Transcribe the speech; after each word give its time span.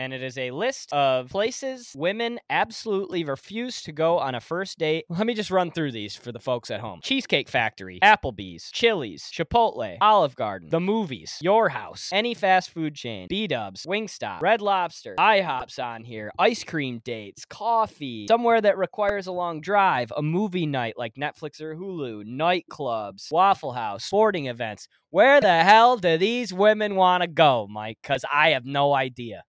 and 0.00 0.14
it 0.14 0.22
is 0.22 0.38
a 0.38 0.50
list 0.50 0.90
of 0.94 1.28
places 1.28 1.92
women 1.94 2.40
absolutely 2.48 3.22
refuse 3.22 3.82
to 3.82 3.92
go 3.92 4.18
on 4.18 4.34
a 4.34 4.40
first 4.40 4.78
date. 4.78 5.04
Let 5.10 5.26
me 5.26 5.34
just 5.34 5.50
run 5.50 5.70
through 5.70 5.92
these 5.92 6.16
for 6.16 6.32
the 6.32 6.40
folks 6.40 6.70
at 6.70 6.80
home 6.80 7.00
Cheesecake 7.02 7.50
Factory, 7.50 8.00
Applebee's, 8.02 8.70
Chili's, 8.70 9.24
Chipotle, 9.24 9.98
Olive 10.00 10.34
Garden, 10.36 10.70
the 10.70 10.80
movies, 10.80 11.36
your 11.42 11.68
house, 11.68 12.08
any 12.12 12.32
fast 12.32 12.70
food 12.70 12.94
chain, 12.94 13.26
B 13.28 13.46
Dubs, 13.46 13.84
Wingstop, 13.84 14.40
Red 14.40 14.62
Lobster, 14.62 15.14
IHOP's 15.18 15.78
on 15.78 16.02
here, 16.04 16.32
ice 16.38 16.64
cream 16.64 17.02
dates, 17.04 17.44
coffee, 17.44 18.26
somewhere 18.26 18.62
that 18.62 18.78
requires 18.78 19.26
a 19.26 19.32
long 19.32 19.60
drive, 19.60 20.10
a 20.16 20.22
movie 20.22 20.66
night 20.66 20.94
like 20.96 21.16
Netflix 21.16 21.60
or 21.60 21.76
Hulu, 21.76 22.24
nightclubs, 22.24 23.30
Waffle 23.30 23.72
House, 23.72 24.04
sporting 24.04 24.46
events. 24.46 24.88
Where 25.10 25.42
the 25.42 25.62
hell 25.62 25.98
do 25.98 26.16
these 26.16 26.54
women 26.54 26.94
want 26.94 27.22
to 27.22 27.28
go, 27.28 27.66
Mike? 27.68 27.98
Because 28.00 28.24
I 28.32 28.50
have 28.50 28.64
no 28.64 28.94
idea. 28.94 29.42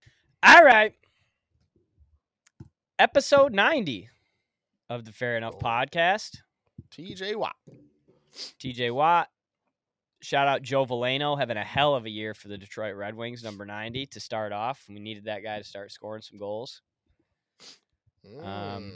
All 0.43 0.63
right. 0.63 0.93
Episode 2.99 3.53
90 3.53 4.09
of 4.89 5.05
the 5.05 5.11
Fair 5.11 5.37
Enough 5.37 5.59
podcast. 5.59 6.37
TJ 6.95 7.35
Watt. 7.35 7.55
TJ 8.59 8.93
Watt. 8.93 9.29
Shout 10.21 10.47
out 10.47 10.61
Joe 10.61 10.85
Veleno 10.85 11.37
having 11.39 11.57
a 11.57 11.63
hell 11.63 11.95
of 11.95 12.05
a 12.05 12.09
year 12.09 12.33
for 12.33 12.47
the 12.47 12.57
Detroit 12.57 12.95
Red 12.95 13.15
Wings, 13.15 13.43
number 13.43 13.65
90 13.65 14.05
to 14.07 14.19
start 14.19 14.51
off. 14.51 14.83
We 14.87 14.99
needed 14.99 15.25
that 15.25 15.41
guy 15.43 15.57
to 15.57 15.63
start 15.63 15.91
scoring 15.91 16.21
some 16.21 16.37
goals. 16.37 16.81
Um, 18.39 18.43
Mm. 18.43 18.91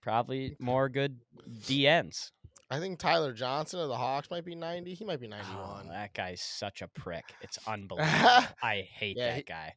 Probably 0.00 0.56
more 0.60 0.88
good 0.88 1.18
DNs. 1.66 2.30
I 2.70 2.78
think 2.78 2.98
Tyler 3.00 3.32
Johnson 3.32 3.80
of 3.80 3.88
the 3.88 3.96
Hawks 3.96 4.30
might 4.30 4.44
be 4.44 4.54
90. 4.54 4.94
He 4.94 5.04
might 5.04 5.20
be 5.20 5.26
Oh, 5.26 5.30
91. 5.30 5.88
that 5.88 6.14
guy's 6.14 6.40
such 6.40 6.80
a 6.80 6.86
prick. 6.88 7.24
It's 7.42 7.58
unbelievable. 7.66 8.44
I 8.62 8.86
hate 8.90 9.16
Yeah, 9.16 9.26
that 9.30 9.36
he- 9.36 9.42
guy. 9.42 9.74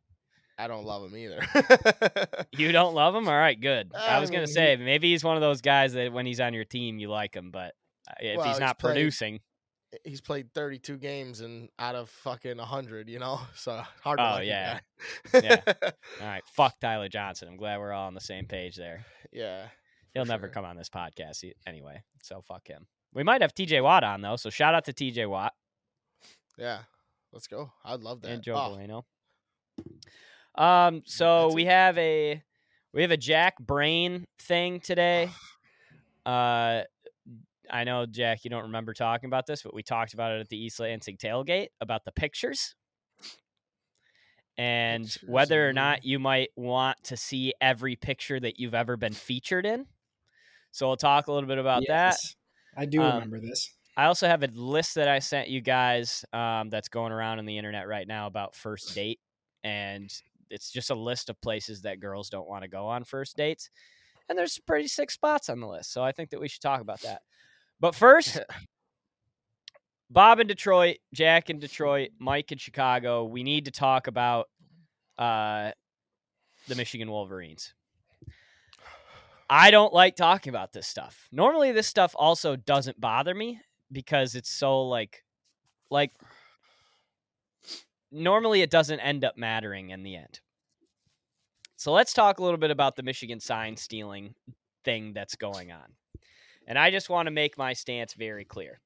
I 0.60 0.68
don't 0.68 0.86
love 0.86 1.10
him 1.12 1.18
either. 1.18 1.40
You 2.52 2.72
don't 2.74 2.94
love 2.94 3.16
him? 3.16 3.28
All 3.28 3.34
right, 3.38 3.60
good. 3.60 3.92
I 3.96 4.18
I 4.18 4.20
was 4.20 4.30
gonna 4.30 4.48
say 4.48 4.76
maybe 4.76 5.12
he's 5.12 5.24
one 5.24 5.38
of 5.38 5.42
those 5.42 5.62
guys 5.62 5.94
that 5.94 6.12
when 6.12 6.26
he's 6.26 6.40
on 6.42 6.54
your 6.54 6.66
team 6.66 7.00
you 7.00 7.10
like 7.10 7.34
him, 7.34 7.52
but 7.52 7.74
uh, 8.10 8.14
if 8.20 8.38
Well, 8.38 8.48
he's 8.48 8.56
he's 8.56 8.60
not 8.60 8.78
played- 8.80 8.94
producing, 8.96 9.40
He's 10.04 10.22
played 10.22 10.54
32 10.54 10.98
games 10.98 11.42
and 11.42 11.68
out 11.80 11.96
of 11.96 12.12
fucking 12.12 12.58
100, 12.58 13.10
you 13.10 13.18
know? 13.18 13.40
So 13.56 13.82
hard 14.04 14.20
to 14.20 14.36
Oh, 14.36 14.40
yeah. 14.42 14.82
Yeah. 15.34 15.62
all 16.22 16.28
right, 16.28 16.44
fuck 16.46 16.80
Tyler 16.80 17.08
Johnson. 17.10 17.48
I'm 17.48 17.58
glad 17.58 17.80
we're 17.80 17.92
all 17.94 18.06
on 18.08 18.14
the 18.14 18.22
same 18.22 18.46
page 18.46 18.76
there. 18.76 19.06
yeah. 19.32 19.68
He'll 20.14 20.26
never 20.26 20.48
sure. 20.48 20.54
come 20.54 20.66
on 20.66 20.76
this 20.76 20.90
podcast 20.90 21.44
anyway, 21.66 22.04
so 22.22 22.42
fuck 22.42 22.68
him. 22.68 22.86
We 23.14 23.24
might 23.24 23.42
have 23.42 23.54
TJ 23.56 23.82
Watt 23.84 24.04
on 24.04 24.22
though, 24.22 24.36
so 24.36 24.50
shout 24.52 24.76
out 24.76 24.86
to 24.86 24.94
TJ 24.94 25.28
Watt 25.30 25.54
Yeah. 26.58 26.80
Let's 27.32 27.48
go. 27.48 27.72
I'd 27.86 28.02
love 28.02 28.22
that. 28.22 28.32
and 28.32 28.44
Joe 28.44 28.56
Oh, 28.56 28.76
Veleno. 28.78 29.04
Um, 30.60 31.04
so 31.06 31.44
That's 31.44 31.56
we 31.56 31.64
it. 31.64 31.68
have 31.68 31.98
a 31.98 32.44
we 32.94 33.02
have 33.02 33.12
a 33.12 33.18
Jack 33.18 33.60
Brain 33.60 34.26
thing 34.40 34.82
today. 34.82 35.32
Uh, 36.26 36.84
I 37.72 37.84
know 37.86 38.06
Jack, 38.06 38.44
you 38.44 38.52
don't 38.52 38.64
remember 38.64 38.94
talking 38.94 39.28
about 39.28 39.48
this, 39.48 39.64
but 39.64 39.74
we 39.74 39.82
talked 39.84 40.14
about 40.14 40.34
it 40.34 40.42
at 40.42 40.50
the 40.50 40.58
East 40.58 40.80
Lansing 40.80 41.18
tailgate 41.18 41.70
about 41.82 42.06
the 42.06 42.12
pictures 42.12 42.76
and 44.58 45.04
Pictures, 45.06 45.24
whether 45.26 45.68
or 45.68 45.74
not 45.74 46.04
you 46.06 46.20
might 46.20 46.50
want 46.56 47.02
to 47.06 47.18
see 47.18 47.54
every 47.62 47.96
picture 47.96 48.40
that 48.40 48.60
you've 48.60 48.76
ever 48.76 48.98
been 48.98 49.14
featured 49.14 49.66
in. 49.66 49.88
So 50.72 50.88
we'll 50.88 50.98
talk 50.98 51.28
a 51.28 51.32
little 51.32 51.48
bit 51.48 51.58
about 51.58 51.84
that. 51.88 52.18
I 52.78 52.86
do 52.86 53.02
Um, 53.02 53.14
remember 53.14 53.40
this. 53.40 53.74
I 53.98 54.06
also 54.06 54.28
have 54.28 54.44
a 54.44 54.48
list 54.48 54.96
that 54.96 55.08
I 55.08 55.20
sent 55.20 55.50
you 55.50 55.62
guys 55.62 56.26
um, 56.34 56.70
that's 56.70 56.90
going 56.90 57.12
around 57.12 57.40
on 57.40 57.46
the 57.46 57.58
internet 57.58 57.88
right 57.88 58.08
now 58.08 58.28
about 58.28 58.56
first 58.56 58.94
date, 58.96 59.20
and 59.64 60.12
it's 60.50 60.72
just 60.72 60.90
a 60.90 60.96
list 60.96 61.30
of 61.30 61.40
places 61.42 61.82
that 61.82 62.00
girls 62.00 62.30
don't 62.30 62.48
want 62.48 62.64
to 62.64 62.70
go 62.70 62.88
on 62.88 63.04
first 63.04 63.38
dates, 63.38 63.70
and 64.28 64.38
there's 64.38 64.54
some 64.54 64.64
pretty 64.68 64.88
sick 64.88 65.12
spots 65.12 65.50
on 65.50 65.60
the 65.60 65.68
list. 65.68 65.92
So 65.92 66.04
I 66.04 66.12
think 66.12 66.30
that 66.30 66.40
we 66.40 66.48
should 66.48 66.62
talk 66.62 66.82
about 66.82 67.02
that. 67.02 67.22
But 67.80 67.96
first, 67.96 68.40
Bob 70.10 70.40
in 70.40 70.48
Detroit, 70.48 70.98
Jack 71.14 71.50
in 71.50 71.60
Detroit, 71.60 72.10
Mike 72.20 72.52
in 72.52 72.58
Chicago. 72.58 73.26
We 73.26 73.44
need 73.44 73.66
to 73.66 73.72
talk 73.72 74.08
about 74.08 74.48
uh, 75.18 75.72
the 76.68 76.76
Michigan 76.76 77.10
Wolverines. 77.10 77.74
I 79.52 79.72
don't 79.72 79.94
like 79.94 80.16
talking 80.16 80.52
about 80.52 80.74
this 80.74 80.88
stuff. 80.88 81.28
Normally, 81.32 81.72
this 81.72 81.88
stuff 81.88 82.14
also 82.16 82.56
doesn't 82.56 83.02
bother 83.02 83.34
me 83.34 83.62
because 83.92 84.36
it's 84.36 84.50
so 84.50 84.84
like, 84.84 85.24
like. 85.90 86.12
Normally, 88.12 88.62
it 88.62 88.72
doesn't 88.72 89.00
end 89.00 89.24
up 89.24 89.38
mattering 89.38 89.92
in 89.92 90.04
the 90.04 90.16
end. 90.16 90.40
So 91.76 91.94
let's 91.94 92.14
talk 92.14 92.40
a 92.40 92.44
little 92.44 92.58
bit 92.58 92.72
about 92.72 92.96
the 92.96 93.04
Michigan 93.04 93.40
sign 93.40 93.78
stealing 93.78 94.36
thing 94.84 95.14
that's 95.14 95.36
going 95.36 95.72
on. 95.72 95.94
And 96.68 96.78
I 96.78 96.92
just 96.92 97.10
want 97.10 97.28
to 97.28 97.32
make 97.32 97.58
my 97.58 97.74
stance 97.74 98.14
very 98.14 98.46
clear. 98.46 98.82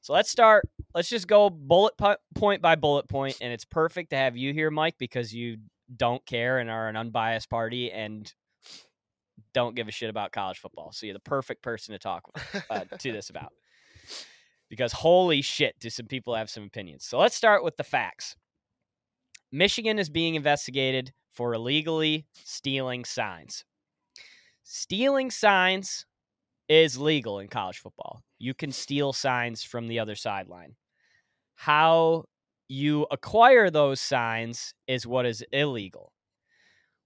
So 0.00 0.12
let's 0.12 0.30
start. 0.30 0.68
Let's 0.94 1.08
just 1.08 1.26
go 1.28 1.50
bullet 1.50 1.94
point 2.34 2.62
by 2.62 2.76
bullet 2.76 3.08
point, 3.08 3.36
and 3.40 3.52
it's 3.52 3.64
perfect 3.64 4.10
to 4.10 4.16
have 4.16 4.36
you 4.36 4.52
here, 4.52 4.70
Mike, 4.70 4.96
because 4.98 5.34
you 5.34 5.58
don't 5.94 6.24
care 6.24 6.58
and 6.58 6.70
are 6.70 6.88
an 6.88 6.96
unbiased 6.96 7.50
party 7.50 7.90
and 7.90 8.32
don't 9.52 9.74
give 9.74 9.88
a 9.88 9.90
shit 9.92 10.10
about 10.10 10.32
college 10.32 10.58
football. 10.58 10.92
So 10.92 11.06
you're 11.06 11.14
the 11.14 11.20
perfect 11.20 11.62
person 11.62 11.92
to 11.92 11.98
talk 11.98 12.30
uh, 12.70 12.84
to 12.98 13.12
this 13.12 13.30
about. 13.30 13.52
Because 14.70 14.92
holy 14.92 15.40
shit, 15.40 15.76
do 15.80 15.88
some 15.88 16.04
people 16.04 16.34
have 16.34 16.50
some 16.50 16.64
opinions? 16.64 17.02
So 17.02 17.18
let's 17.18 17.34
start 17.34 17.64
with 17.64 17.78
the 17.78 17.84
facts. 17.84 18.36
Michigan 19.50 19.98
is 19.98 20.10
being 20.10 20.34
investigated 20.34 21.12
for 21.30 21.54
illegally 21.54 22.26
stealing 22.44 23.04
signs. 23.04 23.64
Stealing 24.62 25.30
signs 25.30 26.04
is 26.68 26.98
legal 26.98 27.38
in 27.38 27.48
college 27.48 27.78
football. 27.78 28.22
You 28.38 28.52
can 28.52 28.72
steal 28.72 29.12
signs 29.12 29.62
from 29.62 29.88
the 29.88 29.98
other 29.98 30.14
sideline. 30.14 30.76
How 31.54 32.24
you 32.68 33.06
acquire 33.10 33.70
those 33.70 34.00
signs 34.00 34.74
is 34.86 35.06
what 35.06 35.24
is 35.24 35.42
illegal. 35.52 36.12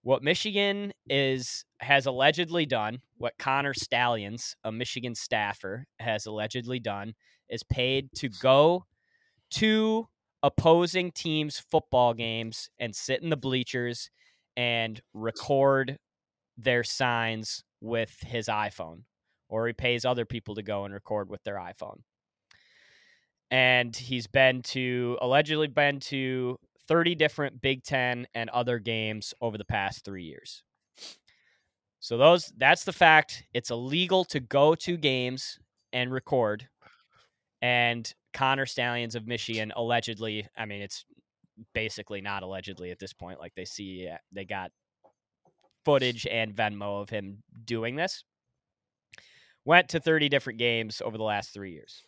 What 0.03 0.24
Michigan 0.24 0.92
is 1.09 1.64
has 1.78 2.06
allegedly 2.06 2.66
done, 2.66 3.03
what 3.19 3.38
Connor 3.38 3.72
Stalions, 3.72 4.56
a 4.64 4.72
Michigan 4.72 5.14
staffer, 5.14 5.86
has 6.00 6.26
allegedly 6.26 6.80
done, 6.80 7.14
is 7.48 7.62
paid 7.62 8.10
to 8.16 8.28
go 8.28 8.86
to 9.53 10.09
opposing 10.42 11.12
teams' 11.12 11.58
football 11.70 12.14
games 12.14 12.69
and 12.78 12.94
sit 12.94 13.22
in 13.22 13.30
the 13.30 13.36
bleachers 13.36 14.10
and 14.56 15.00
record 15.14 15.98
their 16.56 16.84
signs 16.84 17.64
with 17.80 18.16
his 18.26 18.48
iPhone 18.48 19.03
or 19.48 19.66
he 19.66 19.72
pays 19.72 20.04
other 20.04 20.25
people 20.25 20.54
to 20.54 20.62
go 20.62 20.84
and 20.84 20.94
record 20.94 21.28
with 21.28 21.42
their 21.44 21.56
iPhone. 21.56 21.98
And 23.50 23.94
he's 23.94 24.26
been 24.26 24.62
to 24.62 25.19
allegedly 25.20 25.69
been 25.69 26.00
to 26.00 26.59
30 26.88 27.14
different 27.14 27.60
Big 27.60 27.82
10 27.84 28.26
and 28.34 28.48
other 28.50 28.78
games 28.78 29.34
over 29.42 29.59
the 29.59 29.64
past 29.64 30.06
3 30.06 30.22
years. 30.24 30.64
So 32.00 32.16
those 32.16 32.50
that's 32.56 32.84
the 32.84 32.92
fact. 32.92 33.44
It's 33.53 33.70
illegal 33.70 34.24
to 34.26 34.41
go 34.41 34.74
to 34.76 34.97
games 34.97 35.59
and 35.92 36.10
record. 36.10 36.69
And 37.60 38.12
Connor 38.32 38.66
Stalions 38.66 39.15
of 39.15 39.26
Michigan 39.26 39.72
allegedly, 39.76 40.47
I 40.56 40.66
mean 40.66 40.82
it's 40.82 41.04
basically 41.75 42.20
not 42.20 42.43
allegedly 42.43 42.91
at 42.91 42.98
this 42.98 43.12
point 43.12 43.38
like 43.38 43.54
they 43.54 43.65
see 43.65 44.09
uh, 44.10 44.16
they 44.32 44.44
got 44.44 44.70
footage 45.84 46.26
and 46.26 46.54
Venmo 46.54 47.03
of 47.03 47.10
him 47.10 47.42
doing 47.65 47.97
this 47.97 48.25
went 49.65 49.88
to 49.91 50.00
30 50.00 50.28
different 50.28 50.59
games 50.59 51.00
over 51.04 51.16
the 51.16 51.25
last 51.25 51.53
three 51.53 51.72
years. 51.72 52.04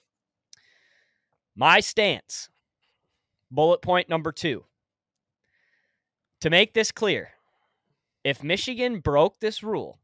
My 1.57 1.81
stance, 1.81 2.49
bullet 3.51 3.81
point 3.83 4.09
number 4.09 4.33
two. 4.33 4.65
To 6.41 6.51
make 6.51 6.75
this 6.75 6.91
clear, 6.91 7.31
if 8.23 8.43
Michigan 8.43 8.99
broke 8.99 9.39
this 9.41 9.63
rule 9.63 10.01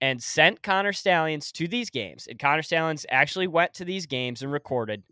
and 0.00 0.22
sent 0.22 0.62
Connor 0.62 0.92
Stalions 0.92 1.50
to 1.52 1.66
these 1.68 1.90
games, 1.90 2.26
and 2.28 2.38
Connor 2.38 2.62
Stalions 2.62 3.04
actually 3.10 3.46
went 3.46 3.74
to 3.74 3.84
these 3.84 4.06
games 4.06 4.42
and 4.42 4.52
recorded, 4.52 5.02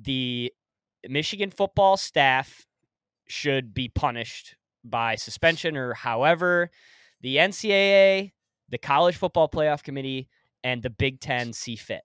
the 0.00 0.52
Michigan 1.08 1.50
football 1.50 1.96
staff 1.96 2.66
should 3.26 3.74
be 3.74 3.88
punished 3.88 4.56
by 4.82 5.14
suspension 5.14 5.76
or 5.76 5.94
however 5.94 6.70
the 7.20 7.36
NCAA 7.36 8.32
the 8.68 8.78
College 8.78 9.16
Football 9.16 9.48
Playoff 9.48 9.82
Committee, 9.82 10.28
and 10.62 10.82
the 10.82 10.90
Big 10.90 11.20
Ten 11.20 11.52
see 11.52 11.76
fit. 11.76 12.02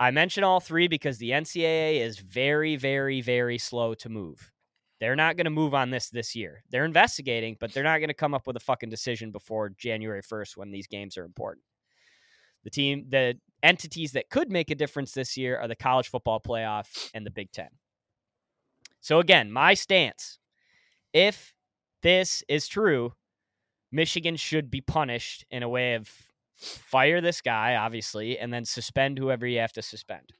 I 0.00 0.10
mention 0.10 0.44
all 0.44 0.60
three 0.60 0.86
because 0.86 1.18
the 1.18 1.30
NCAA 1.30 2.00
is 2.00 2.18
very, 2.18 2.76
very, 2.76 3.20
very 3.20 3.58
slow 3.58 3.94
to 3.94 4.08
move. 4.08 4.52
They're 5.00 5.16
not 5.16 5.36
going 5.36 5.44
to 5.44 5.50
move 5.50 5.74
on 5.74 5.90
this 5.90 6.10
this 6.10 6.34
year. 6.34 6.62
They're 6.70 6.84
investigating, 6.84 7.56
but 7.60 7.72
they're 7.72 7.84
not 7.84 7.98
going 7.98 8.08
to 8.08 8.14
come 8.14 8.34
up 8.34 8.46
with 8.46 8.56
a 8.56 8.60
fucking 8.60 8.90
decision 8.90 9.30
before 9.30 9.70
January 9.70 10.22
1st 10.22 10.56
when 10.56 10.70
these 10.70 10.86
games 10.86 11.16
are 11.16 11.24
important. 11.24 11.64
The 12.64 12.70
team, 12.70 13.06
the 13.08 13.38
entities 13.62 14.12
that 14.12 14.30
could 14.30 14.50
make 14.50 14.70
a 14.70 14.74
difference 14.74 15.12
this 15.12 15.36
year 15.36 15.58
are 15.58 15.68
the 15.68 15.76
College 15.76 16.08
Football 16.08 16.40
Playoff 16.40 17.10
and 17.14 17.24
the 17.24 17.30
Big 17.30 17.52
Ten. 17.52 17.68
So, 19.00 19.20
again, 19.20 19.52
my 19.52 19.74
stance 19.74 20.38
if 21.12 21.54
this 22.02 22.42
is 22.48 22.68
true, 22.68 23.14
Michigan 23.90 24.36
should 24.36 24.70
be 24.70 24.80
punished 24.80 25.44
in 25.50 25.62
a 25.62 25.68
way 25.68 25.94
of 25.94 26.10
fire 26.56 27.20
this 27.20 27.40
guy, 27.40 27.76
obviously, 27.76 28.38
and 28.38 28.52
then 28.52 28.64
suspend 28.64 29.18
whoever 29.18 29.46
you 29.46 29.60
have 29.60 29.72
to 29.72 29.82
suspend. 29.82 30.32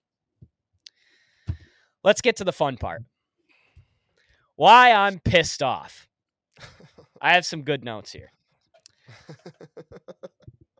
Let's 2.04 2.20
get 2.20 2.36
to 2.36 2.44
the 2.44 2.52
fun 2.52 2.76
part. 2.76 3.02
Why 4.58 4.90
I'm 4.90 5.20
pissed 5.20 5.62
off. 5.62 6.08
I 7.22 7.34
have 7.34 7.46
some 7.46 7.62
good 7.62 7.84
notes 7.84 8.10
here. 8.10 8.32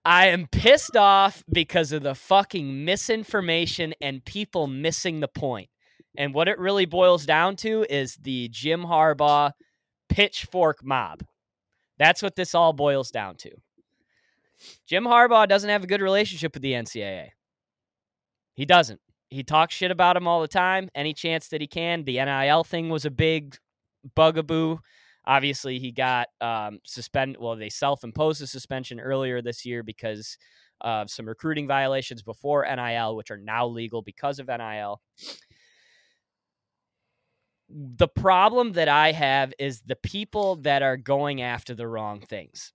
I 0.05 0.27
am 0.27 0.49
pissed 0.49 0.97
off 0.97 1.45
because 1.49 1.93
of 1.93 2.03
the 2.03 2.17
fucking 2.17 2.85
misinformation 2.85 3.95
and 4.01 4.25
people 4.25 4.67
missing 4.67 5.21
the 5.21 5.29
point. 5.29 5.71
And 6.17 6.35
what 6.35 6.49
it 6.49 6.59
really 6.59 6.87
boils 6.87 7.25
down 7.25 7.55
to 7.59 7.87
is 7.89 8.17
the 8.17 8.49
Jim 8.49 8.83
Harbaugh 8.83 9.53
pitchfork 10.09 10.85
mob. 10.85 11.23
That's 12.01 12.21
what 12.21 12.35
this 12.35 12.57
all 12.57 12.73
boils 12.73 13.13
down 13.13 13.37
to. 13.37 13.51
Jim 14.89 15.05
Harbaugh 15.05 15.47
doesn't 15.47 15.71
have 15.71 15.85
a 15.85 15.89
good 15.89 16.03
relationship 16.03 16.53
with 16.53 16.65
the 16.65 16.73
NCAA. 16.73 17.29
He 18.55 18.67
doesn't. 18.67 19.01
He 19.31 19.45
talks 19.45 19.77
shit 19.77 19.93
about 19.93 20.17
him 20.17 20.27
all 20.27 20.41
the 20.41 20.49
time, 20.49 20.91
any 20.97 21.15
chance 21.15 21.47
that 21.51 21.61
he 21.61 21.69
can. 21.69 22.03
The 22.03 22.25
NIL 22.25 22.65
thing 22.65 22.89
was 22.89 23.05
a 23.05 23.11
big 23.13 23.57
bugaboo. 24.15 24.79
Obviously, 25.27 25.79
he 25.79 25.93
got 25.93 26.29
um, 26.41 26.79
suspended. 26.85 27.41
Well, 27.41 27.56
they 27.56 27.69
self 27.69 28.05
imposed 28.05 28.43
a 28.43 28.47
suspension 28.47 28.99
earlier 28.99 29.43
this 29.43 29.65
year 29.65 29.83
because 29.83 30.39
of 30.81 31.11
some 31.11 31.27
recruiting 31.27 31.67
violations 31.67 32.23
before 32.23 32.65
NIL, 32.65 33.17
which 33.17 33.31
are 33.31 33.37
now 33.37 33.67
legal 33.67 34.03
because 34.03 34.39
of 34.39 34.49
NIL. 34.49 35.00
The 37.69 38.09
problem 38.09 38.73
that 38.73 38.89
I 38.89 39.12
have 39.12 39.53
is 39.59 39.83
the 39.83 39.97
people 39.97 40.56
that 40.56 40.83
are 40.83 40.97
going 40.97 41.43
after 41.43 41.75
the 41.75 41.87
wrong 41.87 42.21
things. 42.21 42.73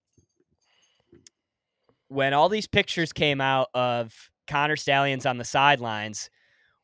When 2.09 2.33
all 2.33 2.49
these 2.49 2.67
pictures 2.67 3.11
came 3.11 3.41
out 3.41 3.69
of 3.73 4.13
Connor 4.45 4.75
Stalions 4.75 5.25
on 5.25 5.37
the 5.37 5.45
sidelines 5.45 6.29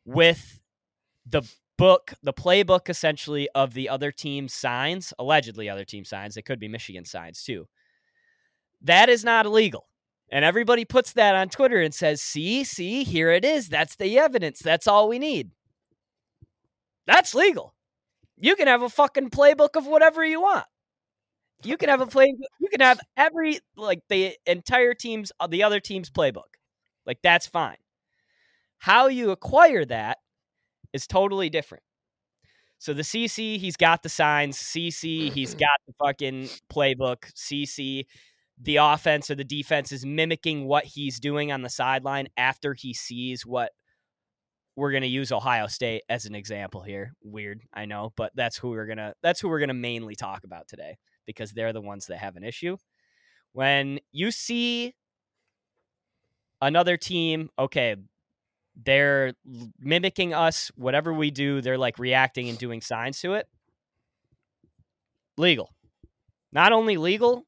with 0.06 0.60
the 1.28 1.44
book, 1.80 2.14
the 2.22 2.34
playbook 2.34 2.90
essentially 2.90 3.48
of 3.56 3.74
the 3.74 3.88
other 3.88 4.12
team's 4.12 4.54
signs, 4.54 5.14
allegedly 5.18 5.70
other 5.70 5.86
team 5.86 6.04
signs. 6.04 6.36
It 6.36 6.44
could 6.44 6.60
be 6.60 6.68
Michigan 6.68 7.06
signs 7.06 7.42
too. 7.42 7.68
That 8.82 9.08
is 9.08 9.24
not 9.24 9.46
illegal. 9.46 9.88
And 10.30 10.44
everybody 10.44 10.84
puts 10.84 11.14
that 11.14 11.36
on 11.36 11.48
Twitter 11.48 11.82
and 11.82 11.94
says, 11.94 12.22
see, 12.22 12.64
see, 12.66 13.04
here 13.06 13.32
it 13.32 13.46
is. 13.46 13.70
That's 13.70 13.96
the 13.96 14.20
evidence. 14.20 14.60
That's 14.60 14.88
all 14.88 15.08
we 15.08 15.20
need. 15.20 15.52
That's 17.08 17.34
legal. 17.34 17.74
You 18.38 18.56
can 18.56 18.68
have 18.68 18.84
a 18.84 18.90
fucking 18.90 19.30
playbook 19.30 19.76
of 19.76 19.88
whatever 19.88 20.24
you 20.24 20.42
want. 20.42 20.66
You 21.64 21.78
can 21.78 21.90
have 21.90 22.02
a 22.02 22.08
play. 22.08 22.28
You 22.60 22.70
can 22.70 22.82
have 22.82 23.00
every 23.18 23.60
like 23.76 24.02
the 24.10 24.36
entire 24.46 24.94
team's 24.94 25.32
the 25.50 25.64
other 25.64 25.80
team's 25.80 26.10
playbook. 26.10 26.56
Like 27.06 27.20
that's 27.24 27.48
fine. 27.48 27.78
How 28.78 29.08
you 29.08 29.32
acquire 29.32 29.84
that 29.86 30.20
is 30.94 31.08
totally 31.08 31.50
different. 31.50 31.84
So 32.80 32.94
the 32.94 33.02
CC, 33.02 33.58
he's 33.58 33.76
got 33.76 34.04
the 34.04 34.10
signs. 34.10 34.58
CC, 34.58 35.32
he's 35.32 35.52
mm-hmm. 35.52 35.60
got 35.60 35.80
the 35.86 35.94
fucking 36.00 36.50
playbook. 36.72 37.32
CC, 37.34 38.06
the 38.62 38.78
offense 38.78 39.30
or 39.30 39.36
the 39.36 39.44
defense 39.44 39.92
is 39.92 40.06
mimicking 40.06 40.66
what 40.66 40.86
he's 40.86 41.20
doing 41.20 41.52
on 41.52 41.62
the 41.62 41.70
sideline 41.70 42.30
after 42.38 42.74
he 42.74 42.94
sees 42.94 43.46
what 43.46 43.72
we're 44.78 44.92
going 44.92 45.02
to 45.02 45.08
use 45.08 45.34
Ohio 45.34 45.68
State 45.68 46.04
as 46.08 46.26
an 46.26 46.36
example 46.36 46.82
here. 46.82 47.14
Weird, 47.22 47.62
I 47.74 47.86
know, 47.86 48.14
but 48.16 48.32
that's 48.34 48.58
who 48.58 48.70
we're 48.70 48.86
going 48.86 48.98
to 48.98 49.14
that's 49.22 49.42
who 49.42 49.50
we're 49.50 49.60
going 49.60 49.68
to 49.68 49.74
mainly 49.74 50.16
talk 50.16 50.46
about 50.46 50.70
today 50.70 50.98
because 51.26 51.52
they're 51.52 51.74
the 51.74 51.82
ones 51.82 52.08
that 52.08 52.18
have 52.18 52.38
an 52.38 52.46
issue. 52.46 52.78
When 53.52 54.00
you 54.12 54.32
see 54.32 54.94
another 56.62 56.96
team, 56.96 57.50
okay, 57.60 57.98
they're 58.86 59.34
mimicking 59.80 60.34
us 60.34 60.72
whatever 60.76 61.14
we 61.14 61.32
do 61.32 61.62
they're 61.62 61.78
like 61.78 62.00
reacting 62.00 62.50
and 62.50 62.58
doing 62.58 62.82
signs 62.82 63.20
to 63.22 63.34
it. 63.34 63.48
Legal. 65.38 65.70
Not 66.52 66.72
only 66.72 66.98
legal 66.98 67.46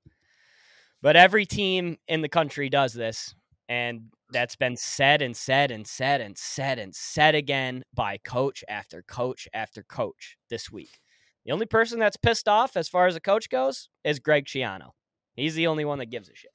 but 1.01 1.15
every 1.15 1.45
team 1.45 1.97
in 2.07 2.21
the 2.21 2.29
country 2.29 2.69
does 2.69 2.93
this 2.93 3.33
and 3.69 4.03
that's 4.31 4.55
been 4.55 4.77
said 4.77 5.21
and 5.21 5.35
said 5.35 5.71
and 5.71 5.85
said 5.85 6.21
and 6.21 6.37
said 6.37 6.79
and 6.79 6.95
said 6.95 7.35
again 7.35 7.83
by 7.93 8.17
coach 8.17 8.63
after 8.67 9.01
coach 9.03 9.47
after 9.53 9.83
coach 9.83 10.37
this 10.49 10.71
week. 10.71 10.99
The 11.45 11.51
only 11.51 11.65
person 11.65 11.99
that's 11.99 12.17
pissed 12.17 12.47
off 12.47 12.77
as 12.77 12.87
far 12.87 13.07
as 13.07 13.15
a 13.15 13.21
coach 13.21 13.49
goes 13.49 13.89
is 14.03 14.19
greg 14.19 14.45
Schiano. 14.45 14.91
he's 15.35 15.55
the 15.55 15.67
only 15.67 15.85
one 15.85 15.99
that 15.99 16.09
gives 16.09 16.29
a 16.29 16.35
shit. 16.35 16.51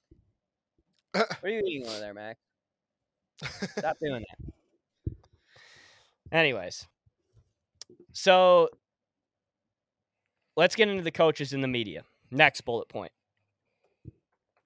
What 1.14 1.44
are 1.44 1.48
you 1.48 1.62
eating 1.66 1.88
over 1.88 1.98
there 1.98 2.14
mac? 2.14 2.38
Stop 3.78 3.96
doing 4.00 4.24
that 4.28 4.55
Anyways, 6.32 6.86
so 8.12 8.68
let's 10.56 10.74
get 10.74 10.88
into 10.88 11.02
the 11.02 11.10
coaches 11.10 11.52
in 11.52 11.60
the 11.60 11.68
media. 11.68 12.02
Next 12.30 12.62
bullet 12.62 12.88
point. 12.88 13.12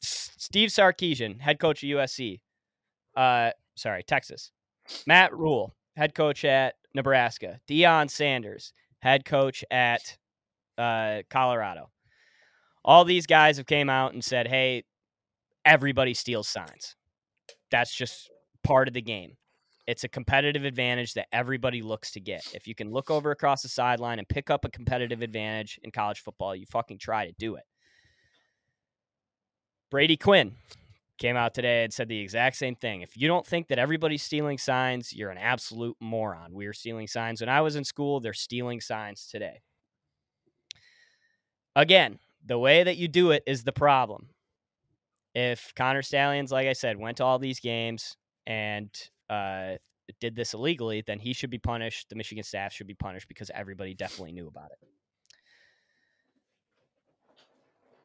Steve 0.01 0.71
Sarkisian, 0.71 1.41
head 1.41 1.59
coach 1.59 1.83
of 1.83 1.89
USC. 1.89 2.41
Uh, 3.17 3.51
sorry, 3.77 4.03
Texas. 4.03 4.53
Matt 5.07 5.37
Rhule, 5.37 5.75
head 5.97 6.15
coach 6.15 6.45
at 6.45 6.75
Nebraska. 6.95 7.61
Deion 7.69 8.11
Sanders, 8.11 8.73
head 9.01 9.25
coach 9.25 9.65
at 9.71 10.17
uh, 10.79 11.23
Colorado. 11.29 11.91
All 12.85 13.05
these 13.05 13.27
guys 13.27 13.59
have 13.59 13.67
came 13.67 13.91
out 13.91 14.15
and 14.15 14.25
said, 14.25 14.49
"Hey, 14.49 14.85
everybody 15.65 16.15
steals 16.15 16.49
signs. 16.49 16.97
That's 17.71 17.95
just 17.95 18.31
part 18.65 18.89
of 18.89 18.95
the 18.95 19.03
game. 19.03 19.37
It's 19.91 20.05
a 20.05 20.09
competitive 20.09 20.65
advantage 20.65 21.15
that 21.15 21.27
everybody 21.33 21.83
looks 21.83 22.13
to 22.13 22.21
get. 22.21 22.47
If 22.55 22.69
you 22.69 22.77
can 22.77 22.93
look 22.93 23.11
over 23.11 23.33
across 23.33 23.63
the 23.63 23.69
sideline 23.69 24.21
and 24.21 24.29
pick 24.29 24.49
up 24.49 24.65
a 24.65 24.71
competitive 24.71 25.21
advantage 25.21 25.81
in 25.83 25.91
college 25.91 26.21
football, 26.21 26.55
you 26.55 26.65
fucking 26.67 26.99
try 26.99 27.27
to 27.27 27.33
do 27.41 27.57
it. 27.57 27.65
Brady 29.91 30.17
Quinn 30.17 30.53
came 31.19 31.35
out 31.35 31.55
today 31.55 31.83
and 31.83 31.93
said 31.93 32.07
the 32.07 32.21
exact 32.21 32.55
same 32.55 32.77
thing. 32.77 33.01
If 33.01 33.17
you 33.17 33.27
don't 33.27 33.45
think 33.45 33.67
that 33.67 33.81
everybody's 33.81 34.23
stealing 34.23 34.59
signs, 34.59 35.13
you're 35.13 35.33
an 35.33 35.39
absolute 35.39 35.97
moron. 35.99 36.55
We 36.55 36.69
were 36.69 36.73
stealing 36.73 37.09
signs 37.09 37.41
when 37.41 37.51
I 37.51 37.61
was 37.61 37.75
in 37.75 37.83
school, 37.83 38.21
they're 38.21 38.33
stealing 38.33 38.81
signs 38.81 39.27
today. 39.27 39.61
Again, 41.75 42.21
the 42.47 42.61
way 42.61 42.85
that 42.85 42.97
you 42.97 43.09
do 43.09 43.33
it 43.33 43.43
is 43.45 43.65
the 43.65 43.73
problem. 43.73 44.29
If 45.35 45.75
Connor 45.75 46.03
Stalions, 46.03 46.53
like 46.53 46.69
I 46.69 46.75
said, 46.75 46.97
went 46.97 47.17
to 47.17 47.25
all 47.25 47.41
these 47.41 47.59
games 47.59 48.17
and 48.47 48.89
uh, 49.31 49.77
did 50.21 50.35
this 50.35 50.55
illegally, 50.55 51.03
then 51.07 51.19
he 51.19 51.33
should 51.33 51.51
be 51.51 51.59
punished. 51.59 52.09
The 52.09 52.17
Michigan 52.17 52.45
staff 52.45 52.73
should 52.73 52.87
be 52.87 52.95
punished 52.95 53.29
because 53.29 53.51
everybody 53.55 53.95
definitely 53.95 54.33
knew 54.33 54.49
about 54.49 54.71
it. 54.73 54.79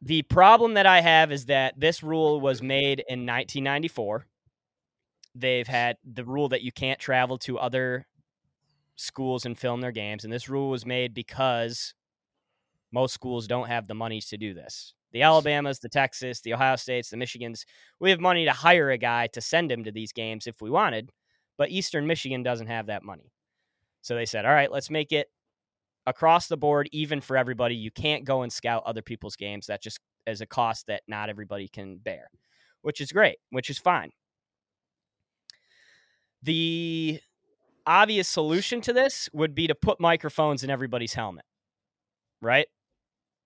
The 0.02 0.22
problem 0.22 0.76
that 0.76 0.86
I 0.86 1.02
have 1.02 1.32
is 1.32 1.46
that 1.46 1.80
this 1.80 2.04
rule 2.04 2.40
was 2.40 2.62
made 2.62 3.00
in 3.00 3.26
1994. 3.26 4.28
They've 5.34 5.68
had 5.68 5.98
the 6.04 6.24
rule 6.24 6.50
that 6.50 6.62
you 6.62 6.72
can't 6.72 7.00
travel 7.00 7.38
to 7.40 7.58
other 7.58 8.06
schools 8.96 9.46
and 9.46 9.58
film 9.58 9.82
their 9.82 9.92
games. 9.92 10.24
And 10.24 10.32
this 10.32 10.48
rule 10.48 10.70
was 10.70 10.86
made 10.86 11.14
because 11.14 11.94
most 12.92 13.14
schools 13.14 13.48
don't 13.48 13.68
have 13.68 13.88
the 13.88 13.96
money 13.96 14.22
to 14.22 14.38
do 14.38 14.54
this. 14.54 14.95
The 15.12 15.22
Alabamas, 15.22 15.80
the 15.80 15.90
Texas, 15.90 16.42
the 16.42 16.54
Ohio 16.54 16.76
States, 16.76 17.10
the 17.10 17.18
Michigans, 17.18 17.64
we 18.00 18.10
have 18.10 18.20
money 18.20 18.46
to 18.46 18.52
hire 18.52 18.90
a 18.90 18.98
guy 18.98 19.28
to 19.28 19.42
send 19.42 19.72
him 19.72 19.84
to 19.86 19.92
these 19.92 20.12
games 20.12 20.46
if 20.46 20.62
we 20.62 20.70
wanted, 20.70 21.12
but 21.58 21.70
Eastern 21.70 22.06
Michigan 22.06 22.44
doesn't 22.44 22.68
have 22.68 22.88
that 22.88 23.04
money. 23.04 23.32
So 24.02 24.16
they 24.16 24.26
said, 24.26 24.46
all 24.46 24.54
right, 24.54 24.72
let's 24.72 24.90
make 24.90 25.12
it 25.12 25.28
across 26.06 26.48
the 26.48 26.58
board, 26.58 26.90
even 26.92 27.22
for 27.22 27.38
everybody. 27.38 27.76
You 27.76 27.92
can't 27.92 28.26
go 28.26 28.42
and 28.42 28.52
scout 28.52 28.84
other 28.86 29.02
people's 29.02 29.36
games. 29.36 29.68
That 29.68 29.82
just 29.82 30.00
is 30.28 30.42
a 30.42 30.46
cost 30.46 30.88
that 30.88 31.04
not 31.08 31.30
everybody 31.30 31.68
can 31.68 31.98
bear, 31.98 32.28
which 32.82 33.02
is 33.02 33.12
great, 33.12 33.38
which 33.52 33.70
is 33.70 33.80
fine. 33.80 34.12
The 36.44 37.20
obvious 37.88 38.28
solution 38.28 38.82
to 38.82 38.94
this 38.94 39.30
would 39.34 39.56
be 39.56 39.68
to 39.68 39.76
put 39.76 40.00
microphones 40.00 40.64
in 40.64 40.70
everybody's 40.70 41.14
helmet, 41.14 41.46
right? 42.42 42.68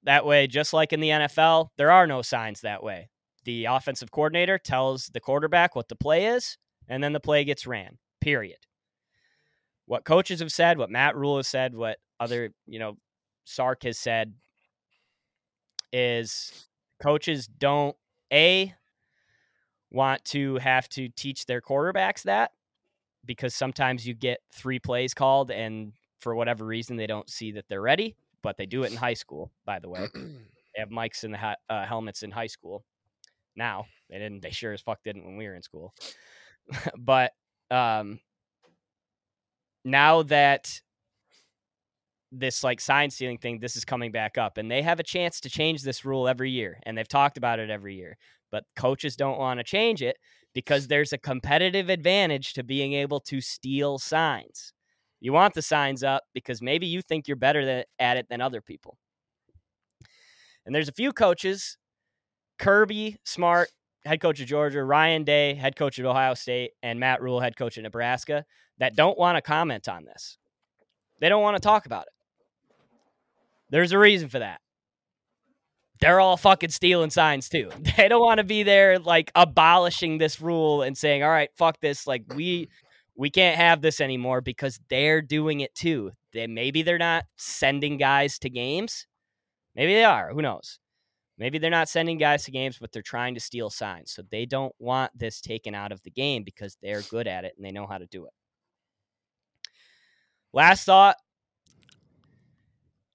That 0.03 0.25
way, 0.25 0.48
just 0.48 0.74
like 0.74 0.94
in 0.94 1.00
the 1.00 1.10
NFL, 1.10 1.70
there 1.77 1.91
are 1.91 2.08
no 2.08 2.22
signs 2.22 2.62
that 2.62 2.84
way. 2.84 3.10
The 3.46 3.65
offensive 3.65 4.12
coordinator 4.12 4.58
tells 4.58 5.08
the 5.08 5.20
quarterback 5.20 5.75
what 5.75 5.89
the 5.89 5.96
play 5.96 6.27
is, 6.27 6.58
and 6.88 7.03
then 7.03 7.13
the 7.13 7.20
play 7.20 7.44
gets 7.44 7.68
ran, 7.68 7.98
period. 8.22 8.58
What 9.86 10.06
coaches 10.06 10.39
have 10.39 10.51
said, 10.51 10.77
what 10.77 10.89
Matt 10.89 11.15
Rhule 11.15 11.38
has 11.38 11.48
said, 11.48 11.75
what 11.75 11.98
other, 12.20 12.51
you 12.68 12.79
know, 12.79 12.98
Sark 13.44 13.84
has 13.84 13.98
said 13.98 14.34
is 15.91 16.68
coaches 17.01 17.48
don't, 17.48 17.96
A, 18.32 18.74
want 19.91 20.24
to 20.25 20.58
have 20.58 20.88
to 20.89 21.10
teach 21.10 21.46
their 21.46 21.62
quarterbacks 21.62 22.24
that 22.24 22.51
because 23.25 23.56
sometimes 23.56 24.08
you 24.08 24.13
get 24.13 24.39
three 24.53 24.79
plays 24.79 25.13
called 25.13 25.50
and 25.51 25.94
for 26.20 26.36
whatever 26.36 26.65
reason 26.65 26.96
they 26.96 27.08
don't 27.08 27.29
see 27.29 27.51
that 27.51 27.65
they're 27.68 27.82
ready 27.82 28.15
but 28.41 28.58
they 28.58 28.65
do 28.65 28.84
it 28.84 28.91
in 28.91 28.98
high 28.98 29.13
school. 29.13 29.51
By 29.65 29.79
the 29.79 29.89
way, 29.89 30.08
they 30.13 30.79
have 30.79 30.89
mics 30.89 31.24
in 31.24 31.31
the 31.31 31.38
ha- 31.38 31.55
uh, 31.69 31.86
helmets 31.86 32.24
in 32.24 32.31
high 32.31 32.48
school. 32.48 32.84
Now 33.55 33.86
they 34.10 34.17
didn't. 34.17 34.41
They 34.41 34.51
sure 34.51 34.74
as 34.74 34.81
fuck 34.81 35.00
didn't 35.03 35.25
when 35.25 35.38
we 35.38 35.48
were 35.48 35.55
in 35.55 35.62
school. 35.62 35.93
but 36.98 37.31
um, 37.72 38.19
now 39.84 40.24
that 40.24 40.81
this 42.31 42.63
like 42.63 42.79
sign 42.79 43.10
stealing 43.10 43.38
thing, 43.38 43.60
this 43.60 43.75
is 43.75 43.86
coming 43.86 44.12
back 44.12 44.38
up, 44.38 44.58
and 44.58 44.69
they 44.69 44.81
have 44.81 45.00
a 45.00 45.03
chance 45.03 45.39
to 45.41 45.50
change 45.50 45.84
this 45.84 46.05
rule 46.05 46.27
every 46.27 46.51
year, 46.51 46.79
and 46.84 46.98
they've 46.98 47.08
talked 47.08 47.38
about 47.38 47.60
it 47.60 47.69
every 47.69 47.96
year. 47.96 48.17
But 48.51 48.63
coaches 48.75 49.15
don't 49.15 49.38
want 49.38 49.60
to 49.60 49.63
change 49.63 50.01
it 50.01 50.17
because 50.53 50.88
there's 50.88 51.13
a 51.13 51.17
competitive 51.17 51.89
advantage 51.89 52.53
to 52.53 52.63
being 52.63 52.93
able 52.93 53.19
to 53.22 53.41
steal 53.41 54.00
signs. 54.00 54.74
You 55.19 55.33
want 55.33 55.53
the 55.53 55.61
signs 55.61 56.03
up 56.03 56.23
because 56.33 56.61
maybe 56.61 56.88
you 56.88 57.01
think 57.01 57.27
you're 57.27 57.38
better 57.38 57.83
at 57.99 58.17
it 58.17 58.27
than 58.29 58.41
other 58.41 58.61
people. 58.61 58.97
And 60.65 60.73
there's 60.73 60.88
a 60.88 60.93
few 60.93 61.11
coaches 61.11 61.77
Kirby 62.57 63.17
Smart, 63.23 63.69
head 64.05 64.21
coach 64.21 64.39
of 64.39 64.47
Georgia, 64.47 64.83
Ryan 64.83 65.23
Day, 65.23 65.55
head 65.55 65.75
coach 65.75 65.97
of 65.97 66.05
Ohio 66.05 66.33
State, 66.33 66.71
and 66.83 66.99
Matt 66.99 67.21
Rhule, 67.21 67.39
head 67.39 67.55
coach 67.55 67.77
of 67.77 67.83
Nebraska, 67.83 68.45
that 68.77 68.95
don't 68.95 69.17
want 69.17 69.38
to 69.38 69.41
comment 69.41 69.88
on 69.88 70.05
this. 70.05 70.38
They 71.19 71.29
don't 71.29 71.41
want 71.41 71.57
to 71.57 71.61
talk 71.61 71.85
about 71.85 72.03
it. 72.03 72.13
There's 73.69 73.91
a 73.91 73.99
reason 73.99 74.29
for 74.29 74.39
that. 74.39 74.61
They're 76.01 76.19
all 76.19 76.38
fucking 76.38 76.69
stealing 76.69 77.09
signs 77.09 77.49
too. 77.49 77.69
They 77.97 78.07
don't 78.07 78.21
want 78.21 78.38
to 78.38 78.45
be 78.45 78.63
there 78.63 78.99
like 78.99 79.31
abolishing 79.35 80.17
this 80.17 80.39
rule 80.39 80.81
and 80.81 80.97
saying, 80.97 81.23
"All 81.23 81.29
right, 81.29 81.49
fuck 81.57 81.79
this. 81.81 82.07
Like 82.07 82.23
we 82.33 82.69
we 83.19 83.29
can't 83.29 83.57
have 83.57 83.81
this 83.81 83.99
anymore 83.99 84.41
because 84.41 84.79
they're 84.89 85.21
doing 85.21 85.59
it 85.59 85.75
too." 85.75 86.11
They 86.33 86.47
maybe 86.47 86.81
they're 86.81 86.97
not 86.97 87.25
sending 87.38 87.97
guys 87.97 88.39
to 88.39 88.49
games. 88.49 89.05
Maybe 89.75 89.93
they 89.93 90.05
are. 90.05 90.33
Who 90.33 90.41
knows? 90.41 90.79
Maybe 91.38 91.57
they're 91.57 91.69
not 91.69 91.89
sending 91.89 92.17
guys 92.17 92.43
to 92.45 92.51
games, 92.51 92.77
but 92.79 92.91
they're 92.91 93.01
trying 93.01 93.33
to 93.35 93.39
steal 93.39 93.69
signs. 93.69 94.11
So 94.11 94.23
they 94.29 94.45
don't 94.45 94.75
want 94.79 95.17
this 95.17 95.41
taken 95.41 95.73
out 95.73 95.91
of 95.91 96.01
the 96.03 96.11
game 96.11 96.43
because 96.43 96.77
they're 96.81 97.01
good 97.03 97.27
at 97.27 97.45
it 97.45 97.53
and 97.55 97.65
they 97.65 97.71
know 97.71 97.88
how 97.88 97.97
to 97.97 98.05
do 98.07 98.25
it. 98.25 98.33
Last 100.51 100.85
thought 100.85 101.15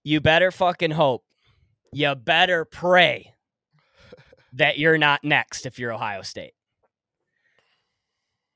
you 0.04 0.20
better 0.20 0.50
fucking 0.50 0.92
hope. 0.92 1.24
You 1.92 2.14
better 2.14 2.64
pray 2.64 3.34
that 4.52 4.78
you're 4.78 4.98
not 4.98 5.24
next 5.24 5.66
if 5.66 5.78
you're 5.78 5.92
Ohio 5.92 6.22
State. 6.22 6.54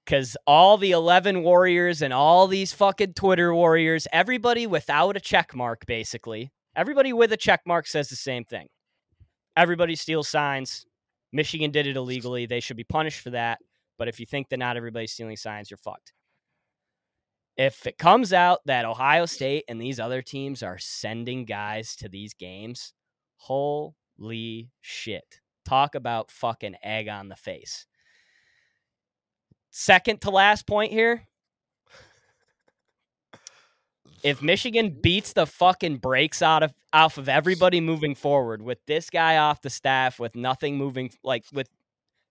Because 0.09 0.39
all 0.47 0.79
the 0.79 0.93
11 0.93 1.43
Warriors 1.43 2.01
and 2.01 2.15
all 2.15 2.47
these 2.47 2.73
fucking 2.73 3.13
Twitter 3.13 3.55
Warriors, 3.55 4.07
everybody 4.11 4.67
without 4.67 5.19
a 5.19 5.21
check 5.21 5.55
mark, 5.55 5.85
basically, 5.85 6.51
everybody 6.75 7.13
with 7.13 7.31
a 7.31 7.37
check 7.37 7.61
mark 7.67 7.87
says 7.87 8.09
the 8.09 8.17
same 8.17 8.45
thing. 8.45 8.69
Everybody 9.55 9.97
steals 9.97 10.31
signs. 10.31 10.87
Michigan 11.31 11.71
did 11.71 11.87
it 11.87 11.97
illegally. 11.97 12.47
They 12.47 12.61
should 12.61 12.79
be 12.79 12.85
punished 12.85 13.21
for 13.21 13.31
that. 13.31 13.59
But 13.99 14.09
if 14.09 14.19
you 14.19 14.25
think 14.25 14.49
that 14.49 14.59
not 14.59 14.79
everybody's 14.79 15.13
stealing 15.13 15.37
signs, 15.37 15.71
you're 15.71 15.77
fucked 15.77 16.15
if 17.59 17.89
it 17.89 17.99
comes 17.99 18.33
out 18.33 18.61
that 18.67 18.87
Ohio 18.87 19.27
State 19.27 19.65
and 19.69 19.81
these 19.81 19.99
other 19.99 20.23
teams 20.23 20.63
are 20.63 20.79
sending 20.79 21.45
guys 21.45 21.97
to 21.97 22.09
these 22.09 22.33
games, 22.33 22.95
holy 23.37 24.71
shit. 24.81 25.41
Talk 25.67 25.97
about 25.97 26.31
fucking 26.31 26.77
egg 26.85 27.09
on 27.09 27.29
the 27.29 27.37
face. 27.37 27.88
Second 29.71 30.21
to 30.23 30.31
last 30.31 30.67
point 30.67 30.93
here. 30.93 31.27
If 34.23 34.43
Michigan 34.43 34.99
beats 35.01 35.33
the 35.33 35.47
fucking 35.47 35.99
brakes 35.99 36.43
out 36.43 36.63
of 36.63 36.75
off 36.93 37.19
of 37.19 37.29
everybody 37.29 37.81
moving 37.81 38.15
forward 38.15 38.63
with 38.63 38.79
this 38.87 39.11
guy 39.11 39.37
off 39.37 39.63
the 39.63 39.71
staff 39.71 40.19
with 40.19 40.35
nothing 40.35 40.77
moving 40.77 41.11
like 41.23 41.45
with 41.53 41.69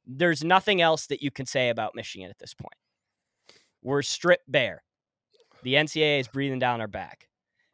there's 0.05 0.43
nothing 0.43 0.81
else 0.81 1.07
that 1.07 1.21
you 1.21 1.31
can 1.31 1.45
say 1.45 1.69
about 1.69 1.95
Michigan 1.95 2.29
at 2.29 2.39
this 2.39 2.53
point. 2.53 2.73
We're 3.81 4.01
stripped 4.01 4.51
bare. 4.51 4.83
The 5.63 5.75
NCAA 5.75 6.19
is 6.19 6.27
breathing 6.27 6.59
down 6.59 6.81
our 6.81 6.87
back. 6.87 7.27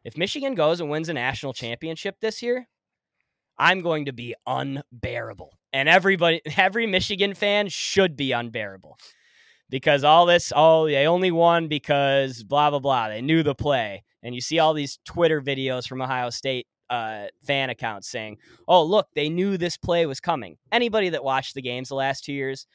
If 0.04 0.18
Michigan 0.18 0.56
goes 0.56 0.80
and 0.80 0.90
wins 0.90 1.10
a 1.10 1.14
national 1.14 1.54
championship 1.54 2.18
this 2.20 2.42
year, 2.42 2.68
I'm 3.58 3.82
going 3.82 4.06
to 4.06 4.14
be 4.14 4.36
unbearable. 4.46 5.54
And 5.72 5.88
everybody, 5.88 6.42
every 6.58 6.88
Michigan 6.88 7.34
fan 7.34 7.70
should 7.70 8.16
be 8.18 8.32
unbearable 8.32 8.98
because 9.74 10.04
all 10.04 10.28
this, 10.28 10.54
oh, 10.56 10.86
they 10.86 11.08
only 11.08 11.32
won 11.32 11.68
because 11.68 12.44
blah, 12.44 12.70
blah, 12.70 12.78
blah. 12.78 13.08
They 13.10 13.22
knew 13.22 13.42
the 13.42 13.56
play. 13.56 14.04
And 14.22 14.36
you 14.36 14.40
see 14.40 14.60
all 14.60 14.76
these 14.76 15.00
Twitter 15.04 15.42
videos 15.42 15.88
from 15.88 16.02
Ohio 16.02 16.30
State 16.30 16.68
uh, 16.92 17.26
fan 17.44 17.72
accounts 17.72 18.08
saying, 18.08 18.38
oh, 18.68 18.84
look, 18.84 19.08
they 19.16 19.30
knew 19.30 19.58
this 19.58 19.78
play 19.78 20.06
was 20.06 20.20
coming. 20.20 20.58
Anybody 20.72 21.10
that 21.10 21.24
watched 21.24 21.56
the 21.56 21.64
games 21.64 21.90
the 21.90 21.96
last 21.96 22.24
two 22.24 22.34
years, 22.34 22.68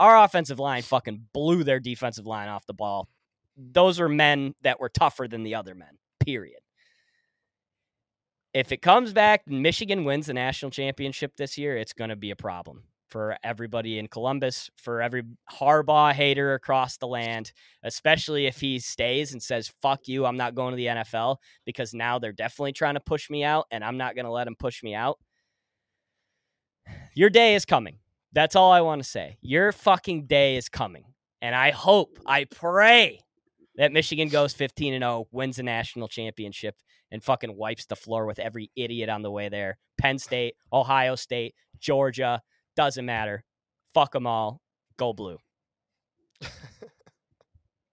our 0.00 0.24
offensive 0.24 0.58
line 0.58 0.82
fucking 0.82 1.26
blew 1.32 1.62
their 1.62 1.78
defensive 1.78 2.26
line 2.26 2.48
off 2.48 2.66
the 2.66 2.74
ball 2.74 3.08
those 3.60 4.00
are 4.00 4.08
men 4.08 4.54
that 4.62 4.80
were 4.80 4.88
tougher 4.88 5.28
than 5.28 5.42
the 5.42 5.54
other 5.54 5.74
men, 5.74 5.98
period. 6.18 6.60
If 8.52 8.72
it 8.72 8.82
comes 8.82 9.12
back 9.12 9.42
and 9.46 9.62
Michigan 9.62 10.04
wins 10.04 10.26
the 10.26 10.34
national 10.34 10.70
championship 10.70 11.36
this 11.36 11.56
year, 11.56 11.76
it's 11.76 11.92
going 11.92 12.10
to 12.10 12.16
be 12.16 12.30
a 12.30 12.36
problem 12.36 12.84
for 13.10 13.36
everybody 13.42 13.98
in 13.98 14.06
Columbus, 14.08 14.70
for 14.76 15.02
every 15.02 15.24
Harbaugh 15.50 16.12
hater 16.12 16.54
across 16.54 16.96
the 16.96 17.08
land, 17.08 17.52
especially 17.82 18.46
if 18.46 18.60
he 18.60 18.78
stays 18.78 19.32
and 19.32 19.42
says, 19.42 19.72
fuck 19.82 20.06
you, 20.06 20.24
I'm 20.24 20.36
not 20.36 20.54
going 20.54 20.72
to 20.72 20.76
the 20.76 20.86
NFL, 20.86 21.36
because 21.66 21.92
now 21.92 22.18
they're 22.18 22.32
definitely 22.32 22.72
trying 22.72 22.94
to 22.94 23.00
push 23.00 23.28
me 23.28 23.44
out, 23.44 23.66
and 23.70 23.84
I'm 23.84 23.96
not 23.96 24.14
going 24.14 24.24
to 24.24 24.30
let 24.30 24.44
them 24.44 24.56
push 24.58 24.82
me 24.82 24.94
out. 24.94 25.18
Your 27.14 27.30
day 27.30 27.54
is 27.54 27.64
coming. 27.64 27.98
That's 28.32 28.56
all 28.56 28.70
I 28.70 28.80
want 28.80 29.02
to 29.02 29.08
say. 29.08 29.36
Your 29.40 29.72
fucking 29.72 30.26
day 30.26 30.56
is 30.56 30.68
coming. 30.68 31.04
And 31.42 31.54
I 31.54 31.70
hope, 31.70 32.18
I 32.26 32.44
pray 32.44 33.20
that 33.76 33.92
Michigan 33.92 34.28
goes 34.28 34.52
15 34.52 34.94
and 34.94 35.02
0, 35.02 35.26
wins 35.32 35.56
the 35.56 35.62
national 35.62 36.08
championship, 36.08 36.76
and 37.10 37.24
fucking 37.24 37.56
wipes 37.56 37.86
the 37.86 37.96
floor 37.96 38.26
with 38.26 38.38
every 38.38 38.70
idiot 38.76 39.08
on 39.08 39.22
the 39.22 39.30
way 39.30 39.48
there. 39.48 39.78
Penn 39.98 40.18
State, 40.18 40.54
Ohio 40.72 41.16
State, 41.16 41.54
Georgia, 41.80 42.40
doesn't 42.76 43.04
matter. 43.04 43.44
Fuck 43.94 44.12
them 44.12 44.26
all. 44.26 44.60
Go 44.96 45.12
blue. 45.12 45.38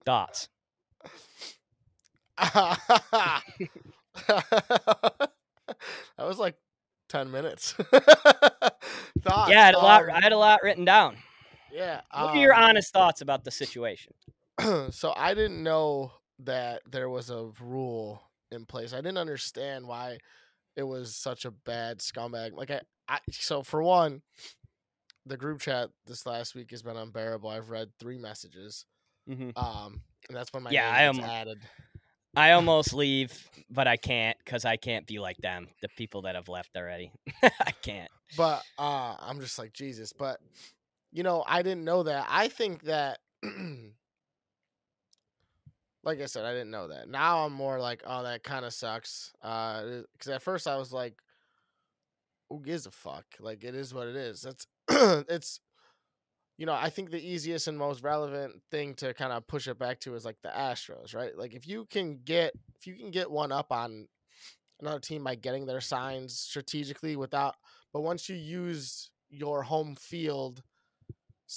Thoughts? 0.06 0.50
that 2.54 3.42
was 6.20 6.38
like 6.38 6.56
10 7.10 7.32
minutes. 7.32 7.72
thoughts, 9.22 9.52
yeah, 9.52 9.62
I 9.62 9.66
had 9.66 9.76
a 9.76 9.80
lot. 9.80 10.10
I 10.10 10.22
had 10.22 10.32
a 10.32 10.38
lot 10.38 10.60
written 10.64 10.86
down. 10.86 11.18
Yeah. 11.74 12.02
What 12.12 12.30
um, 12.30 12.30
are 12.30 12.38
your 12.38 12.54
um 12.54 12.64
honest 12.64 12.94
thoughts 12.94 13.22
about 13.22 13.44
the 13.44 13.52
situation? 13.52 14.14
so 14.92 15.14
I 15.16 15.34
didn't 15.34 15.62
know 15.62 16.12
that 16.40 16.82
there 16.90 17.10
was 17.10 17.30
a 17.30 17.50
rule 17.62 18.22
in 18.52 18.66
place. 18.66 18.94
I 18.94 18.98
didn't 18.98 19.18
understand 19.18 19.88
why 19.88 20.20
it 20.76 20.84
was 20.84 21.16
such 21.16 21.46
a 21.46 21.52
bad 21.52 22.00
scumbag. 22.00 22.54
Like 22.54 22.72
I, 22.72 22.82
I 23.08 23.20
so 23.32 23.64
for 23.64 23.82
one, 23.82 24.22
the 25.28 25.38
group 25.38 25.60
chat 25.62 25.90
this 26.06 26.26
last 26.26 26.56
week 26.56 26.72
has 26.72 26.82
been 26.82 26.98
unbearable. 26.98 27.50
I've 27.50 27.70
read 27.70 27.90
three 28.00 28.18
messages. 28.18 28.86
Mm-hmm. 29.30 29.58
Um, 29.58 30.02
and 30.28 30.38
that's 30.38 30.52
when 30.54 30.64
my 30.64 30.72
yeah, 30.72 30.90
I 30.90 31.04
am 31.04 31.20
added. 31.20 31.60
I 32.36 32.52
almost 32.54 32.94
leave, 32.94 33.50
but 33.70 33.88
I 33.88 33.98
can't 33.98 34.38
because 34.44 34.66
I 34.66 34.78
can't 34.78 35.06
be 35.06 35.20
like 35.20 35.38
them. 35.38 35.68
The 35.82 35.90
people 35.90 36.24
that 36.24 36.36
have 36.36 36.50
left 36.50 36.76
already, 36.76 37.12
I 37.44 37.72
can't. 37.82 38.10
But 38.36 38.64
uh, 38.78 39.16
I'm 39.20 39.40
just 39.40 39.60
like 39.60 39.74
Jesus. 39.74 40.14
But 40.14 40.40
you 41.12 41.24
know, 41.24 41.44
I 41.48 41.62
didn't 41.62 41.84
know 41.84 42.04
that. 42.04 42.26
I 42.30 42.48
think 42.48 42.84
that 42.84 43.20
like 46.04 46.22
I 46.22 46.26
said, 46.26 46.46
I 46.46 46.54
didn't 46.54 46.72
know 46.72 46.88
that. 46.88 47.10
Now 47.10 47.46
I'm 47.46 47.52
more 47.52 47.80
like, 47.80 48.02
oh, 48.06 48.24
that 48.24 48.44
kind 48.44 48.64
of 48.64 48.74
sucks. 48.74 49.34
Uh, 49.42 50.04
because 50.14 50.32
at 50.32 50.42
first 50.42 50.66
I 50.68 50.78
was 50.78 50.94
like, 50.94 51.16
who 52.50 52.62
gives 52.62 52.86
a 52.86 52.92
fuck? 52.92 53.26
Like 53.40 53.64
it 53.64 53.76
is 53.76 53.94
what 53.94 54.08
it 54.08 54.16
is. 54.16 54.42
That's 54.42 54.68
it's, 55.30 55.60
you 56.58 56.66
know, 56.66 56.74
I 56.74 56.90
think 56.90 57.12
the 57.12 57.26
easiest 57.26 57.68
and 57.68 57.78
most 57.78 58.04
relevant 58.04 58.62
thing 58.72 58.96
to 58.96 59.14
kind 59.14 59.32
of 59.32 59.48
push 59.48 59.68
it 59.68 59.78
back 59.78 60.00
to 60.02 60.16
is 60.16 60.26
like 60.26 60.38
the 60.42 60.50
Astros, 60.50 61.16
right? 61.16 61.38
Like 61.38 61.54
if 61.54 61.68
you 61.68 61.86
can 61.90 62.20
get 62.24 62.54
if 62.76 62.88
you 62.88 62.96
can 62.96 63.12
get 63.12 63.30
one 63.30 63.52
up 63.52 63.72
on 63.72 64.08
another 64.80 65.00
team 65.00 65.24
by 65.24 65.36
getting 65.36 65.66
their 65.66 65.82
signs 65.82 66.40
strategically 66.40 67.16
without, 67.16 67.56
but 67.94 68.02
once 68.02 68.30
you 68.30 68.36
use 68.36 69.12
your 69.30 69.64
home 69.64 69.96
field 69.96 70.64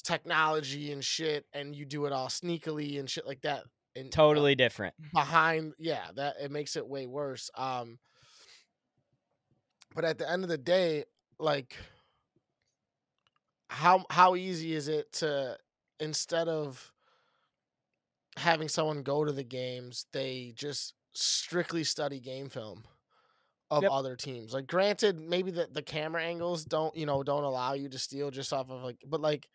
technology 0.05 0.93
and 0.93 1.05
shit 1.05 1.47
and 1.53 1.75
you 1.75 1.85
do 1.85 2.07
it 2.07 2.13
all 2.13 2.29
sneakily 2.29 2.99
and 3.01 3.11
shit 3.11 3.27
like 3.27 3.41
that 3.43 3.65
and 3.97 4.07
uh, 4.07 4.11
totally 4.11 4.53
uh, 4.53 4.57
different 4.57 4.95
behind 5.13 5.73
yeah 5.79 6.07
that 6.15 6.37
it 6.41 6.51
makes 6.51 6.77
it 6.77 6.87
way 6.87 7.07
worse 7.07 7.51
um 7.57 7.99
but 9.95 10.05
at 10.05 10.19
the 10.19 10.29
end 10.31 10.43
of 10.43 10.49
the 10.49 10.59
day 10.59 11.05
like 11.39 11.77
how 13.69 14.05
how 14.11 14.35
easy 14.35 14.75
is 14.75 14.89
it 14.89 15.13
to 15.13 15.57
instead 16.01 16.49
of 16.49 16.93
having 18.37 18.69
someone 18.69 19.03
go 19.03 19.25
to 19.25 19.33
the 19.33 19.45
games 19.45 20.07
they 20.13 20.53
just 20.57 20.95
strictly 21.13 21.85
study 21.85 22.21
game 22.21 22.49
film 22.49 22.85
of 23.71 23.87
Yep. 23.87 23.91
other 23.91 24.17
teams. 24.17 24.55
Like 24.55 24.67
granted, 24.67 25.21
maybe 25.21 25.51
the, 25.51 25.69
the 25.73 25.83
camera 25.83 26.23
angles 26.23 26.65
don't, 26.65 26.97
you 26.97 27.07
know, 27.07 27.23
don't 27.23 27.45
allow 27.45 27.75
you 27.75 27.89
to 27.89 27.99
steal 27.99 28.31
just 28.31 28.53
off 28.53 28.71
of 28.71 28.83
like 28.83 28.99
but 29.07 29.21
like 29.21 29.49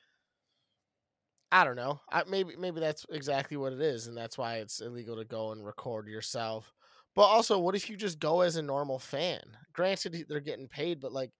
I 1.52 1.64
don't 1.64 1.76
know. 1.76 2.02
I 2.12 2.24
maybe 2.26 2.56
maybe 2.56 2.80
that's 2.80 3.06
exactly 3.10 3.58
what 3.58 3.74
it 3.74 3.82
is, 3.82 4.08
and 4.08 4.18
that's 4.18 4.38
why 4.38 4.58
it's 4.58 4.82
illegal 4.82 5.16
to 5.18 5.26
go 5.26 5.52
and 5.52 5.66
record 5.66 6.08
yourself. 6.08 6.74
But 7.16 7.24
also, 7.24 7.58
what 7.58 7.76
if 7.76 7.90
you 7.90 7.96
just 7.96 8.20
go 8.20 8.42
as 8.42 8.58
a 8.58 8.62
normal 8.62 9.00
fan? 9.00 9.42
Granted, 9.74 10.26
they're 10.28 10.40
getting 10.42 10.68
paid, 10.68 11.00
but 11.00 11.14
like, 11.14 11.32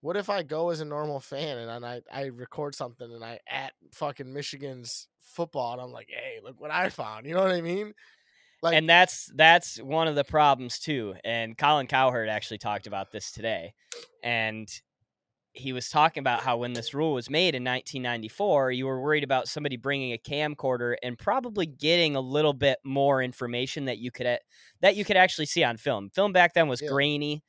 what 0.00 0.16
if 0.16 0.30
I 0.30 0.42
go 0.42 0.70
as 0.70 0.80
a 0.80 0.84
normal 0.84 1.20
fan 1.20 1.58
and 1.58 1.84
I, 1.84 2.00
I 2.10 2.26
record 2.26 2.74
something 2.74 3.12
and 3.12 3.24
I 3.24 3.40
at 3.48 3.72
fucking 3.92 4.32
Michigan's 4.32 5.08
football 5.20 5.72
and 5.72 5.82
I'm 5.82 5.92
like, 5.92 6.08
hey, 6.08 6.38
look 6.42 6.60
what 6.60 6.70
I 6.70 6.88
found. 6.88 7.26
You 7.26 7.34
know 7.34 7.42
what 7.42 7.52
I 7.52 7.60
mean? 7.60 7.92
Like, 8.62 8.74
and 8.74 8.88
that's 8.88 9.30
that's 9.36 9.80
one 9.80 10.08
of 10.08 10.16
the 10.16 10.24
problems 10.24 10.78
too. 10.78 11.14
And 11.24 11.56
Colin 11.56 11.86
Cowherd 11.86 12.28
actually 12.28 12.58
talked 12.58 12.86
about 12.88 13.12
this 13.12 13.30
today, 13.30 13.72
and 14.24 14.68
he 15.58 15.72
was 15.72 15.88
talking 15.88 16.20
about 16.20 16.42
how 16.42 16.56
when 16.56 16.72
this 16.72 16.94
rule 16.94 17.14
was 17.14 17.28
made 17.30 17.54
in 17.54 17.64
1994, 17.64 18.72
you 18.72 18.86
were 18.86 19.00
worried 19.00 19.24
about 19.24 19.48
somebody 19.48 19.76
bringing 19.76 20.12
a 20.12 20.18
camcorder 20.18 20.96
and 21.02 21.18
probably 21.18 21.66
getting 21.66 22.16
a 22.16 22.20
little 22.20 22.52
bit 22.52 22.78
more 22.84 23.22
information 23.22 23.84
that 23.86 23.98
you 23.98 24.10
could 24.10 24.38
that 24.80 24.96
you 24.96 25.04
could 25.04 25.16
actually 25.16 25.46
see 25.46 25.64
on 25.64 25.76
film. 25.76 26.10
Film 26.10 26.32
back 26.32 26.54
then 26.54 26.68
was 26.68 26.80
Yeah. 26.80 26.88
grainy. 26.88 27.42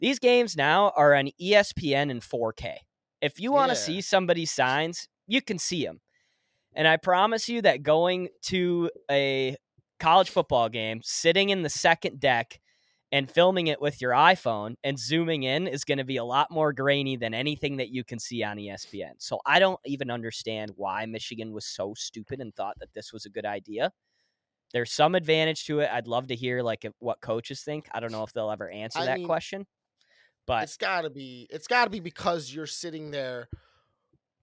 These 0.00 0.18
games 0.18 0.56
now 0.56 0.92
are 0.96 1.14
on 1.14 1.30
ESPN 1.40 2.10
in 2.10 2.20
4K. 2.20 2.80
If 3.22 3.40
you 3.40 3.50
want 3.52 3.70
to 3.70 3.76
Yeah. 3.76 3.82
see 3.84 4.00
somebody's 4.00 4.50
signs, 4.50 5.08
you 5.26 5.40
can 5.40 5.58
see 5.58 5.84
them. 5.84 6.00
And 6.74 6.86
I 6.86 6.98
promise 6.98 7.48
you 7.48 7.62
that 7.62 7.82
going 7.82 8.28
to 8.42 8.90
a 9.10 9.56
college 9.98 10.28
football 10.28 10.68
game, 10.68 11.00
sitting 11.02 11.48
in 11.48 11.62
the 11.62 11.70
second 11.70 12.20
deck 12.20 12.60
and 13.16 13.30
filming 13.30 13.68
it 13.68 13.80
with 13.80 14.02
your 14.02 14.12
iPhone 14.12 14.74
and 14.84 14.98
zooming 14.98 15.42
in 15.44 15.66
is 15.66 15.84
going 15.84 15.96
to 15.96 16.04
be 16.04 16.18
a 16.18 16.24
lot 16.24 16.50
more 16.50 16.70
grainy 16.74 17.16
than 17.16 17.32
anything 17.32 17.78
that 17.78 17.88
you 17.88 18.04
can 18.04 18.18
see 18.18 18.42
on 18.42 18.58
ESPN. 18.58 19.12
So 19.16 19.40
I 19.46 19.58
don't 19.58 19.80
even 19.86 20.10
understand 20.10 20.72
why 20.76 21.06
Michigan 21.06 21.54
was 21.54 21.64
so 21.64 21.94
stupid 21.96 22.40
and 22.40 22.54
thought 22.54 22.78
that 22.78 22.92
this 22.92 23.14
was 23.14 23.24
a 23.24 23.30
good 23.30 23.46
idea. 23.46 23.90
There's 24.74 24.92
some 24.92 25.14
advantage 25.14 25.64
to 25.64 25.80
it. 25.80 25.88
I'd 25.90 26.06
love 26.06 26.26
to 26.26 26.34
hear 26.34 26.60
like 26.60 26.84
what 26.98 27.22
coaches 27.22 27.62
think. 27.62 27.86
I 27.90 28.00
don't 28.00 28.12
know 28.12 28.22
if 28.22 28.34
they'll 28.34 28.50
ever 28.50 28.68
answer 28.68 28.98
I 28.98 29.06
that 29.06 29.18
mean, 29.20 29.26
question. 29.26 29.66
But 30.46 30.64
it's 30.64 30.76
got 30.76 31.02
to 31.02 31.10
be 31.10 31.46
it's 31.48 31.68
got 31.68 31.84
to 31.84 31.90
be 31.90 32.00
because 32.00 32.52
you're 32.52 32.66
sitting 32.66 33.12
there 33.12 33.48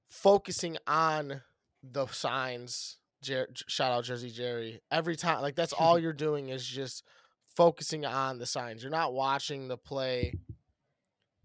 focusing 0.10 0.78
on 0.88 1.42
the 1.84 2.08
signs 2.08 2.98
Jer- 3.22 3.50
shout 3.68 3.92
out 3.92 4.04
jersey 4.04 4.30
jerry 4.30 4.82
every 4.92 5.16
time 5.16 5.42
like 5.42 5.56
that's 5.56 5.72
all 5.74 5.98
you're 6.00 6.12
doing 6.12 6.50
is 6.50 6.66
just 6.66 7.04
focusing 7.56 8.06
on 8.06 8.40
the 8.40 8.46
signs. 8.46 8.82
You're 8.82 8.92
not 8.92 9.14
watching 9.14 9.68
the 9.68 9.78
play 9.78 10.34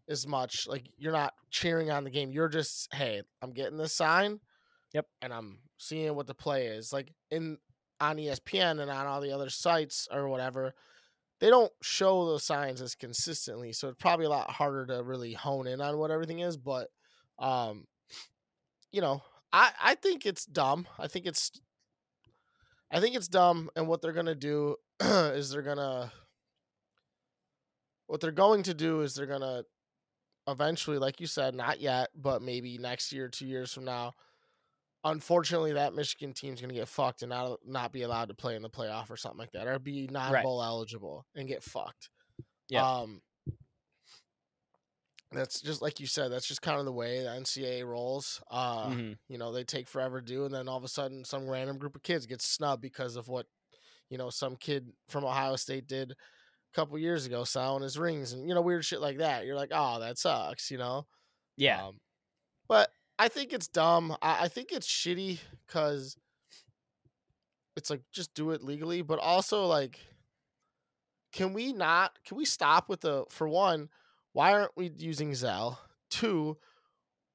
as 0.09 0.27
much 0.27 0.67
like 0.67 0.89
you're 0.97 1.13
not 1.13 1.35
cheering 1.51 1.91
on 1.91 2.05
the 2.05 2.11
game. 2.11 2.33
You're 2.33 2.49
just 2.49 2.93
hey 2.95 3.23
i'm 3.43 3.53
getting 3.53 3.77
this 3.77 3.95
sign 3.95 4.41
Yep. 4.95 5.07
and 5.21 5.35
i'm 5.35 5.59
seeing 5.77 6.15
what 6.15 6.27
the 6.27 6.35
play 6.35 6.67
is. 6.69 6.93
Like 6.93 7.13
in 7.31 7.59
on 8.01 8.17
espn 8.17 8.81
and 8.81 8.91
on 8.91 9.07
all 9.07 9.21
the 9.21 9.33
other 9.33 9.51
sites 9.51 10.09
or 10.13 10.29
whatever 10.29 10.73
they 11.41 11.51
don't 11.51 11.73
show 11.83 12.25
those 12.27 12.45
signs 12.45 12.81
as 12.81 12.95
consistently 12.95 13.73
so 13.73 13.89
it's 13.89 14.01
probably 14.01 14.25
a 14.27 14.31
lot 14.31 14.51
harder 14.51 14.87
to 14.87 15.03
really 15.03 15.33
hone 15.33 15.67
in 15.67 15.81
on 15.81 15.99
what 15.99 16.11
everything 16.13 16.39
is 16.39 16.57
but 16.57 16.89
um 17.41 17.87
you 18.93 19.01
know 19.01 19.21
i 19.53 19.71
i 19.83 19.95
think 19.97 20.27
it's 20.27 20.45
dumb. 20.47 20.87
I 20.99 21.09
think 21.09 21.27
it's 21.27 21.51
i 22.91 23.01
think 23.01 23.15
it's 23.17 23.29
dumb 23.29 23.71
and 23.77 23.87
what 23.89 24.01
they're 24.03 24.13
gonna 24.13 24.35
do 24.35 24.77
is 25.01 25.51
they're 25.51 25.63
gonna 25.63 26.13
what 28.07 28.21
they're 28.21 28.33
going 28.33 28.63
to 28.63 28.75
do 28.75 29.03
is 29.03 29.15
they're 29.15 29.27
gonna 29.27 29.63
eventually 30.47 30.99
like 30.99 31.21
you 31.21 31.27
said 31.27 31.55
not 31.55 31.81
yet 31.81 32.09
but 32.15 32.41
maybe 32.43 32.79
next 32.79 33.13
year 33.13 33.29
two 33.29 33.47
years 33.47 33.73
from 33.73 33.85
now 33.85 34.15
unfortunately 35.05 35.75
that 35.75 35.95
michigan 35.95 36.33
team's 36.33 36.61
gonna 36.61 36.73
get 36.73 36.89
fucked 36.89 37.23
and 37.23 37.31
not 37.31 37.59
not 37.67 37.93
be 37.93 38.03
allowed 38.03 38.29
to 38.29 38.35
play 38.35 38.57
in 38.57 38.63
the 38.63 38.71
playoff 38.71 39.11
or 39.11 39.17
something 39.17 39.39
like 39.39 39.53
that 39.53 39.67
or 39.67 39.79
be 39.79 40.09
non-bowl 40.11 40.63
eligible 40.63 41.27
and 41.37 41.47
get 41.49 41.63
fucked 41.63 42.09
Yeah. 42.69 42.83
um 42.85 43.21
that's 45.33 45.61
just 45.61 45.83
like 45.83 46.01
you 46.01 46.07
said 46.07 46.33
that's 46.33 46.47
just 46.47 46.63
kind 46.63 46.79
of 46.79 46.87
the 46.87 46.93
way 46.93 47.23
the 47.23 47.29
ncaa 47.29 47.85
rolls 47.85 48.41
uh 48.51 48.89
mhm. 48.89 49.17
you 49.29 49.37
know 49.37 49.53
they 49.53 49.65
take 49.65 49.87
forever 49.87 50.21
to 50.21 50.27
do 50.27 50.45
and 50.47 50.55
then 50.55 50.69
all 50.69 50.79
of 50.79 50.85
a 50.85 50.89
sudden 50.89 51.25
some 51.25 51.49
random 51.49 51.77
group 51.77 51.95
of 51.95 52.03
kids 52.03 52.27
gets 52.27 52.47
snubbed 52.47 52.81
because 52.81 53.17
of 53.17 53.29
what 53.29 53.47
you 54.09 54.17
know 54.17 54.31
some 54.31 54.57
kid 54.57 54.89
from 55.09 55.25
ohio 55.25 55.57
state 55.57 55.87
did 55.87 56.13
a 56.13 56.75
couple 56.75 56.99
years 56.99 57.27
ago 57.27 57.45
selling 57.45 57.83
his 57.83 57.99
rings 57.99 58.33
and 58.33 58.49
you 58.49 58.55
know 58.55 58.61
weird 58.61 58.85
shit 58.85 59.01
like 59.01 59.19
that. 59.19 59.47
You're 59.47 59.57
like 59.57 59.73
oh 59.73 60.01
that 60.01 60.19
sucks 60.19 60.71
you 60.71 60.79
know? 60.79 61.07
Yeah, 61.57 61.89
um, 61.89 61.99
but 62.69 62.91
i 63.19 63.29
think 63.29 63.53
it's 63.53 63.69
dumb. 63.69 64.17
I, 64.23 64.45
I 64.45 64.49
think 64.49 64.73
it's 64.73 64.87
shitty 64.87 65.41
because 65.67 66.17
it's 67.77 67.91
like 67.91 68.03
just 68.13 68.35
do 68.35 68.51
it 68.51 68.63
legally 68.63 69.03
but 69.03 69.19
also 69.19 69.67
like 69.67 69.99
can 71.33 71.53
we 71.53 71.73
not 71.73 72.13
can 72.27 72.37
we 72.37 72.45
stop 72.45 72.89
with 72.89 73.01
the 73.01 73.25
for 73.29 73.49
one 73.49 73.89
why 74.39 74.53
aren't 74.53 74.77
we 74.77 74.93
using 74.97 75.33
Zelle 75.33 75.79
two 76.11 76.57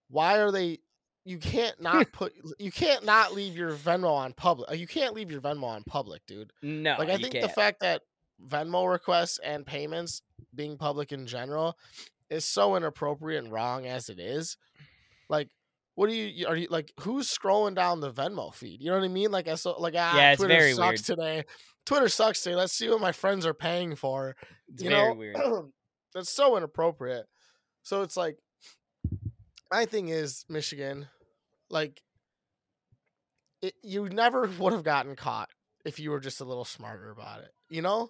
why 0.10 0.40
are 0.40 0.52
they 0.52 0.80
you 1.26 1.38
can't 1.38 1.82
not 1.90 2.10
put 2.14 2.34
you 2.60 2.72
can't 2.72 3.04
not 3.06 3.34
leave 3.34 3.58
your 3.58 3.74
venmo 3.74 4.10
on 4.12 4.32
public 4.32 4.78
you 4.80 4.88
can't 4.88 5.14
leave 5.14 5.30
your 5.30 5.42
venmo 5.42 5.66
on 5.66 5.84
public 5.84 6.22
dude. 6.28 6.52
No, 6.62 6.96
like 6.98 7.10
i 7.10 7.18
think 7.18 7.34
the 7.34 7.40
can't. 7.42 7.52
fact 7.52 7.80
that 7.82 8.04
venmo 8.42 8.90
requests 8.90 9.38
and 9.44 9.66
payments 9.66 10.22
being 10.56 10.78
public 10.78 11.12
in 11.12 11.28
general 11.28 11.78
is 12.30 12.46
so 12.46 12.76
inappropriate 12.78 13.44
and 13.44 13.52
wrong 13.52 13.86
as 13.86 14.08
it 14.10 14.18
is. 14.20 14.56
Like 15.30 15.50
what 15.96 16.10
do 16.10 16.16
you 16.16 16.48
are 16.48 16.56
you 16.56 16.68
like 16.72 16.92
who's 17.02 17.28
scrolling 17.28 17.76
down 17.76 18.00
the 18.00 18.12
venmo 18.12 18.54
feed? 18.54 18.82
You 18.82 18.92
know 18.92 18.98
what 18.98 19.06
i 19.06 19.10
mean? 19.10 19.30
Like 19.32 19.50
i 19.50 19.56
saw 19.56 19.72
like 19.72 19.96
ah 19.98 20.16
Yeah, 20.16 20.36
twitter 20.36 20.70
sucks 20.74 20.78
weird. 21.10 21.20
today. 21.20 21.44
Twitter 21.86 22.08
sucks 22.08 22.42
today. 22.42 22.56
Let's 22.56 22.72
see 22.74 22.90
what 22.90 23.02
my 23.02 23.12
friends 23.12 23.46
are 23.46 23.54
paying 23.54 23.96
for 23.98 24.36
it's 24.70 24.82
you 24.82 24.90
very 24.90 25.10
know 25.10 25.14
weird. 25.16 25.36
that's 26.14 26.30
so 26.30 26.58
inappropriate. 26.58 27.26
So 27.84 28.02
it's 28.02 28.18
like 28.18 28.38
my 29.72 29.86
thing 29.86 30.10
is 30.10 30.46
michigan 30.50 31.08
like 31.70 32.02
it, 33.62 33.76
you 33.82 34.10
never 34.10 34.48
would 34.60 34.74
have 34.74 34.84
gotten 34.84 35.16
caught 35.16 35.50
if 35.86 36.00
you 36.00 36.12
were 36.12 36.20
just 36.20 36.42
a 36.42 36.46
little 36.46 36.66
smarter 36.66 37.12
about 37.12 37.42
it 37.42 37.52
you 37.70 37.82
know? 37.82 38.10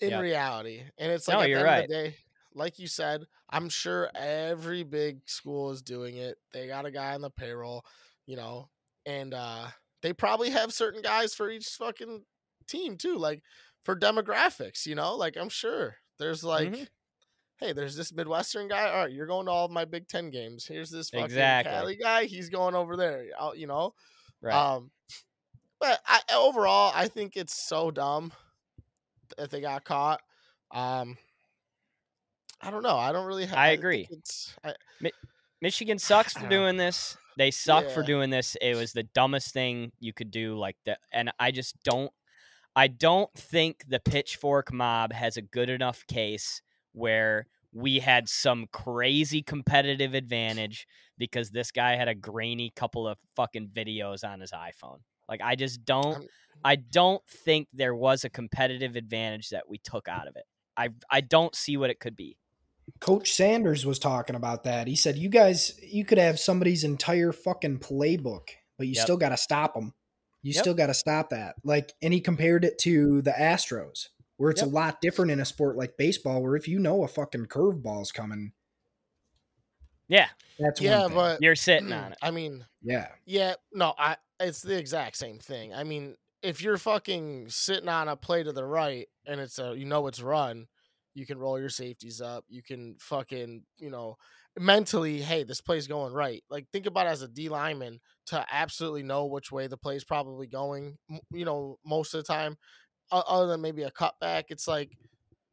In 0.00 0.12
Yep. 0.12 0.20
reality 0.22 0.82
and 0.96 1.12
it's 1.12 1.28
like 1.28 1.40
No, 1.40 1.44
at 1.44 1.52
the 1.52 1.60
end 1.60 1.66
right. 1.66 1.78
of 1.78 1.86
the 1.88 1.94
day 1.94 2.16
like 2.54 2.78
you 2.78 2.86
said 2.86 3.22
i'm 3.50 3.68
sure 3.68 4.10
every 4.14 4.82
big 4.82 5.28
school 5.28 5.70
is 5.72 5.82
doing 5.82 6.16
it. 6.16 6.38
They 6.52 6.66
got 6.66 6.86
a 6.86 6.90
guy 6.90 7.12
on 7.14 7.20
the 7.20 7.30
payroll 7.30 7.84
you 8.26 8.36
know 8.36 8.70
and 9.04 9.34
uh 9.34 9.66
they 10.00 10.14
probably 10.14 10.48
have 10.50 10.72
certain 10.72 11.02
guys 11.02 11.34
for 11.34 11.50
each 11.50 11.66
fucking 11.68 12.24
team 12.66 12.96
too 12.96 13.18
like 13.18 13.42
for 13.84 13.94
demographics 13.94 14.86
you 14.86 14.94
know? 14.94 15.14
Like 15.16 15.36
i'm 15.36 15.50
sure 15.50 15.96
there's 16.20 16.44
like 16.44 16.70
Mhm. 16.70 16.88
hey 17.58 17.72
there's 17.72 17.96
this 17.96 18.12
midwestern 18.12 18.68
guy 18.68 18.88
all 18.88 18.96
right 19.04 19.10
you're 19.12 19.26
going 19.26 19.46
to 19.46 19.50
all 19.52 19.64
of 19.64 19.72
my 19.72 19.84
big 19.84 20.06
10 20.06 20.30
games 20.30 20.64
here's 20.66 20.90
this 20.90 21.10
fucking 21.10 21.24
Exactly. 21.24 21.72
cali 21.72 21.96
guy 21.96 22.24
he's 22.26 22.48
going 22.48 22.76
over 22.76 22.96
there 22.96 23.26
I'll- 23.38 23.56
you 23.56 23.66
know 23.66 23.94
Right. 24.40 24.54
um 24.54 24.92
but 25.80 26.00
I, 26.06 26.20
overall 26.36 26.92
i 26.94 27.08
think 27.08 27.36
it's 27.36 27.54
so 27.66 27.90
dumb 27.90 28.32
that 29.36 29.50
they 29.50 29.60
got 29.60 29.84
caught 29.84 30.20
um 30.70 31.16
i 32.60 32.70
don't 32.70 32.82
know 32.82 32.96
i 32.96 33.10
don't 33.12 33.26
really 33.26 33.46
ha- 33.46 33.56
I 33.56 33.68
agree. 33.70 34.06
it's 34.10 34.54
I, 34.64 34.74
Michigan 35.62 35.98
sucks 36.10 36.32
for 36.34 36.48
doing 36.48 36.76
this. 36.78 37.16
They 37.36 37.50
suck 37.50 37.88
for 37.90 38.02
doing 38.02 38.28
this. 38.30 38.56
It 38.60 38.76
was 38.76 38.92
the 38.92 39.02
dumbest 39.14 39.52
thing 39.52 39.92
you 39.98 40.12
could 40.12 40.30
do. 40.30 40.56
Like 40.58 40.76
that, 40.84 40.98
and 41.12 41.30
I 41.38 41.50
just 41.52 41.74
don't. 41.84 42.10
I 42.76 42.88
don't 42.88 43.32
think 43.34 43.84
the 43.88 44.00
pitchfork 44.00 44.72
mob 44.72 45.12
has 45.12 45.36
a 45.36 45.42
good 45.42 45.68
enough 45.68 46.06
case 46.06 46.62
where 46.92 47.46
we 47.72 47.98
had 48.00 48.28
some 48.28 48.66
crazy 48.72 49.42
competitive 49.42 50.14
advantage 50.14 50.86
because 51.18 51.50
this 51.50 51.70
guy 51.70 51.96
had 51.96 52.08
a 52.08 52.14
grainy 52.14 52.72
couple 52.74 53.06
of 53.06 53.18
fucking 53.36 53.68
videos 53.68 54.24
on 54.28 54.40
his 54.40 54.50
iPhone. 54.52 54.98
Like 55.28 55.40
I 55.42 55.54
just 55.56 55.84
don't. 55.84 56.28
I'm- 56.64 56.84
don't 56.90 57.22
think 57.26 57.68
there 57.72 57.94
was 57.94 58.24
a 58.24 58.28
competitive 58.30 58.94
advantage 58.96 59.48
that 59.50 59.68
we 59.68 59.78
took 59.78 60.08
out 60.08 60.28
of 60.28 60.36
it. 60.36 60.44
I 60.76 60.90
I 61.10 61.20
don't 61.22 61.54
see 61.54 61.76
what 61.76 61.88
it 61.90 62.00
could 62.00 62.16
be. 62.16 62.36
Coach 63.00 63.32
Sanders 63.32 63.86
was 63.86 63.98
talking 63.98 64.36
about 64.36 64.64
that. 64.64 64.86
He 64.86 64.96
said, 64.96 65.16
"You 65.16 65.28
guys, 65.28 65.78
you 65.82 66.04
could 66.04 66.18
have 66.18 66.38
somebody's 66.38 66.84
entire 66.84 67.32
fucking 67.32 67.78
playbook, 67.78 68.48
but 68.76 68.88
you 68.88 68.94
Yep. 68.94 69.02
still 69.02 69.16
got 69.16 69.30
to 69.30 69.36
stop 69.36 69.74
them. 69.74 69.94
You 70.42 70.52
Yep. 70.52 70.54
still 70.54 70.74
got 70.74 70.86
to 70.88 70.94
stop 70.94 71.30
that." 71.30 71.56
Like, 71.64 71.94
and 72.02 72.12
he 72.14 72.20
compared 72.20 72.64
it 72.64 72.78
to 72.80 73.22
the 73.22 73.32
Astros, 73.32 74.08
where 74.36 74.50
it's 74.50 74.60
Yep. 74.60 74.62
a 74.62 74.66
lot 74.66 75.00
different 75.00 75.30
in 75.32 75.40
a 75.40 75.44
sport 75.44 75.76
like 75.76 75.96
baseball, 75.96 76.42
where 76.42 76.56
if 76.56 76.68
you 76.68 76.78
know 76.78 77.04
a 77.04 77.08
fucking 77.08 77.46
curveball's 77.46 78.12
coming, 78.12 78.52
Yeah, 80.08 80.28
that's 80.58 80.80
yeah 80.80 81.02
one 81.02 81.02
thing. 81.04 81.18
but 81.18 81.40
you're 81.40 81.54
sitting 81.56 81.92
mm, 81.92 81.92
on 81.92 82.12
it. 82.12 82.18
i 82.22 82.30
mean 82.30 82.66
yeah, 82.82 83.08
Yeah, 83.26 83.56
no, 83.72 83.94
I 83.98 84.18
it's 84.40 84.62
the 84.62 84.78
exact 84.78 85.16
same 85.18 85.38
thing. 85.40 85.74
I 85.74 85.84
mean, 85.84 86.16
if 86.42 86.62
you're 86.62 86.78
fucking 86.78 87.50
sitting 87.50 87.88
on 87.90 88.08
a 88.08 88.16
play 88.16 88.42
to 88.44 88.52
the 88.52 88.64
right 88.66 89.08
and 89.26 89.40
it's 89.40 89.58
a 89.60 89.76
you 89.78 89.86
know 89.86 90.08
it's 90.08 90.22
run, 90.22 90.68
You 91.14 91.26
can 91.26 91.38
roll 91.40 91.60
your 91.60 91.70
safeties 91.70 92.20
up. 92.22 92.44
You 92.48 92.62
can 92.64 92.98
fucking, 93.00 93.66
you 93.78 93.90
know, 93.90 94.18
mentally, 94.58 95.20
hey, 95.20 95.44
this 95.44 95.60
play's 95.60 95.86
going 95.86 96.12
right. 96.12 96.42
Like 96.50 96.66
think 96.72 96.86
about 96.86 97.06
it 97.06 97.10
as 97.10 97.22
a 97.22 97.28
D 97.28 97.48
lineman 97.48 98.00
to 98.26 98.44
absolutely 98.50 99.02
know 99.02 99.26
which 99.26 99.52
way 99.52 99.66
the 99.66 99.76
play's 99.76 100.04
probably 100.04 100.46
going. 100.46 100.98
You 101.30 101.44
know, 101.44 101.78
most 101.84 102.14
of 102.14 102.24
the 102.24 102.32
time, 102.32 102.56
other 103.10 103.46
than 103.46 103.60
maybe 103.60 103.82
a 103.82 103.90
cutback, 103.90 104.44
it's 104.48 104.68
like 104.68 104.90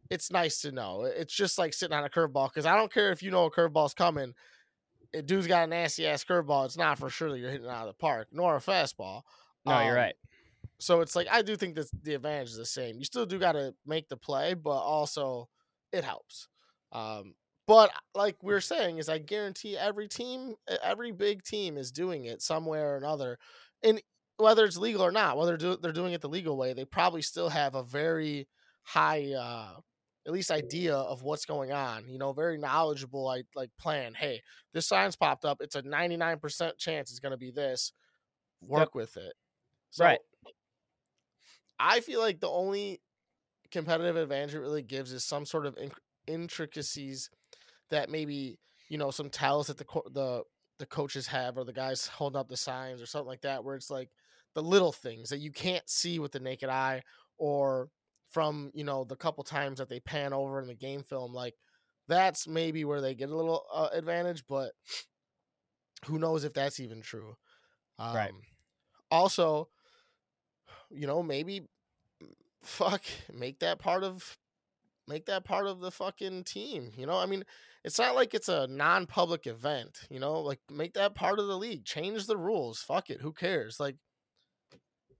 it's 0.09 0.31
nice 0.31 0.61
to 0.61 0.71
know. 0.71 1.03
It's 1.03 1.33
just 1.33 1.57
like 1.57 1.73
sitting 1.73 1.95
on 1.95 2.05
a 2.05 2.09
curveball 2.09 2.49
because 2.49 2.65
I 2.65 2.75
don't 2.75 2.93
care 2.93 3.11
if 3.11 3.21
you 3.21 3.31
know 3.31 3.45
a 3.45 3.51
curveball's 3.51 3.93
coming. 3.93 4.33
If 5.13 5.25
dude's 5.25 5.47
got 5.47 5.63
a 5.63 5.67
nasty 5.67 6.05
ass 6.05 6.23
curveball, 6.23 6.65
it's 6.65 6.77
not 6.77 6.99
for 6.99 7.09
sure 7.09 7.31
that 7.31 7.39
you're 7.39 7.51
hitting 7.51 7.67
out 7.67 7.87
of 7.87 7.93
the 7.93 7.99
park, 7.99 8.27
nor 8.31 8.57
a 8.57 8.59
fastball. 8.59 9.21
No, 9.65 9.73
um, 9.73 9.85
you're 9.85 9.95
right. 9.95 10.15
So 10.79 11.01
it's 11.01 11.15
like 11.15 11.27
I 11.31 11.41
do 11.41 11.55
think 11.55 11.75
that 11.75 11.89
the 12.03 12.15
advantage 12.15 12.49
is 12.49 12.57
the 12.57 12.65
same. 12.65 12.97
You 12.99 13.05
still 13.05 13.25
do 13.25 13.39
got 13.39 13.53
to 13.53 13.73
make 13.85 14.09
the 14.09 14.17
play, 14.17 14.53
but 14.53 14.71
also 14.71 15.49
it 15.91 16.03
helps. 16.03 16.47
Um, 16.91 17.35
but 17.67 17.91
like 18.15 18.37
we 18.41 18.53
are 18.53 18.61
saying, 18.61 18.97
is 18.97 19.09
I 19.09 19.17
guarantee 19.17 19.77
every 19.77 20.07
team, 20.07 20.55
every 20.81 21.11
big 21.11 21.43
team 21.43 21.77
is 21.77 21.91
doing 21.91 22.25
it 22.25 22.41
somewhere 22.41 22.93
or 22.93 22.97
another, 22.97 23.37
and 23.83 24.01
whether 24.37 24.63
it's 24.63 24.77
legal 24.77 25.01
or 25.01 25.11
not, 25.11 25.37
whether 25.37 25.57
they're 25.57 25.91
doing 25.91 26.13
it 26.13 26.21
the 26.21 26.29
legal 26.29 26.57
way, 26.57 26.73
they 26.73 26.85
probably 26.85 27.21
still 27.21 27.49
have 27.49 27.75
a 27.75 27.83
very 27.83 28.47
high, 28.83 29.33
uh, 29.33 29.79
at 30.25 30.31
least 30.31 30.51
idea 30.51 30.95
of 30.95 31.23
what's 31.23 31.45
going 31.45 31.71
on. 31.71 32.07
You 32.07 32.17
know, 32.19 32.31
very 32.33 32.57
knowledgeable. 32.57 33.25
Like 33.25 33.47
like 33.55 33.69
plan. 33.79 34.13
Hey, 34.13 34.41
this 34.73 34.87
sign's 34.87 35.15
popped 35.15 35.43
up. 35.43 35.57
It's 35.59 35.75
a 35.75 35.81
ninety 35.81 36.17
nine 36.17 36.39
percent 36.39 36.77
chance 36.77 37.11
it's 37.11 37.19
going 37.19 37.31
to 37.31 37.37
be 37.37 37.51
this. 37.51 37.91
Work 38.61 38.79
yep. 38.79 38.95
with 38.95 39.17
it. 39.17 39.33
So, 39.89 40.05
right. 40.05 40.19
I 41.79 41.99
feel 41.99 42.21
like 42.21 42.39
the 42.39 42.49
only 42.49 43.01
competitive 43.71 44.15
advantage 44.15 44.55
it 44.55 44.59
really 44.59 44.81
gives 44.81 45.11
is 45.11 45.23
some 45.23 45.45
sort 45.45 45.65
of 45.65 45.77
intricacies 46.27 47.29
that 47.89 48.09
maybe 48.09 48.59
you 48.89 48.97
know 48.97 49.11
some 49.11 49.29
towels 49.29 49.67
that 49.67 49.77
the 49.77 49.85
the 50.11 50.43
the 50.79 50.85
coaches 50.85 51.27
have 51.27 51.57
or 51.57 51.63
the 51.63 51.73
guys 51.73 52.07
holding 52.07 52.39
up 52.39 52.49
the 52.49 52.57
signs 52.57 53.01
or 53.01 53.05
something 53.05 53.27
like 53.27 53.41
that 53.41 53.63
where 53.63 53.75
it's 53.75 53.89
like 53.89 54.09
the 54.53 54.61
little 54.61 54.91
things 54.91 55.29
that 55.29 55.39
you 55.39 55.51
can't 55.51 55.89
see 55.89 56.19
with 56.19 56.31
the 56.31 56.39
naked 56.39 56.69
eye 56.69 57.01
or 57.37 57.89
from 58.29 58.71
you 58.73 58.83
know 58.83 59.03
the 59.03 59.15
couple 59.15 59.43
times 59.43 59.79
that 59.79 59.89
they 59.89 59.99
pan 59.99 60.33
over 60.33 60.59
in 60.61 60.67
the 60.67 60.75
game 60.75 61.03
film 61.03 61.33
like 61.33 61.55
that's 62.07 62.47
maybe 62.47 62.85
where 62.85 63.01
they 63.01 63.15
get 63.15 63.29
a 63.29 63.35
little 63.35 63.65
uh, 63.73 63.89
advantage 63.93 64.43
but 64.47 64.71
who 66.05 66.19
knows 66.19 66.43
if 66.43 66.53
that's 66.53 66.79
even 66.79 67.01
true. 67.01 67.35
Um, 67.99 68.15
right 68.15 68.31
also 69.09 69.69
you 70.89 71.07
know 71.07 71.23
maybe 71.23 71.67
fuck 72.63 73.01
make 73.33 73.59
that 73.59 73.79
part 73.79 74.03
of 74.03 74.37
make 75.07 75.25
that 75.25 75.45
part 75.45 75.67
of 75.67 75.79
the 75.79 75.91
fucking 75.91 76.43
team 76.43 76.91
you 76.95 77.05
know? 77.05 77.17
I 77.17 77.25
mean 77.25 77.43
it's 77.83 77.99
not 77.99 78.15
like 78.15 78.33
it's 78.33 78.49
a 78.49 78.67
non-public 78.67 79.47
event 79.47 79.99
you 80.09 80.19
know? 80.19 80.41
Like 80.41 80.59
make 80.71 80.93
that 80.93 81.15
part 81.15 81.39
of 81.39 81.47
the 81.47 81.57
league 81.57 81.85
change 81.85 82.25
the 82.25 82.37
rules 82.37 82.79
fuck 82.79 83.09
it 83.09 83.21
who 83.21 83.31
cares? 83.33 83.79
Like 83.79 83.95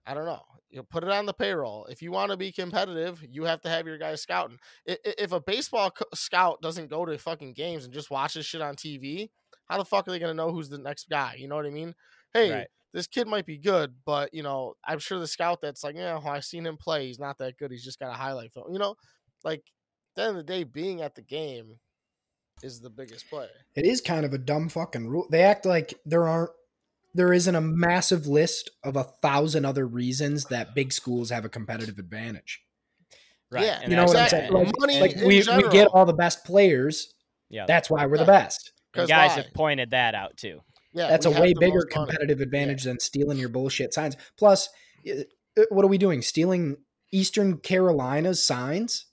i 0.06 0.14
don't 0.14 0.26
know 0.26 0.42
you 0.70 0.84
put 0.84 1.04
it 1.04 1.10
on 1.10 1.26
the 1.26 1.34
payroll 1.34 1.86
if 1.86 2.02
you 2.02 2.12
want 2.12 2.32
to 2.32 2.38
be 2.38 2.52
competitive 2.52 3.24
you 3.30 3.44
have 3.44 3.62
to 3.62 3.70
have 3.70 3.88
your 3.88 3.98
guys 3.98 4.22
scouting. 4.22 4.58
If 4.86 5.32
a 5.32 5.40
baseball 5.40 5.94
scout 6.14 6.62
doesn't 6.62 6.90
go 6.90 7.06
to 7.06 7.18
fucking 7.18 7.54
games 7.54 7.86
and 7.86 7.94
just 7.94 8.12
watches 8.12 8.46
shit 8.46 8.62
on 8.62 8.76
tv 8.76 9.30
how 9.66 9.78
the 9.78 9.86
fuck 9.86 10.08
are 10.08 10.12
they 10.12 10.20
going 10.20 10.32
to 10.32 10.38
know 10.38 10.52
who's 10.52 10.70
the 10.70 10.78
next 10.78 11.10
guy 11.10 11.36
you 11.38 11.48
know 11.48 11.56
what 11.56 11.66
i 11.66 11.70
mean? 11.70 11.96
Hey 12.34 12.52
right. 12.52 12.68
this 12.94 13.08
kid 13.08 13.28
might 13.28 13.46
be 13.46 13.58
good 13.58 13.96
but 14.06 14.34
you 14.34 14.44
know 14.44 14.74
i'm 14.86 15.00
sure 15.00 15.20
the 15.20 15.28
scout 15.28 15.62
that's 15.62 15.84
like 15.84 15.96
yeah 15.96 16.18
well, 16.18 16.34
i've 16.34 16.46
seen 16.46 16.66
him 16.66 16.78
play 16.78 17.08
he's 17.08 17.20
not 17.20 17.38
that 17.38 17.58
good 17.58 17.72
he's 17.72 17.84
just 17.84 18.00
got 18.00 18.12
a 18.12 18.18
highlight 18.18 18.52
film 18.52 18.72
you 18.72 18.80
know? 18.80 18.96
Like 19.44 19.64
the 20.18 20.24
end 20.24 20.32
of 20.32 20.36
the 20.36 20.44
day 20.44 20.64
being 20.64 21.02
at 21.02 21.16
the 21.16 21.22
game 21.22 21.80
is 22.62 22.82
the 22.82 22.90
biggest 22.90 23.30
play. 23.30 23.48
It 23.76 23.86
is 23.86 24.02
kind 24.02 24.26
of 24.26 24.34
a 24.34 24.38
dumb 24.38 24.68
fucking 24.68 25.08
rule. 25.08 25.28
They 25.32 25.44
act 25.44 25.66
like 25.66 25.94
there 26.06 26.28
aren't 26.28 26.50
there 27.14 27.32
isn't 27.32 27.56
a 27.56 27.62
massive 27.62 28.28
list 28.28 28.70
of 28.84 28.96
a 28.96 29.04
thousand 29.04 29.66
other 29.66 29.88
reasons 29.88 30.46
that 30.46 30.76
big 30.76 30.92
schools 30.92 31.30
have 31.30 31.46
a 31.46 31.50
competitive 31.50 31.98
advantage. 31.98 32.62
Right. 33.50 33.64
Yeah, 33.64 33.82
you 33.88 33.96
know 33.96 34.06
what 34.06 34.18
I'm 34.18 34.30
saying? 34.30 34.52
Like, 34.52 34.72
Money 34.78 35.00
like 35.00 35.16
we, 35.18 35.42
we 35.42 35.70
get 35.70 35.88
all 35.88 36.06
the 36.06 36.14
best 36.14 36.44
players. 36.44 37.14
Yeah. 37.50 37.66
That's 37.66 37.90
why 37.90 38.06
we're 38.06 38.18
yeah. 38.18 38.24
the 38.24 38.32
best. 38.32 38.72
guys 38.94 39.10
why? 39.10 39.28
have 39.30 39.54
pointed 39.54 39.92
that 39.92 40.16
out 40.16 40.36
too. 40.38 40.60
Yeah. 40.94 41.08
That's 41.08 41.26
a 41.26 41.32
way 41.32 41.54
bigger 41.60 41.84
competitive 41.90 42.42
advantage 42.42 42.86
yeah. 42.86 42.92
than 42.92 43.00
stealing 43.00 43.38
your 43.38 43.50
bullshit 43.50 43.94
signs. 43.94 44.18
Plus, 44.38 44.68
uh, 45.08 45.22
uh, 45.58 45.64
what 45.70 45.86
are 45.86 45.90
we 45.90 45.98
doing? 45.98 46.22
Stealing 46.22 46.78
Eastern 47.12 47.58
Carolina's 47.58 48.46
signs? 48.46 49.07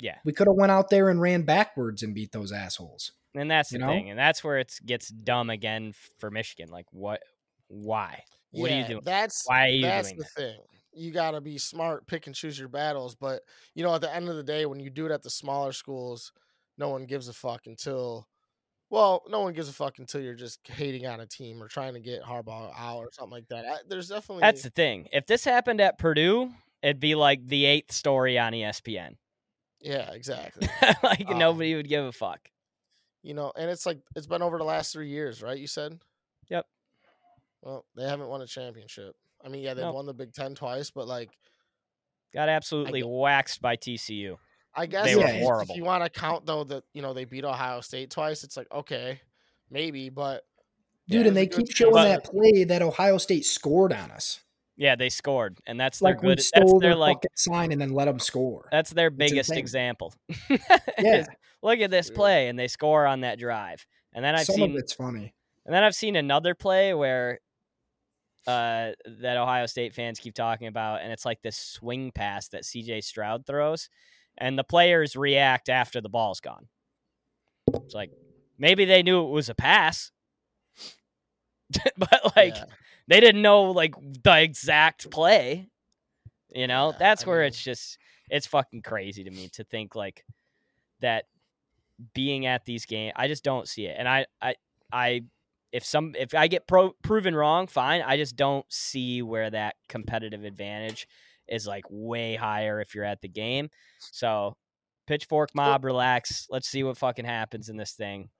Yeah. 0.00 0.16
We 0.24 0.32
could 0.32 0.46
have 0.46 0.56
went 0.56 0.72
out 0.72 0.90
there 0.90 1.08
and 1.08 1.20
ran 1.20 1.42
backwards 1.42 2.02
and 2.02 2.14
beat 2.14 2.32
those 2.32 2.52
assholes. 2.52 3.12
And 3.34 3.50
that's 3.50 3.70
the 3.70 3.78
know? 3.78 3.88
thing. 3.88 4.10
And 4.10 4.18
that's 4.18 4.42
where 4.42 4.58
it 4.58 4.74
gets 4.84 5.08
dumb 5.08 5.50
again 5.50 5.92
for 6.18 6.30
Michigan. 6.30 6.70
Like 6.70 6.86
what 6.90 7.22
why? 7.68 8.22
What 8.50 8.70
yeah, 8.70 8.76
are 8.76 8.80
you 8.80 8.88
doing? 8.88 9.02
That's 9.04 9.44
why 9.46 9.66
are 9.66 9.68
you 9.68 9.82
that's 9.82 10.08
doing 10.08 10.18
the 10.18 10.24
that? 10.24 10.34
thing. 10.34 10.60
You 10.94 11.12
gotta 11.12 11.40
be 11.40 11.58
smart, 11.58 12.06
pick 12.06 12.26
and 12.26 12.34
choose 12.34 12.58
your 12.58 12.68
battles. 12.68 13.14
But 13.14 13.42
you 13.74 13.84
know, 13.84 13.94
at 13.94 14.00
the 14.00 14.14
end 14.14 14.28
of 14.28 14.36
the 14.36 14.42
day, 14.42 14.66
when 14.66 14.80
you 14.80 14.90
do 14.90 15.06
it 15.06 15.12
at 15.12 15.22
the 15.22 15.30
smaller 15.30 15.72
schools, 15.72 16.32
no 16.76 16.88
one 16.88 17.04
gives 17.04 17.28
a 17.28 17.32
fuck 17.32 17.66
until 17.66 18.26
well, 18.90 19.22
no 19.28 19.40
one 19.40 19.52
gives 19.52 19.68
a 19.68 19.72
fuck 19.72 19.98
until 19.98 20.22
you're 20.22 20.34
just 20.34 20.60
hating 20.66 21.06
on 21.06 21.20
a 21.20 21.26
team 21.26 21.62
or 21.62 21.68
trying 21.68 21.92
to 21.92 22.00
get 22.00 22.22
Harbaugh 22.22 22.72
out 22.76 23.00
or 23.00 23.10
something 23.12 23.32
like 23.32 23.48
that. 23.48 23.66
I, 23.66 23.76
there's 23.86 24.08
definitely 24.08 24.40
that's 24.40 24.62
the 24.62 24.70
thing. 24.70 25.08
If 25.12 25.26
this 25.26 25.44
happened 25.44 25.80
at 25.80 25.98
Purdue, 25.98 26.50
it'd 26.82 27.00
be 27.00 27.14
like 27.14 27.46
the 27.46 27.66
eighth 27.66 27.92
story 27.92 28.38
on 28.38 28.52
ESPN. 28.52 29.16
Yeah, 29.80 30.10
exactly. 30.12 30.68
like 31.02 31.28
um, 31.28 31.38
nobody 31.38 31.74
would 31.74 31.88
give 31.88 32.04
a 32.04 32.12
fuck. 32.12 32.40
You 33.22 33.34
know, 33.34 33.52
and 33.56 33.70
it's 33.70 33.86
like 33.86 33.98
it's 34.16 34.26
been 34.26 34.42
over 34.42 34.58
the 34.58 34.64
last 34.64 34.92
three 34.92 35.08
years, 35.08 35.42
right? 35.42 35.58
You 35.58 35.66
said. 35.66 35.98
Yep. 36.48 36.66
Well, 37.62 37.84
they 37.96 38.04
haven't 38.04 38.28
won 38.28 38.40
a 38.40 38.46
championship. 38.46 39.14
I 39.44 39.48
mean, 39.48 39.62
yeah, 39.62 39.74
they've 39.74 39.84
nope. 39.84 39.94
won 39.94 40.06
the 40.06 40.14
Big 40.14 40.32
Ten 40.32 40.54
twice, 40.54 40.90
but 40.90 41.06
like, 41.06 41.30
got 42.34 42.48
absolutely 42.48 43.02
waxed 43.02 43.60
by 43.60 43.76
TCU. 43.76 44.36
I 44.74 44.86
guess 44.86 45.06
they 45.06 45.16
were 45.16 45.26
horrible. 45.26 45.72
If 45.72 45.76
you 45.76 45.84
want 45.84 46.04
to 46.04 46.10
count 46.10 46.46
though 46.46 46.64
that 46.64 46.84
you 46.92 47.02
know 47.02 47.14
they 47.14 47.24
beat 47.24 47.44
Ohio 47.44 47.80
State 47.80 48.10
twice, 48.10 48.44
it's 48.44 48.56
like 48.56 48.70
okay, 48.72 49.20
maybe, 49.70 50.08
but 50.08 50.44
dude, 51.08 51.22
yeah, 51.22 51.28
and 51.28 51.36
they 51.36 51.46
keep 51.46 51.74
showing 51.74 51.94
that 51.94 52.24
play 52.24 52.64
that 52.64 52.82
Ohio 52.82 53.18
State 53.18 53.44
scored 53.44 53.92
on 53.92 54.10
us. 54.10 54.40
Yeah, 54.78 54.94
they 54.94 55.08
scored, 55.08 55.58
and 55.66 55.78
that's 55.78 56.00
like 56.00 56.20
their 56.20 56.30
good. 56.30 56.38
That's 56.38 56.52
their, 56.52 56.78
their 56.78 56.94
like 56.94 57.18
sign 57.34 57.72
and 57.72 57.80
then 57.80 57.92
let 57.92 58.04
them 58.04 58.20
score. 58.20 58.68
That's 58.70 58.90
their 58.90 59.10
biggest 59.10 59.50
example. 59.50 60.14
yeah, 61.00 61.26
look 61.64 61.80
at 61.80 61.90
this 61.90 62.10
play, 62.10 62.46
and 62.46 62.56
they 62.56 62.68
score 62.68 63.04
on 63.04 63.22
that 63.22 63.40
drive. 63.40 63.84
And 64.12 64.24
then 64.24 64.36
I've 64.36 64.46
Some 64.46 64.54
seen 64.54 64.76
it's 64.78 64.92
funny. 64.92 65.34
And 65.66 65.74
then 65.74 65.82
I've 65.82 65.96
seen 65.96 66.14
another 66.14 66.54
play 66.54 66.94
where 66.94 67.40
uh, 68.46 68.92
that 69.20 69.36
Ohio 69.36 69.66
State 69.66 69.94
fans 69.94 70.20
keep 70.20 70.34
talking 70.34 70.68
about, 70.68 71.00
and 71.00 71.10
it's 71.10 71.24
like 71.24 71.42
this 71.42 71.56
swing 71.56 72.12
pass 72.12 72.46
that 72.50 72.64
C.J. 72.64 73.00
Stroud 73.00 73.46
throws, 73.46 73.88
and 74.38 74.56
the 74.56 74.64
players 74.64 75.16
react 75.16 75.68
after 75.68 76.00
the 76.00 76.08
ball's 76.08 76.38
gone. 76.38 76.68
It's 77.74 77.94
like 77.94 78.12
maybe 78.58 78.84
they 78.84 79.02
knew 79.02 79.26
it 79.26 79.30
was 79.30 79.48
a 79.48 79.56
pass, 79.56 80.12
but 81.98 82.36
like. 82.36 82.54
Yeah 82.54 82.64
they 83.08 83.20
didn't 83.20 83.42
know 83.42 83.64
like 83.64 83.94
the 84.22 84.40
exact 84.40 85.10
play. 85.10 85.68
You 86.54 86.66
know, 86.66 86.92
yeah, 86.92 86.98
that's 86.98 87.24
I 87.24 87.26
where 87.26 87.40
mean, 87.40 87.48
it's 87.48 87.62
just 87.62 87.98
it's 88.30 88.46
fucking 88.46 88.82
crazy 88.82 89.24
to 89.24 89.30
me 89.30 89.48
to 89.54 89.64
think 89.64 89.94
like 89.94 90.24
that 91.00 91.24
being 92.14 92.46
at 92.46 92.64
these 92.64 92.86
games. 92.86 93.14
I 93.16 93.28
just 93.28 93.44
don't 93.44 93.68
see 93.68 93.86
it, 93.86 93.96
and 93.98 94.08
I 94.08 94.26
I 94.40 94.54
I 94.92 95.22
if 95.72 95.84
some 95.84 96.14
if 96.18 96.34
I 96.34 96.48
get 96.48 96.66
pro, 96.66 96.92
proven 97.02 97.34
wrong, 97.34 97.66
fine. 97.66 98.02
I 98.02 98.16
just 98.16 98.36
don't 98.36 98.64
see 98.68 99.22
where 99.22 99.50
that 99.50 99.74
competitive 99.88 100.44
advantage 100.44 101.06
is 101.48 101.66
like 101.66 101.84
way 101.90 102.36
higher 102.36 102.80
if 102.80 102.94
you're 102.94 103.04
at 103.04 103.20
the 103.20 103.28
game. 103.28 103.70
So 103.98 104.56
pitchfork 105.06 105.54
mob, 105.54 105.84
relax. 105.84 106.46
Let's 106.50 106.68
see 106.68 106.82
what 106.82 106.96
fucking 106.96 107.24
happens 107.24 107.68
in 107.68 107.76
this 107.76 107.92
thing. 107.92 108.30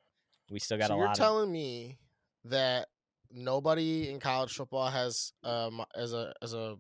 We 0.51 0.59
still 0.59 0.79
got 0.79 0.89
so 0.89 0.95
a 0.95 0.97
lot. 0.97 1.07
You're 1.07 1.15
telling 1.15 1.49
of... 1.49 1.53
me 1.53 1.99
that 2.45 2.89
nobody 3.33 4.11
in 4.11 4.21
college 4.21 4.55
football 4.55 4.91
has 4.91 5.33
um 5.45 5.85
as 5.95 6.13
a 6.13 6.33
as 6.43 6.55
a 6.55 6.77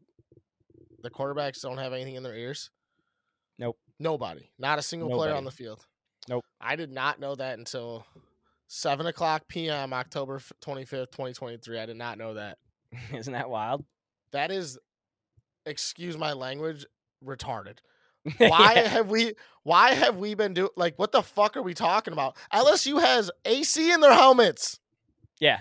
the 1.02 1.11
quarterbacks 1.11 1.62
don't 1.62 1.78
have 1.78 1.92
anything 1.92 2.16
in 2.16 2.22
their 2.22 2.34
ears. 2.34 2.70
Nope. 3.58 3.76
Nobody. 3.98 4.50
Not 4.58 4.78
a 4.78 4.82
single 4.82 5.08
nobody. 5.08 5.28
player 5.28 5.37
on 5.37 5.44
the 5.44 5.50
field. 5.50 5.84
Nope. 6.28 6.44
I 6.61 6.76
did 6.76 6.92
not 6.92 7.20
know 7.20 7.34
that 7.34 7.58
until 7.58 8.04
seven 8.66 9.06
o'clock 9.06 9.48
p.m. 9.48 9.92
October 9.92 10.40
twenty 10.61 10.84
fifth, 10.84 11.11
twenty 11.11 11.32
twenty 11.32 11.56
three. 11.56 11.78
I 11.78 11.87
did 11.87 11.96
not 11.96 12.18
know 12.18 12.34
that. 12.34 12.58
Isn't 13.12 13.32
that 13.32 13.50
wild? 13.50 13.84
That 14.32 14.50
is, 14.50 14.78
excuse 15.66 16.18
my 16.18 16.32
language, 16.34 16.84
retarded. 17.24 17.78
Why 18.38 18.74
yeah. 18.76 18.88
have 18.88 19.11
we? 19.11 19.34
Why 19.62 19.94
have 19.94 20.16
we 20.16 20.34
been 20.34 20.54
doing 20.54 20.70
like 20.76 20.98
what 20.98 21.12
the 21.12 21.22
fuck 21.22 21.56
are 21.56 21.62
we 21.62 21.74
talking 21.74 22.12
about? 22.12 22.37
LSU 22.52 23.00
has 23.00 23.30
AC 23.44 23.90
in 23.90 24.00
their 24.00 24.12
helmets. 24.12 24.80
Yeah, 25.40 25.61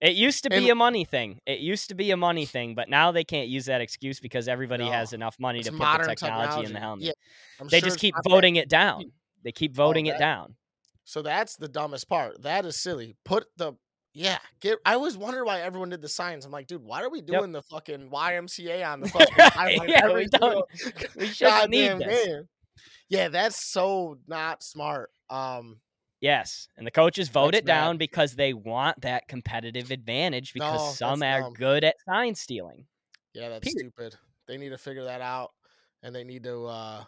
It 0.00 0.14
used 0.16 0.42
to 0.44 0.50
be 0.50 0.56
And- 0.56 0.68
a 0.70 0.74
money 0.74 1.04
thing. 1.04 1.40
It 1.46 1.60
used 1.60 1.88
to 1.88 1.94
be 1.94 2.10
a 2.10 2.16
money 2.16 2.44
thing, 2.46 2.74
but 2.74 2.88
now 2.88 3.12
they 3.12 3.24
can't 3.24 3.48
use 3.48 3.66
that 3.66 3.80
excuse 3.80 4.20
because 4.20 4.48
everybody 4.48 4.84
No, 4.84 4.90
has 4.92 5.12
enough 5.12 5.36
money 5.38 5.62
to 5.62 5.70
put 5.70 5.78
the 5.78 5.84
modern 5.84 6.08
technology, 6.08 6.66
in 6.66 6.72
the 6.72 6.80
helmet. 6.80 7.04
Yeah, 7.06 7.66
they 7.70 7.80
sure 7.80 7.88
just 7.88 8.00
keep 8.00 8.14
voting 8.28 8.56
it 8.56 8.68
down. 8.68 9.12
They 9.42 9.52
keep 9.52 9.74
voting 9.74 10.06
it 10.06 10.18
down. 10.18 10.56
So 11.04 11.22
that's 11.22 11.56
the 11.56 11.68
dumbest 11.68 12.08
part. 12.08 12.42
That 12.42 12.64
is 12.64 12.76
silly. 12.76 13.16
Put 13.24 13.46
the 13.56 13.74
yeah. 14.14 14.38
Get. 14.60 14.78
I 14.86 14.94
always 14.94 15.16
wonder 15.18 15.44
why 15.44 15.60
everyone 15.60 15.90
did 15.90 16.00
the 16.00 16.08
signs. 16.08 16.44
I'm 16.44 16.52
like, 16.52 16.66
dude, 16.66 16.82
why 16.82 17.02
are 17.02 17.10
we 17.10 17.20
doing 17.20 17.52
the 17.52 17.62
fucking 17.62 18.10
YMCA 18.10 18.86
on 18.90 19.00
the 19.00 19.08
fucking 19.08 19.34
Yeah, 19.88 20.12
we 20.14 20.26
don't- 20.26 20.64
We 21.16 21.26
shouldn't 21.28 21.70
need 21.70 21.98
this. 21.98 22.44
Yeah, 23.08 23.28
that's 23.28 23.62
so 23.64 24.18
not 24.26 24.62
smart. 24.62 25.10
Um, 25.30 25.78
Yes, 26.24 26.68
and 26.78 26.86
the 26.86 26.90
coaches 26.90 27.28
vote 27.28 27.52
That's 27.52 27.58
it 27.58 27.66
down 27.66 27.98
because 27.98 28.34
they 28.34 28.54
want 28.54 29.02
that 29.02 29.28
competitive 29.28 29.90
advantage 29.90 30.54
because 30.54 30.80
No, 30.80 30.92
some 30.94 31.22
are 31.22 31.42
dumb. 31.42 31.52
good 31.52 31.84
at 31.84 31.96
sign 32.08 32.34
stealing. 32.34 32.86
yeah, 33.34 33.50
that's 33.50 33.70
Period. 33.70 33.92
stupid. 33.92 34.16
They 34.48 34.56
need 34.56 34.70
to 34.70 34.78
figure 34.78 35.04
that 35.04 35.20
out, 35.20 35.50
and 36.02 36.14
they 36.14 36.24
need 36.24 36.44
to. 36.44 36.64
uh 36.64 37.04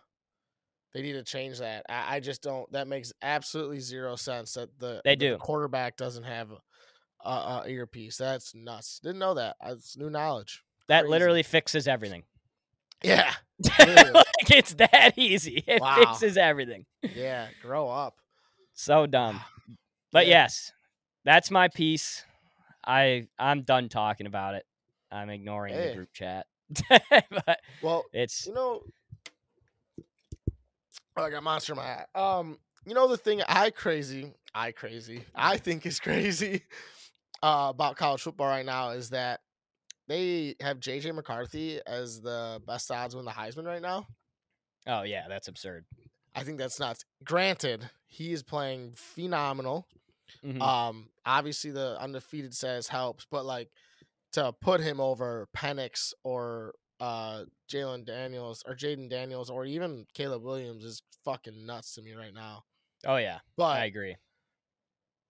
They 0.93 1.01
need 1.01 1.15
to 1.15 1.23
change 1.23 1.61
that. 1.61 1.87
I, 1.89 2.17
I 2.17 2.21
just 2.21 2.43
don't. 2.43 2.71
That 2.73 2.89
makes 2.89 3.11
absolutely 3.23 3.81
zero 3.81 4.17
sense. 4.17 4.53
That 4.53 4.69
the 4.79 5.01
They 5.03 5.13
that 5.13 5.19
the 5.19 5.29
do. 5.31 5.39
quarterback 5.39 5.97
doesn't 5.97 6.25
have 6.25 6.51
a, 7.25 7.31
a 7.31 7.65
earpiece. 7.69 8.19
That's 8.19 8.55
nuts. 8.55 9.01
Didn't 9.03 9.19
know 9.19 9.33
that. 9.33 9.57
That's 9.65 9.97
new 9.97 10.11
knowledge. 10.11 10.63
That 10.89 11.05
Crazy. 11.05 11.11
literally 11.11 11.43
fixes 11.43 11.89
everything. 11.89 12.25
Yeah. 13.03 13.33
Like 13.81 14.51
it's 14.51 14.75
that 14.75 15.13
easy. 15.17 15.65
It 15.67 15.81
Wow. 15.81 15.97
fixes 15.97 16.37
everything. 16.37 16.85
Yeah, 17.15 17.49
grow 17.63 17.89
up. 17.89 18.17
So 18.77 19.07
dumb. 19.07 19.41
But 20.13 20.27
Yeah. 20.27 20.45
yes, 20.45 20.73
that's 21.25 21.51
my 21.51 21.69
piece. 21.69 22.25
I 22.87 23.27
I'm 23.39 23.63
done 23.63 23.89
talking 23.89 24.27
about 24.27 24.55
it. 24.55 24.65
I'm 25.11 25.31
ignoring 25.31 25.75
Hey. 25.75 25.89
the 25.89 25.95
group 25.97 26.13
chat. 26.13 26.47
but 27.31 27.61
Well, 27.83 28.05
it's 28.13 28.47
you 28.47 28.55
know, 28.55 28.83
oh, 31.17 31.23
I 31.25 31.31
got 31.31 31.43
monster 31.43 31.73
in 31.73 31.79
my 31.79 31.85
hat. 31.87 32.09
Um, 32.15 32.59
you 32.87 32.95
know 32.95 33.09
the 33.09 33.17
thing 33.17 33.43
I 33.49 33.71
crazy, 33.71 34.33
I 34.55 34.73
crazy, 34.73 35.25
I 35.35 35.57
think 35.57 35.85
is 35.87 35.99
crazy 36.01 36.63
uh, 37.43 37.69
about 37.71 37.97
college 37.97 38.23
football 38.23 38.47
right 38.49 38.65
now 38.67 38.91
is 38.91 39.11
that 39.11 39.41
they 40.09 40.55
have 40.61 40.79
JJ 40.79 41.15
McCarthy 41.15 41.81
as 41.87 42.21
the 42.21 42.63
best 42.67 42.91
odds 42.91 43.17
win 43.17 43.25
the 43.25 43.31
Heisman 43.33 43.65
right 43.65 43.83
now. 43.83 44.07
oh 44.87 45.03
yeah, 45.03 45.27
that's 45.29 45.49
absurd. 45.49 45.85
I 46.37 46.45
think 46.45 46.59
that's 46.59 46.79
nuts. 46.79 47.05
Granted, 47.25 47.91
he 48.07 48.33
is 48.33 48.43
playing 48.45 48.93
phenomenal. 48.97 49.89
Mhm. 50.45 50.61
Um, 50.61 51.11
obviously 51.25 51.71
the 51.73 51.99
undefeated 52.01 52.55
says 52.55 52.89
helps, 52.89 53.27
but 53.31 53.45
like 53.47 53.71
to 54.33 54.53
put 54.53 54.81
him 54.81 55.01
over 55.01 55.49
Penix 55.57 56.13
or 56.25 56.75
uh 57.01 57.45
Jalen 57.69 58.05
Daniels 58.07 58.63
or 58.67 58.75
Jayden 58.75 59.09
Daniels 59.11 59.51
or 59.51 59.65
even 59.67 60.07
Caleb 60.15 60.43
Williams 60.43 60.85
is 60.85 61.03
fucking 61.25 61.67
nuts 61.67 61.95
to 61.95 62.03
me 62.03 62.13
right 62.15 62.33
now. 62.35 62.65
oh 63.07 63.17
yeah, 63.17 63.41
But 63.57 63.79
I 63.81 63.85
agree. 63.87 64.17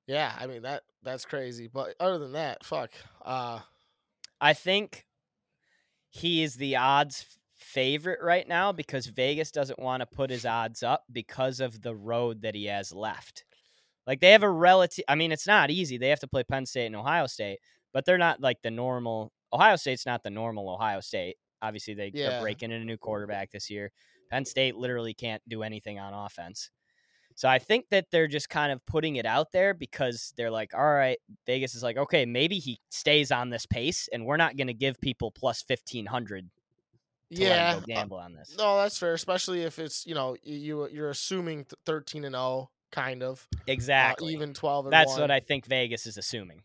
yeah, 0.06 0.34
I 0.38 0.46
mean 0.46 0.62
that 0.62 0.84
that's 1.02 1.24
crazy. 1.24 1.68
But 1.68 1.94
other 2.00 2.18
than 2.18 2.32
that, 2.32 2.64
fuck. 2.64 2.92
Uh 3.24 3.60
I 4.40 4.52
think 4.54 5.06
he 6.10 6.42
is 6.42 6.56
the 6.56 6.76
odds 6.76 7.38
favorite 7.58 8.20
right 8.22 8.46
now 8.46 8.72
because 8.72 9.06
Vegas 9.06 9.50
doesn't 9.50 9.78
want 9.78 10.00
to 10.00 10.06
put 10.06 10.30
his 10.30 10.44
odds 10.46 10.82
up 10.82 11.04
because 11.10 11.60
of 11.60 11.82
the 11.82 11.94
road 11.94 12.42
that 12.42 12.54
he 12.54 12.66
has 12.66 12.92
left. 12.92 13.44
Like 14.06 14.20
they 14.20 14.30
have 14.32 14.42
a 14.42 14.50
relative 14.50 15.04
I 15.08 15.14
mean 15.14 15.32
it's 15.32 15.46
not 15.46 15.70
easy. 15.70 15.98
They 15.98 16.10
have 16.10 16.20
to 16.20 16.28
play 16.28 16.44
Penn 16.44 16.66
State 16.66 16.86
and 16.86 16.96
Ohio 16.96 17.26
State, 17.26 17.58
but 17.92 18.04
they're 18.04 18.18
not 18.18 18.40
like 18.40 18.62
the 18.62 18.70
normal 18.70 19.32
Ohio 19.52 19.76
State's 19.76 20.06
not 20.06 20.22
the 20.22 20.30
normal 20.30 20.68
Ohio 20.68 21.00
State. 21.00 21.36
Obviously 21.62 21.94
they, 21.94 22.10
Yeah. 22.14 22.30
they're 22.30 22.40
breaking 22.42 22.70
in 22.70 22.82
a 22.82 22.84
new 22.84 22.98
quarterback 22.98 23.50
this 23.50 23.70
year. 23.70 23.90
Penn 24.30 24.44
State 24.44 24.76
literally 24.76 25.14
can't 25.14 25.42
do 25.48 25.62
anything 25.62 25.98
on 25.98 26.12
offense. 26.12 26.70
So 27.36 27.48
I 27.50 27.58
think 27.58 27.86
that 27.90 28.06
they're 28.10 28.28
just 28.28 28.48
kind 28.48 28.72
of 28.72 28.84
putting 28.86 29.16
it 29.16 29.26
out 29.26 29.52
there 29.52 29.74
because 29.74 30.32
they're 30.38 30.50
like, 30.50 30.72
all 30.74 30.84
right, 30.94 31.18
Vegas 31.46 31.74
is 31.74 31.82
like, 31.82 31.98
okay, 31.98 32.24
maybe 32.24 32.58
he 32.58 32.80
stays 32.88 33.30
on 33.30 33.50
this 33.50 33.66
pace, 33.66 34.08
and 34.10 34.24
we're 34.24 34.38
not 34.38 34.56
going 34.56 34.68
to 34.68 34.74
give 34.74 34.98
people 35.02 35.30
plus 35.30 35.60
fifteen 35.62 36.06
hundred 36.06 36.48
to 36.48 36.48
let 36.48 36.55
yeah. 37.30 37.76
uh, 37.76 37.80
gamble 37.86 38.18
on 38.18 38.34
this. 38.34 38.54
no, 38.58 38.76
that's 38.78 38.98
fair, 38.98 39.14
especially 39.14 39.62
if 39.62 39.78
it's, 39.78 40.06
you 40.06 40.14
know, 40.14 40.36
you 40.42 40.88
you're 40.88 41.10
assuming 41.10 41.66
13 41.84 42.24
and 42.24 42.34
0 42.34 42.70
kind 42.92 43.22
of. 43.22 43.46
uh, 43.54 43.58
Exactly. 43.66 44.32
even 44.32 44.54
12 44.54 44.86
and 44.86 44.92
That's 44.92 45.12
1. 45.12 45.20
what 45.20 45.30
I 45.30 45.40
think 45.40 45.66
Vegas 45.66 46.06
is 46.06 46.16
assuming. 46.16 46.62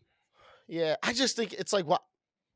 Yeah, 0.68 0.96
I 1.02 1.12
just 1.12 1.36
think 1.36 1.52
it's 1.54 1.72
like 1.72 1.86
what. 1.86 2.02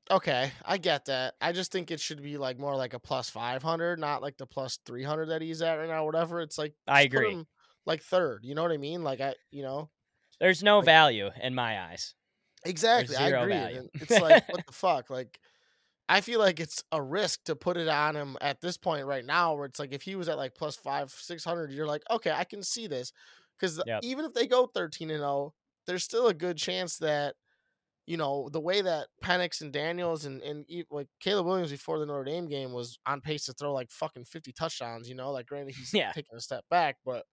Okay, 0.08 0.52
I 0.64 0.78
get 0.78 1.06
that. 1.06 1.34
I 1.40 1.50
just 1.50 1.72
think 1.72 1.90
it 1.90 1.98
should 1.98 2.22
be 2.22 2.38
like 2.38 2.60
more 2.60 2.76
like 2.76 2.94
a 2.94 2.98
plus 3.00 3.28
five 3.28 3.60
hundred, 3.64 3.98
not 3.98 4.22
like 4.22 4.36
the 4.36 4.46
plus 4.46 4.78
three 4.86 5.02
hundred 5.02 5.26
that 5.30 5.42
he's 5.42 5.60
at 5.62 5.74
right 5.74 5.88
now. 5.88 6.04
Whatever. 6.04 6.40
It's 6.40 6.56
like 6.56 6.74
I 6.86 7.02
agree. 7.02 7.44
like 7.86 8.02
third. 8.02 8.44
You 8.44 8.54
know 8.54 8.62
what 8.62 8.70
I 8.70 8.76
mean? 8.76 9.02
Like 9.02 9.20
I, 9.20 9.34
you 9.50 9.62
know, 9.64 9.90
There's 10.38 10.62
no 10.62 10.76
Like- 10.76 10.84
value 10.84 11.30
in 11.42 11.56
my 11.56 11.80
eyes. 11.90 12.14
exactly. 12.64 13.16
I 13.16 13.30
agree. 13.30 13.52
value. 13.54 13.88
It's 13.94 14.10
like 14.20 14.48
what 14.48 14.64
the 14.66 14.72
fuck? 14.72 15.10
Like, 15.10 15.40
I 16.08 16.20
feel 16.20 16.38
like 16.38 16.60
it's 16.60 16.82
a 16.92 17.02
risk 17.02 17.44
to 17.44 17.56
put 17.56 17.76
it 17.76 17.88
on 17.88 18.14
him 18.16 18.36
at 18.40 18.60
this 18.60 18.76
point 18.76 19.06
right 19.06 19.24
now, 19.24 19.54
where 19.54 19.66
it's 19.66 19.78
like 19.80 19.92
if 19.92 20.02
he 20.02 20.14
was 20.16 20.28
at 20.28 20.36
like 20.38 20.54
plus 20.54 20.76
five 20.76 21.10
six 21.10 21.44
hundred, 21.44 21.72
you're 21.72 21.86
like, 21.86 22.02
okay, 22.10 22.30
I 22.30 22.44
can 22.44 22.62
see 22.62 22.86
this, 22.86 23.12
because 23.58 23.82
Yep. 23.86 24.00
even 24.02 24.24
if 24.24 24.32
they 24.32 24.46
go 24.46 24.66
thirteen 24.66 25.10
and 25.10 25.18
zero, 25.20 25.52
there's 25.86 26.04
still 26.04 26.28
a 26.28 26.34
good 26.34 26.56
chance 26.58 26.98
that 26.98 27.34
you 28.06 28.16
know, 28.16 28.48
the 28.52 28.60
way 28.60 28.80
that 28.82 29.08
Penix 29.24 29.60
and 29.62 29.72
Daniels 29.72 30.26
and 30.26 30.40
and 30.42 30.64
like 30.90 31.08
Caleb 31.20 31.46
Williams 31.46 31.72
before 31.72 31.98
the 31.98 32.06
Notre 32.06 32.22
Dame 32.24 32.46
game 32.46 32.72
was 32.72 32.98
on 33.04 33.20
pace 33.20 33.46
to 33.46 33.52
throw 33.52 33.72
like 33.72 33.90
fucking 33.90 34.26
fifty 34.26 34.52
touchdowns. 34.52 35.08
You 35.08 35.16
know, 35.16 35.32
like 35.32 35.46
granted 35.46 35.74
he's 35.76 35.92
Yeah. 35.92 36.12
taking 36.12 36.36
a 36.36 36.40
step 36.40 36.64
back, 36.70 36.98
but 37.04 37.24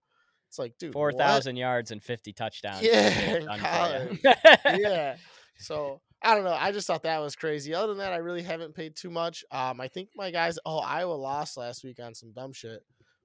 it's 0.48 0.58
like, 0.58 0.74
dude, 0.78 0.92
Four 0.92 1.12
what? 1.12 1.16
yards 1.56 1.90
and 1.92 2.02
fifty 2.02 2.32
touchdowns. 2.32 2.82
Yeah, 2.82 3.08
It's 3.08 3.34
in 3.36 3.46
done 3.46 3.58
for 3.58 3.64
college. 3.64 4.20
ya. 4.24 4.34
yeah. 4.78 5.16
So 5.58 6.00
I 6.22 6.34
don't 6.34 6.44
know. 6.44 6.56
I 6.58 6.72
just 6.72 6.86
thought 6.86 7.02
that 7.04 7.20
was 7.20 7.36
crazy. 7.36 7.74
Other 7.74 7.88
than 7.88 7.98
that, 7.98 8.12
I 8.12 8.16
really 8.18 8.42
haven't 8.42 8.74
paid 8.74 8.96
too 8.96 9.10
much. 9.10 9.44
Um, 9.50 9.80
I 9.80 9.88
think 9.88 10.08
my 10.16 10.30
guys. 10.30 10.58
Oh, 10.64 10.78
Iowa 10.78 11.12
lost 11.14 11.56
last 11.56 11.84
week 11.84 11.98
on 12.02 12.14
some 12.14 12.32
dumb 12.32 12.52
shit, 12.52 12.80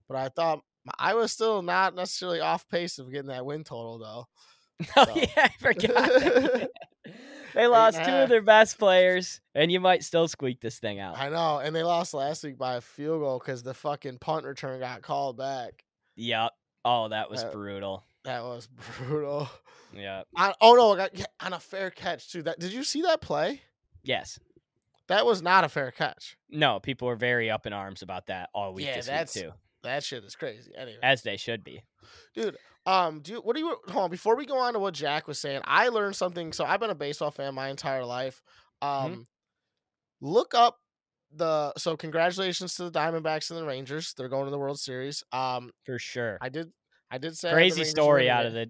but 0.08 0.18
I 0.18 0.30
thought 0.30 0.60
my, 0.86 0.94
Iowa's 1.00 1.32
still 1.32 1.62
not 1.62 1.96
necessarily 1.96 2.40
off 2.40 2.68
pace 2.68 3.00
of 3.00 3.12
getting 3.12 3.30
that 3.30 3.46
win 3.46 3.64
total 3.64 4.00
though. 4.00 4.28
Oh 4.96 5.06
So- 5.06 5.16
yeah, 5.16 5.28
I 5.38 5.50
forgot. 5.60 6.70
they 7.56 7.68
lost 7.68 8.04
two 8.04 8.12
of 8.12 8.30
their 8.30 8.42
best 8.42 8.78
players, 8.78 9.42
and 9.56 9.72
you 9.72 9.80
might 9.80 10.04
still 10.04 10.28
squeak 10.28 10.62
this 10.62 10.80
thing 10.80 11.00
out. 11.00 11.18
I 11.18 11.30
know, 11.30 11.60
and 11.60 11.76
they 11.76 11.84
lost 11.84 12.14
last 12.14 12.44
week 12.44 12.58
by 12.58 12.76
a 12.76 12.82
field 12.82 13.22
goal 13.22 13.40
because 13.40 13.64
the 13.64 13.74
fucking 13.74 14.20
punt 14.20 14.46
return 14.46 14.80
got 14.80 15.02
called 15.02 15.38
back. 15.38 15.84
Yep. 16.16 16.52
Oh, 16.86 17.10
that 17.10 17.30
was 17.30 17.44
Uh, 17.44 17.52
brutal. 17.52 18.04
That 18.26 18.44
was 18.44 18.68
brutal. 18.98 19.50
Yeah. 19.94 20.24
On, 20.36 20.54
oh 20.62 20.74
no, 20.76 20.94
it 20.94 20.98
got, 20.98 21.18
yeah, 21.18 21.26
on 21.40 21.54
a 21.54 21.60
fair 21.60 21.90
catch 21.90 22.32
too. 22.32 22.44
That 22.44 22.60
did 22.60 22.74
you 22.74 22.84
see 22.84 23.02
that 23.04 23.22
play? 23.22 23.62
Yes. 24.04 24.40
That 25.08 25.26
was 25.26 25.42
not 25.42 25.64
a 25.64 25.70
fair 25.70 25.90
catch. 25.92 26.38
No, 26.50 26.80
people 26.80 27.08
were 27.08 27.16
very 27.16 27.50
up 27.50 27.66
in 27.66 27.74
arms 27.74 28.02
about 28.04 28.28
that 28.28 28.50
all 28.54 28.74
week 28.74 28.86
Yeah, 28.86 28.98
this 28.98 29.08
that's- 29.08 29.36
week 29.36 29.46
too, 29.46 29.52
That 29.84 30.04
shit 30.04 30.24
is 30.24 30.36
crazy. 30.36 30.72
Anyway, 30.78 31.00
as 31.02 31.24
they 31.24 31.38
should 31.38 31.64
be. 31.64 31.84
dude. 32.36 32.58
Um, 32.86 33.20
do 33.22 33.34
you, 33.34 33.38
what 33.40 33.56
do 33.56 33.62
you 33.62 33.76
hold 33.88 34.06
on 34.06 34.10
before 34.10 34.36
we 34.36 34.46
go 34.46 34.58
on 34.58 34.74
to 34.74 34.80
what 34.80 34.94
Jack 34.94 35.28
was 35.28 35.38
saying? 35.40 35.62
I 35.66 35.90
learned 35.90 36.16
something. 36.16 36.54
So 36.54 36.64
I've 36.66 36.80
been 36.80 36.90
a 36.90 36.96
baseball 36.96 37.30
fan 37.30 37.54
my 37.54 37.68
entire 37.70 38.06
life. 38.06 38.42
Um, 38.82 39.12
Mhm. 39.14 39.26
look 40.22 40.54
up 40.56 40.78
the 41.32 41.74
so 41.78 41.96
congratulations 41.96 42.76
to 42.76 42.90
the 42.90 42.92
Diamondbacks 43.00 43.52
and 43.52 43.60
the 43.60 43.66
Rangers. 43.66 44.14
They're 44.16 44.30
going 44.30 44.46
to 44.46 44.52
the 44.52 44.58
World 44.58 44.80
Series. 44.80 45.24
Um, 45.32 45.72
For 45.86 46.00
sure. 46.00 46.38
I 46.42 46.50
did, 46.50 46.72
I 47.12 47.18
did 47.18 47.38
say 47.38 47.50
I 47.50 47.52
had 47.52 47.58
the 47.58 47.76
crazy 47.76 47.84
story 47.86 48.30
out 48.30 48.46
of 48.46 48.54
the 48.54 48.70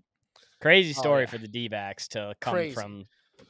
crazy 0.61 0.93
Oh, 0.97 1.01
story 1.01 1.23
yeah. 1.23 1.29
for 1.29 1.37
the 1.37 1.47
D 1.47 1.67
backs 1.67 2.07
to 2.09 2.33
come 2.39 2.53
Crazy. 2.53 2.73
from 2.73 3.05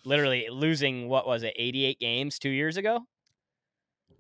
literally 0.06 0.48
losing 0.52 1.08
what 1.10 1.28
was 1.28 1.44
it, 1.44 1.54
eighty 1.58 1.86
eight 1.86 2.00
games 2.00 2.40
two 2.40 2.50
years 2.50 2.78
ago? 2.78 3.02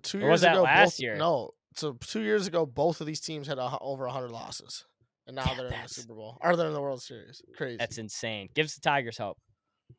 two 0.03 0.17
or 0.19 0.21
years 0.21 0.31
was 0.31 0.41
that 0.41 0.53
ago. 0.53 0.61
last 0.63 0.85
both, 0.97 0.99
year? 1.01 1.15
No, 1.17 1.51
so 1.75 1.93
two 1.93 2.21
years 2.21 2.47
ago, 2.47 2.65
both 2.65 3.01
of 3.01 3.07
these 3.07 3.19
teams 3.19 3.47
had 3.47 3.57
a, 3.57 3.77
over 3.81 4.07
hundred 4.07 4.31
losses, 4.31 4.85
and 5.27 5.35
now 5.35 5.43
Damn, 5.45 5.57
they're 5.57 5.65
in 5.67 5.73
the 5.83 5.89
Super 5.89 6.13
Bowl. 6.13 6.37
Or 6.41 6.55
they're 6.55 6.67
in 6.67 6.73
the 6.73 6.81
World 6.81 7.01
Series. 7.01 7.41
Crazy. 7.57 7.77
That's 7.77 7.97
insane. 7.97 8.49
Gives 8.55 8.75
the 8.75 8.81
Tigers 8.81 9.17
hope. 9.17 9.37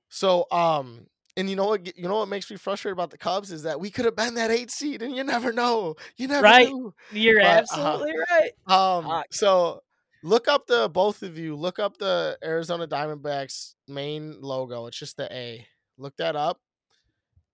So, 0.08 0.46
um, 0.50 1.06
and 1.36 1.48
you 1.50 1.56
know 1.56 1.66
what? 1.66 1.96
You 1.98 2.08
know 2.08 2.16
what 2.18 2.28
makes 2.28 2.50
me 2.50 2.56
frustrated 2.56 2.94
about 2.96 3.10
the 3.10 3.18
Cubs 3.18 3.52
is 3.52 3.62
that 3.64 3.78
we 3.80 3.90
could 3.90 4.04
have 4.04 4.16
been 4.16 4.34
that 4.34 4.50
eight 4.50 4.70
seed, 4.70 5.02
and 5.02 5.14
you 5.14 5.22
never 5.24 5.52
know. 5.52 5.94
You 6.16 6.28
never 6.28 6.42
Right. 6.44 6.68
knew. 6.68 6.94
You're 7.12 7.40
But, 7.40 7.46
uh, 7.46 7.58
absolutely 7.60 8.12
right. 8.30 8.50
Um, 8.66 9.04
Fuck. 9.04 9.26
so 9.32 9.82
look 10.22 10.48
up 10.48 10.66
the 10.66 10.88
both 10.88 11.22
of 11.22 11.38
you. 11.38 11.56
Look 11.56 11.78
up 11.78 11.98
the 11.98 12.38
Arizona 12.44 12.86
Diamondbacks 12.86 13.74
main 13.88 14.40
logo. 14.40 14.86
It's 14.86 14.98
just 14.98 15.16
the 15.16 15.32
A. 15.32 15.66
Look 15.98 16.16
that 16.16 16.36
up, 16.36 16.60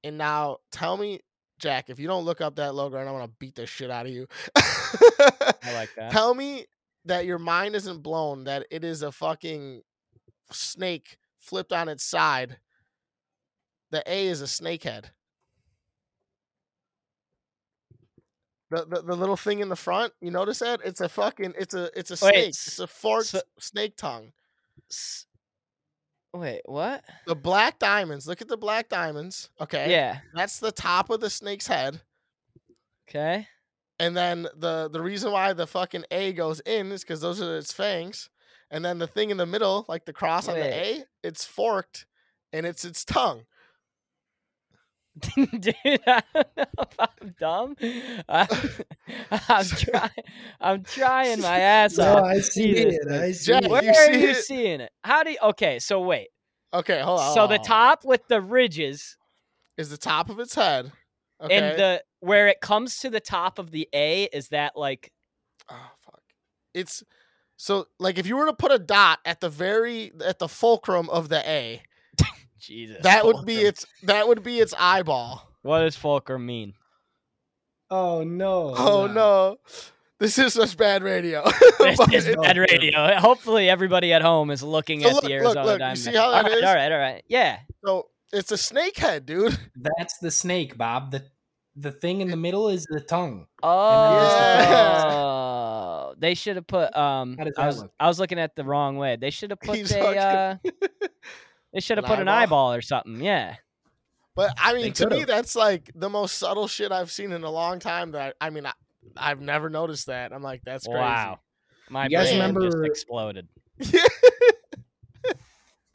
and 0.04 0.16
now 0.16 0.58
tell 0.70 0.96
me, 0.96 1.20
Jack, 1.58 1.90
if 1.90 1.98
you 1.98 2.06
don't 2.06 2.24
look 2.24 2.40
up 2.40 2.56
that 2.56 2.74
logo, 2.74 2.96
and 2.98 3.08
I'm 3.08 3.14
gonna 3.14 3.32
beat 3.38 3.56
the 3.56 3.66
shit 3.66 3.90
out 3.90 4.06
of 4.06 4.12
you. 4.12 4.26
I 4.56 5.72
like 5.74 5.90
that. 5.96 6.12
Tell 6.12 6.34
me 6.34 6.66
that 7.06 7.24
your 7.24 7.38
mind 7.38 7.74
isn't 7.74 8.02
blown 8.02 8.44
that 8.44 8.66
it 8.70 8.84
is 8.84 9.02
a 9.02 9.12
fucking 9.12 9.82
snake 10.52 11.16
flipped 11.38 11.72
on 11.72 11.88
its 11.88 12.04
side 12.04 12.58
the 13.90 14.02
A 14.06 14.26
is 14.26 14.42
a 14.42 14.46
snakehead. 14.46 15.06
The, 18.70 18.84
the 18.84 19.02
the 19.02 19.14
little 19.16 19.36
thing 19.36 19.60
in 19.60 19.68
the 19.68 19.76
front, 19.76 20.12
you 20.20 20.30
notice 20.30 20.58
that? 20.58 20.80
It's 20.84 21.00
a 21.00 21.08
fucking 21.08 21.54
it's 21.58 21.74
a 21.74 21.90
it's 21.98 22.10
a 22.10 22.24
Wait, 22.24 22.32
snake. 22.34 22.48
It's 22.48 22.78
a 22.80 22.86
forked 22.86 23.26
so- 23.28 23.40
snake 23.60 23.96
tongue. 23.96 24.32
S- 24.90 25.26
Wait, 26.34 26.62
what? 26.64 27.04
The 27.26 27.36
black 27.36 27.78
diamonds. 27.78 28.26
Look 28.26 28.42
at 28.42 28.48
the 28.48 28.56
black 28.56 28.88
diamonds. 28.88 29.50
Okay. 29.60 29.90
Yeah. 29.90 30.18
That's 30.34 30.58
the 30.58 30.72
top 30.72 31.10
of 31.10 31.20
the 31.20 31.30
snake's 31.30 31.66
head. 31.66 32.00
Okay. 33.08 33.46
And 33.98 34.16
then 34.16 34.48
the 34.56 34.90
the 34.92 35.00
reason 35.00 35.32
why 35.32 35.52
the 35.52 35.66
fucking 35.66 36.04
A 36.10 36.32
goes 36.32 36.60
in 36.60 36.92
is 36.92 37.02
because 37.02 37.20
those 37.20 37.40
are 37.40 37.56
its 37.56 37.72
fangs. 37.72 38.28
And 38.70 38.84
then 38.84 38.98
the 38.98 39.06
thing 39.06 39.30
in 39.30 39.36
the 39.36 39.46
middle, 39.46 39.84
like 39.88 40.04
the 40.06 40.12
cross 40.12 40.48
on 40.48 40.56
the 40.56 40.64
A, 40.74 41.04
it's 41.22 41.44
forked 41.44 42.04
and 42.52 42.66
it's 42.66 42.84
its 42.84 43.04
tongue. 43.04 43.42
Dude, 45.36 46.00
I 46.06 46.22
don't 46.34 46.56
know 46.56 46.64
if 46.78 47.00
I'm 47.00 47.34
dumb. 47.40 47.76
I, 48.28 48.46
I'm 49.48 49.64
trying. 49.76 50.10
I'm 50.60 50.82
trying 50.84 51.40
my 51.40 51.58
ass 51.58 51.96
No, 51.96 52.16
off. 52.18 52.24
I 52.24 52.40
see 52.40 52.70
it. 52.72 53.10
I 53.10 53.32
see 53.32 53.52
Jack, 53.52 53.64
it. 53.64 53.70
Where 53.70 53.82
you 53.82 53.90
are 53.90 53.94
see 53.94 54.20
you 54.22 54.28
it? 54.30 54.36
seeing 54.36 54.80
it? 54.80 54.90
How 55.04 55.22
do 55.22 55.30
you? 55.30 55.38
Okay, 55.42 55.78
so 55.78 56.00
wait. 56.02 56.28
Okay, 56.74 57.00
hold 57.00 57.20
on. 57.20 57.32
So 57.34 57.40
hold 57.40 57.50
the 57.50 57.54
on, 57.54 57.60
on. 57.60 57.64
top 57.66 58.04
with 58.04 58.28
the 58.28 58.40
ridges 58.42 59.16
is 59.78 59.88
the 59.90 59.96
top 59.96 60.28
of 60.28 60.38
its 60.38 60.54
head. 60.54 60.92
Okay. 61.40 61.54
and 61.56 61.78
the 61.78 62.02
where 62.20 62.48
it 62.48 62.60
comes 62.60 62.98
to 63.00 63.10
the 63.10 63.20
top 63.20 63.58
of 63.58 63.70
the 63.70 63.88
A 63.94 64.24
is 64.24 64.48
that 64.48 64.72
like 64.76 65.12
oh 65.70 65.90
fuck. 66.00 66.20
It's 66.74 67.02
so 67.56 67.86
like 67.98 68.18
if 68.18 68.26
you 68.26 68.36
were 68.36 68.46
to 68.46 68.54
put 68.54 68.72
a 68.72 68.78
dot 68.78 69.20
at 69.24 69.40
the 69.40 69.48
very 69.48 70.12
at 70.24 70.38
the 70.38 70.48
fulcrum 70.48 71.08
of 71.10 71.28
the 71.28 71.46
A, 71.48 71.82
Jesus. 72.58 72.98
that 73.02 73.24
would 73.24 73.44
be 73.46 73.56
its 73.56 73.86
that 74.04 74.26
would 74.28 74.42
be 74.42 74.58
its 74.60 74.74
eyeball. 74.78 75.48
What 75.62 75.80
does 75.80 75.96
fulcrum 75.96 76.44
mean? 76.46 76.74
Oh 77.90 78.22
no! 78.24 78.74
Oh 78.76 79.06
no. 79.06 79.58
This 80.18 80.38
is 80.38 80.54
such 80.54 80.76
bad 80.76 81.02
radio. 81.02 81.44
This 81.78 82.00
is 82.26 82.34
bad 82.36 82.56
radio. 82.56 83.14
Hopefully, 83.18 83.68
everybody 83.68 84.12
at 84.14 84.22
home 84.22 84.50
is 84.50 84.62
looking 84.62 85.02
So 85.02 85.08
at 85.08 85.14
look, 85.14 85.22
the 85.24 85.28
look, 85.28 85.42
Arizona 85.44 85.66
look, 85.66 85.78
you 85.80 85.84
Diamondbacks. 85.86 85.98
see 85.98 86.14
how 86.14 86.30
that 86.30 86.36
all 86.44 86.50
right, 86.50 86.52
is? 86.58 86.64
all 86.64 86.74
right, 86.74 86.92
all 86.92 86.98
right. 86.98 87.22
Yeah. 87.28 87.58
So 87.84 88.08
it's 88.32 88.50
a 88.50 88.56
snake 88.56 88.96
head, 88.96 89.26
dude. 89.26 89.56
That's 89.76 90.16
the 90.18 90.30
snake, 90.30 90.76
Bob. 90.78 91.10
The 91.12 91.24
the 91.76 91.92
thing 91.92 92.22
in 92.22 92.28
the 92.30 92.36
middle 92.38 92.68
is 92.70 92.86
the 92.88 93.00
tongue. 93.00 93.46
Oh, 95.16 96.14
they 96.18 96.34
should 96.34 96.56
have 96.56 96.66
put. 96.66 96.96
Um, 96.96 97.36
How 97.38 97.44
does 97.44 97.54
I 97.58 97.66
was 97.66 97.82
look? 97.82 97.92
I 98.00 98.08
was 98.08 98.18
looking 98.18 98.38
at 98.38 98.56
the 98.56 98.64
wrong 98.64 98.96
way. 98.96 99.16
They 99.16 99.30
should 99.30 99.50
have 99.50 99.60
put 99.60 99.76
He's 99.76 99.92
a. 99.92 100.00
Uh, 100.00 100.56
they 101.76 101.80
should 101.82 101.98
have 101.98 102.04
An 102.06 102.10
put 102.10 102.18
an 102.20 102.28
eyeball? 102.28 102.68
eyeball 102.70 102.74
or 102.74 102.80
something. 102.80 103.20
Yeah. 103.22 103.56
But 104.34 104.52
I 104.58 104.72
mean, 104.72 104.92
to 104.94 105.10
me, 105.10 105.24
that's 105.24 105.54
like 105.54 105.90
the 105.94 106.08
most 106.08 106.38
subtle 106.38 106.68
shit 106.68 106.90
I've 106.90 107.10
seen 107.10 107.32
in 107.32 107.42
a 107.44 107.50
long 107.50 107.78
time. 107.80 108.12
That 108.12 108.34
I 108.40 108.48
mean, 108.48 108.64
I, 108.64 108.72
I've 109.16 109.40
never 109.42 109.68
noticed 109.68 110.06
that. 110.06 110.32
I'm 110.32 110.42
like, 110.42 110.62
that's 110.64 110.86
crazy. 110.86 110.98
Wow. 110.98 111.40
My 111.90 112.04
You 112.04 112.10
guys 112.10 112.30
brain 112.34 112.54
just 112.62 112.78
exploded. 112.82 113.46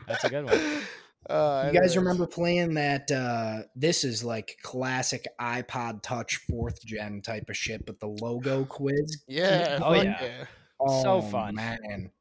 That's 0.08 0.24
a 0.24 0.30
good 0.30 0.46
one. 0.46 0.82
Uh, 1.30 1.70
You 1.72 1.80
guys 1.80 1.96
remember 1.96 2.26
playing 2.26 2.74
that? 2.74 3.10
uh 3.12 3.64
This 3.76 4.04
is 4.04 4.24
like 4.24 4.58
classic 4.64 5.26
iPod 5.40 6.02
Touch 6.02 6.38
fourth 6.50 6.84
gen 6.86 7.22
type 7.22 7.50
of 7.50 7.56
shit, 7.56 7.86
but 7.86 8.00
the 8.00 8.08
logo 8.08 8.66
quiz. 8.70 9.22
Yeah. 9.28 9.80
Oh, 9.82 9.94
fuck 9.94 10.04
yeah. 10.04 10.46
Oh, 10.80 11.04
So 11.04 11.22
fun. 11.22 11.56
man. 11.56 12.12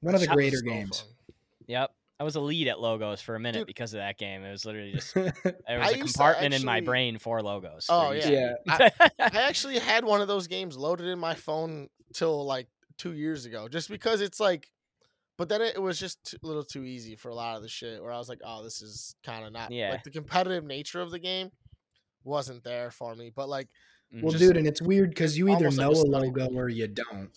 One 0.00 0.14
of 0.14 0.20
the 0.20 0.26
That 0.26 0.34
greater 0.34 0.56
So 0.58 0.64
games. 0.64 1.00
fun. 1.00 1.08
Yep. 1.68 1.90
I 2.18 2.24
was 2.24 2.34
a 2.36 2.40
lead 2.40 2.68
at 2.68 2.80
logos 2.80 3.20
for 3.20 3.34
a 3.34 3.40
minute 3.40 3.58
Dude. 3.60 3.66
because 3.66 3.92
of 3.92 3.98
that 3.98 4.16
game. 4.18 4.42
It 4.42 4.50
was 4.50 4.64
literally 4.64 4.92
just 4.92 5.14
there 5.14 5.34
was 5.34 5.92
a 5.92 5.98
used 5.98 6.14
to 6.14 6.18
compartment 6.18 6.54
in 6.54 6.64
my 6.64 6.80
brain 6.80 7.18
for 7.18 7.42
logos. 7.42 7.86
Oh, 7.90 8.08
where 8.08 8.16
you 8.16 8.32
yeah. 8.32 8.76
said- 8.76 8.92
I 9.20 9.42
actually 9.42 9.78
had 9.78 10.04
one 10.04 10.20
of 10.22 10.28
those 10.28 10.46
games 10.46 10.76
loaded 10.76 11.06
in 11.06 11.18
my 11.18 11.34
phone 11.34 11.88
till 12.14 12.44
like 12.46 12.68
two 12.96 13.12
years 13.12 13.44
ago, 13.44 13.68
just 13.68 13.88
because 13.90 14.20
it's 14.20 14.40
like. 14.40 14.70
But 15.38 15.50
then 15.50 15.60
it, 15.60 15.74
it 15.74 15.82
was 15.82 16.00
just 16.00 16.34
a 16.42 16.46
little 16.46 16.64
too 16.64 16.84
easy 16.84 17.14
for 17.14 17.28
a 17.28 17.34
lot 17.34 17.56
of 17.58 17.62
the 17.62 17.68
shit. 17.68 18.02
Where 18.02 18.10
I 18.10 18.16
was 18.16 18.30
like, 18.30 18.40
"Oh, 18.42 18.64
this 18.64 18.80
is 18.80 19.14
kind 19.22 19.44
of 19.44 19.52
not 19.52 19.70
Yeah. 19.70 19.90
like 19.90 20.02
the 20.02 20.10
competitive 20.10 20.64
nature 20.64 21.02
of 21.02 21.10
the 21.10 21.18
game 21.18 21.50
wasn't 22.24 22.64
there 22.64 22.90
for 22.90 23.14
me." 23.14 23.30
But 23.36 23.50
like, 23.50 23.68
mm, 24.14 24.22
well, 24.22 24.32
Just 24.32 24.42
dude, 24.42 24.56
and 24.56 24.66
it's 24.66 24.80
weird 24.80 25.10
because 25.10 25.36
you 25.36 25.48
either 25.50 25.66
almost 25.66 25.76
like 25.78 25.84
know 25.86 25.92
a 25.92 26.02
a 26.02 26.22
logo 26.22 26.46
or 26.54 26.70
you 26.70 26.88
don't. 26.88 27.28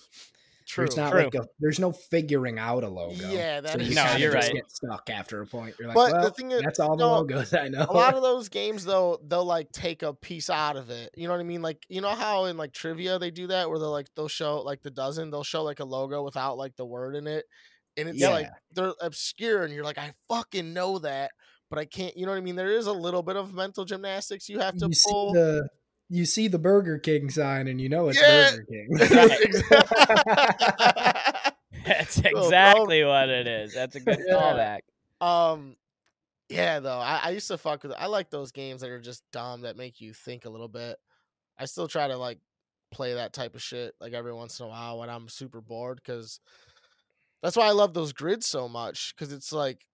True. 0.70 0.86
There's 0.86 0.96
not 0.98 1.12
True. 1.12 1.24
like 1.24 1.36
a 1.36 1.48
there's 1.60 1.80
no 1.80 1.92
figuring 1.92 2.60
out 2.60 2.84
a 2.84 2.88
logo. 2.88 3.28
Yeah, 3.30 3.60
that 3.62 3.74
so 3.74 3.80
is 3.80 3.90
you 3.90 3.96
No, 3.96 4.16
you're 4.16 4.32
just 4.32 4.48
right. 4.50 4.56
Get 4.56 4.72
stuck 4.72 5.10
after 5.10 5.42
a 5.42 5.46
point. 5.48 5.76
You're 5.80 5.88
like, 5.90 5.96
But 5.96 6.12
the 6.12 6.18
well, 6.20 6.30
thing 6.30 6.52
is- 6.52 6.62
that's 6.62 6.80
all 6.80 6.96
the 6.96 7.04
no, 7.04 7.14
logos 7.16 7.54
I 7.54 7.68
know. 7.68 7.86
a 7.90 7.92
lot 7.94 8.14
of 8.14 8.22
those 8.30 8.48
games 8.50 8.86
though 8.86 9.20
they'll 9.28 9.44
like 9.46 9.72
take 9.72 10.04
a 10.04 10.14
piece 10.14 10.50
out 10.50 10.78
of 10.78 10.90
it 10.90 11.10
you 11.18 11.28
know 11.28 11.34
what 11.34 11.40
i 11.40 11.44
mean 11.44 11.62
like 11.62 11.84
you 11.90 12.02
know 12.02 12.10
how 12.16 12.46
in 12.46 12.56
like 12.58 12.72
trivia 12.72 13.18
they 13.20 13.32
do 13.32 13.48
that 13.48 13.70
where 13.70 13.80
they'll 13.80 13.92
like 13.92 14.08
they'll 14.16 14.28
show 14.28 14.62
like 14.62 14.82
the 14.84 14.92
dozen 14.92 15.32
they'll 15.32 15.44
show 15.44 15.64
like 15.64 15.80
a 15.80 15.86
logo 15.86 16.24
without 16.24 16.58
like 16.58 16.76
the 16.76 16.86
word 16.86 17.16
in 17.16 17.26
it 17.28 17.46
and 17.98 18.08
it's 18.10 18.20
Yeah. 18.20 18.30
like 18.30 18.50
they're 18.74 18.94
obscure 19.02 19.64
and 19.64 19.74
you're 19.74 19.84
like 19.84 19.98
i 19.98 20.14
fucking 20.30 20.74
know 20.74 21.00
that 21.00 21.32
but 21.70 21.80
i 21.80 21.86
can't 21.86 22.16
you 22.16 22.26
know 22.26 22.32
what 22.32 22.38
i 22.38 22.42
mean 22.42 22.56
there 22.56 22.72
is 22.72 22.88
a 22.88 22.94
little 22.94 23.24
bit 23.24 23.36
of 23.36 23.54
mental 23.54 23.86
gymnastics 23.86 24.48
you 24.50 24.60
have 24.60 24.78
to 24.78 24.88
you 24.88 24.94
see 24.94 25.10
pull 25.12 25.34
the 25.34 25.68
you 26.10 26.26
see 26.26 26.48
the 26.48 26.60
Burger 26.60 26.98
King 26.98 27.30
sign 27.30 27.68
and 27.68 27.80
you 27.80 27.90
know 27.90 28.10
it's 28.10 28.20
Yeah. 28.22 28.52
Burger 28.52 28.66
King. 28.70 28.88
That's 31.86 32.16
So, 32.16 32.22
bro- 32.32 32.44
exactly 32.44 33.04
what 33.08 33.30
it 33.30 33.48
is. 33.48 33.74
That's 33.74 33.96
a 33.96 34.00
good 34.00 34.20
Yeah. 34.28 34.36
callback. 34.36 34.80
um 35.26 35.76
yeah 36.50 36.80
though 36.80 36.98
I, 36.98 37.20
I 37.26 37.30
used 37.32 37.48
to 37.50 37.58
fuck 37.60 37.84
with 37.84 37.92
i 37.98 38.08
like 38.08 38.30
those 38.32 38.52
games 38.52 38.82
that 38.82 38.90
are 38.90 39.00
just 39.02 39.22
dumb 39.32 39.62
that 39.62 39.78
make 39.78 40.02
you 40.02 40.14
think 40.14 40.46
a 40.46 40.50
little 40.50 40.68
bit 40.70 40.98
i 41.60 41.66
still 41.66 41.88
try 41.88 42.08
to 42.08 42.18
like 42.18 42.40
play 42.92 43.14
that 43.14 43.34
type 43.34 43.54
of 43.54 43.62
shit 43.62 43.94
like 44.02 44.14
every 44.14 44.34
once 44.34 44.60
in 44.60 44.66
a 44.66 44.70
while 44.70 44.98
when 44.98 45.10
i'm 45.10 45.30
super 45.30 45.62
bored 45.62 46.00
because 46.04 46.40
that's 47.44 47.56
why 47.56 47.68
i 47.68 47.72
love 47.72 47.94
those 47.94 48.14
grids 48.14 48.48
so 48.48 48.68
much 48.68 49.14
because 49.16 49.32
it's 49.32 49.54
like 49.54 49.86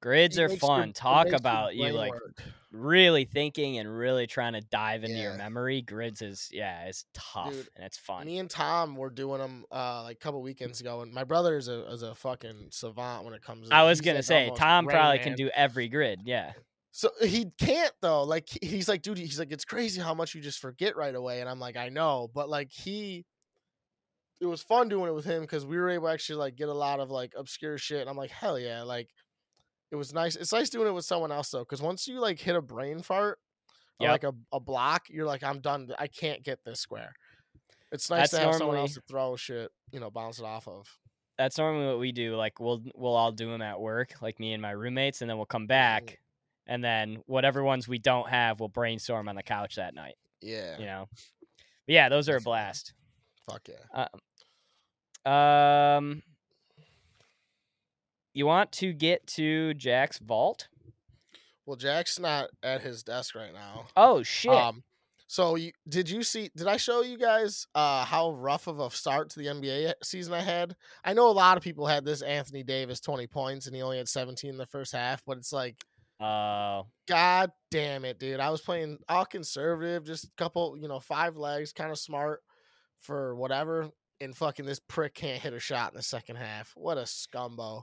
Grids 0.00 0.36
it 0.38 0.42
are 0.42 0.48
makes 0.48 0.60
your- 0.62 0.68
fun. 0.68 0.92
Talk 0.92 1.28
about 1.28 1.76
you 1.76 1.92
like 1.92 2.10
work. 2.10 2.42
Really 2.72 3.24
thinking 3.24 3.78
and 3.78 3.96
really 3.96 4.26
trying 4.26 4.54
to 4.54 4.60
dive 4.60 5.04
into 5.04 5.16
your 5.16 5.34
memory. 5.34 5.82
Grids 5.82 6.22
is 6.22 6.48
yeah, 6.50 6.86
it's 6.86 7.04
tough 7.14 7.50
Dude, 7.50 7.68
and 7.76 7.84
it's 7.84 7.98
fun. 7.98 8.26
me 8.26 8.38
and 8.38 8.48
tom 8.48 8.96
were 8.96 9.10
doing 9.10 9.38
them 9.38 9.64
uh 9.70 10.02
like 10.02 10.16
a 10.16 10.18
couple 10.18 10.40
weekends 10.42 10.80
ago 10.80 11.02
and 11.02 11.12
my 11.12 11.24
brother 11.24 11.56
is 11.56 11.68
a, 11.68 11.86
is 11.92 12.02
a 12.02 12.14
fucking 12.14 12.68
savant 12.70 13.24
when 13.24 13.34
it 13.34 13.42
comes 13.42 13.68
to 13.68 13.74
I 13.74 13.84
was 13.84 14.00
gonna 14.00 14.18
like, 14.18 14.24
say 14.24 14.50
Tom 14.56 14.86
probably 14.86 15.18
Man. 15.18 15.24
can 15.24 15.34
do 15.34 15.50
every 15.54 15.88
grid. 15.88 16.20
Yeah. 16.24 16.52
So 16.92 17.08
he 17.22 17.46
can't 17.58 17.92
though. 18.00 18.22
Like 18.24 18.48
he's 18.62 18.88
like, 18.88 19.02
dude, 19.02 19.18
he's 19.18 19.38
like, 19.38 19.50
it's 19.50 19.64
crazy 19.64 20.00
how 20.00 20.14
much 20.14 20.34
you 20.34 20.40
just 20.40 20.60
forget 20.60 20.96
right 20.96 21.14
away. 21.14 21.40
And 21.40 21.48
I'm 21.48 21.58
like, 21.58 21.76
I 21.76 21.88
know, 21.88 22.30
but 22.34 22.48
like 22.48 22.70
he, 22.70 23.24
it 24.40 24.46
was 24.46 24.62
fun 24.62 24.88
doing 24.88 25.08
it 25.08 25.14
with 25.14 25.24
him 25.24 25.40
because 25.40 25.64
we 25.64 25.78
were 25.78 25.88
able 25.88 26.08
to 26.08 26.12
actually 26.12 26.36
like 26.36 26.56
get 26.56 26.68
a 26.68 26.74
lot 26.74 27.00
of 27.00 27.10
like 27.10 27.32
obscure 27.36 27.78
shit. 27.78 28.02
And 28.02 28.10
I'm 28.10 28.16
like, 28.16 28.30
hell 28.30 28.58
yeah, 28.58 28.82
like 28.82 29.08
it 29.92 29.96
was 29.96 30.12
nice. 30.12 30.34
It's 30.34 30.52
nice 30.52 30.70
doing 30.70 30.88
it 30.88 30.92
with 30.92 31.04
someone 31.04 31.30
else 31.30 31.50
though, 31.50 31.60
because 31.60 31.80
once 31.80 32.08
you 32.08 32.18
like 32.18 32.40
hit 32.40 32.56
a 32.56 32.62
brain 32.62 33.00
fart 33.02 33.38
or 34.00 34.06
Yep. 34.06 34.10
like 34.10 34.24
a, 34.24 34.32
a 34.52 34.58
block, 34.58 35.02
you're 35.10 35.26
like, 35.26 35.44
I'm 35.44 35.60
done. 35.60 35.92
I 35.98 36.08
can't 36.08 36.42
get 36.42 36.58
this 36.64 36.80
square. 36.80 37.12
It's 37.92 38.08
nice 38.10 38.30
That's 38.30 38.42
to 38.42 38.48
have 38.48 38.54
someone 38.56 38.78
else 38.78 38.94
to 38.94 39.02
throw 39.08 39.36
shit, 39.36 39.70
you 39.92 40.00
know, 40.00 40.10
bounce 40.10 40.38
it 40.40 40.44
off 40.44 40.66
of. 40.66 40.88
That's 41.38 41.58
normally 41.58 41.86
what 41.86 41.98
we 42.00 42.10
do. 42.10 42.34
Like 42.36 42.58
we'll 42.58 42.82
we'll 42.96 43.14
all 43.14 43.32
do 43.32 43.50
them 43.50 43.62
at 43.62 43.78
work, 43.80 44.14
like 44.22 44.40
me 44.40 44.54
and 44.54 44.62
my 44.62 44.70
roommates, 44.70 45.20
and 45.20 45.28
then 45.30 45.36
we'll 45.36 45.46
come 45.46 45.62
Mm-hmm. 45.62 45.66
back, 45.68 46.18
and 46.66 46.82
then 46.82 47.22
whatever 47.26 47.62
ones 47.62 47.86
we 47.86 47.98
don't 47.98 48.28
have, 48.30 48.60
we'll 48.60 48.68
brainstorm 48.70 49.28
on 49.28 49.36
the 49.36 49.42
couch 49.42 49.76
that 49.76 49.94
night. 49.94 50.14
Yeah, 50.40 50.78
You 50.78 50.86
know. 50.86 51.06
But 51.86 51.94
yeah, 51.94 52.08
those 52.08 52.28
are 52.28 52.36
a 52.36 52.40
blast. 52.40 52.94
fuck 53.50 53.68
yeah. 53.68 54.06
Um, 55.96 56.22
you 58.34 58.46
want 58.46 58.72
to 58.72 58.92
get 58.92 59.26
to 59.28 59.74
Jack's 59.74 60.18
vault? 60.18 60.68
Well, 61.66 61.76
Jack's 61.76 62.18
not 62.18 62.50
at 62.62 62.82
his 62.82 63.02
desk 63.02 63.34
right 63.34 63.52
now. 63.52 63.86
Oh 63.96 64.22
shit! 64.22 64.52
Um, 64.52 64.82
so 65.28 65.54
you 65.54 65.72
did 65.88 66.10
you 66.10 66.22
see? 66.22 66.50
Did 66.56 66.66
I 66.66 66.76
show 66.76 67.02
you 67.02 67.16
guys 67.16 67.66
uh, 67.74 68.04
how 68.04 68.32
rough 68.32 68.66
of 68.66 68.80
a 68.80 68.90
start 68.90 69.30
to 69.30 69.38
the 69.38 69.46
NBA 69.46 69.94
season 70.02 70.34
I 70.34 70.40
had? 70.40 70.74
I 71.04 71.12
know 71.14 71.28
a 71.28 71.32
lot 71.32 71.56
of 71.56 71.62
people 71.62 71.86
had 71.86 72.04
this 72.04 72.22
Anthony 72.22 72.62
Davis 72.62 73.00
twenty 73.00 73.26
points 73.26 73.66
and 73.66 73.76
he 73.76 73.82
only 73.82 73.98
had 73.98 74.08
seventeen 74.08 74.50
in 74.50 74.58
the 74.58 74.66
first 74.66 74.92
half, 74.92 75.22
but 75.24 75.38
it's 75.38 75.52
like, 75.52 75.76
Oh, 76.20 76.86
god 77.08 77.50
damn 77.72 78.04
it, 78.04 78.18
dude! 78.20 78.38
I 78.38 78.50
was 78.50 78.60
playing 78.60 78.98
all 79.08 79.24
conservative, 79.24 80.04
just 80.04 80.24
a 80.24 80.30
couple, 80.36 80.76
you 80.80 80.86
know, 80.86 81.00
five 81.00 81.36
legs, 81.36 81.72
kind 81.72 81.90
of 81.90 81.98
smart 81.98 82.42
for 83.00 83.34
whatever, 83.34 83.88
and 84.20 84.36
fucking 84.36 84.64
this 84.64 84.78
prick 84.78 85.14
can't 85.14 85.42
hit 85.42 85.52
a 85.52 85.58
shot 85.58 85.92
in 85.92 85.96
the 85.96 86.02
second 86.02 86.36
half. 86.36 86.72
What 86.76 86.96
a 86.96 87.02
scumbo! 87.02 87.82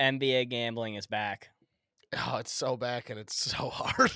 NBA 0.00 0.48
gambling 0.50 0.94
is 0.96 1.06
back, 1.06 1.50
Oh, 2.26 2.36
it's 2.36 2.52
so 2.52 2.76
back 2.76 3.10
and 3.10 3.18
it's 3.18 3.34
so 3.34 3.68
hard. 3.72 4.10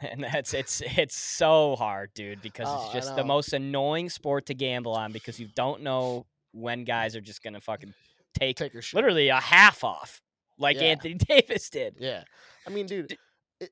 and 0.00 0.24
that's 0.24 0.54
it's 0.54 0.80
it's 0.84 1.16
so 1.16 1.76
hard, 1.76 2.10
dude, 2.14 2.42
because 2.42 2.66
Oh, 2.68 2.84
it's 2.86 2.92
just 2.94 3.16
the 3.16 3.24
most 3.24 3.52
annoying 3.52 4.08
sport 4.10 4.46
to 4.46 4.54
gamble 4.54 4.92
on 4.92 5.12
because 5.12 5.38
you 5.38 5.48
don't 5.54 5.82
know 5.82 6.26
when 6.52 6.84
guys 6.84 7.14
are 7.16 7.20
just 7.20 7.42
gonna 7.42 7.60
fucking 7.60 7.94
take 8.38 8.56
Take 8.56 8.74
literally 8.92 9.28
a 9.28 9.40
half 9.40 9.84
off, 9.84 10.20
like 10.58 10.76
Yeah. 10.76 10.82
Anthony 10.88 11.14
Davis 11.28 11.70
did. 11.70 11.96
Yeah. 12.00 12.24
I 12.66 12.70
mean, 12.70 12.86
dude, 12.86 13.16
it, 13.60 13.70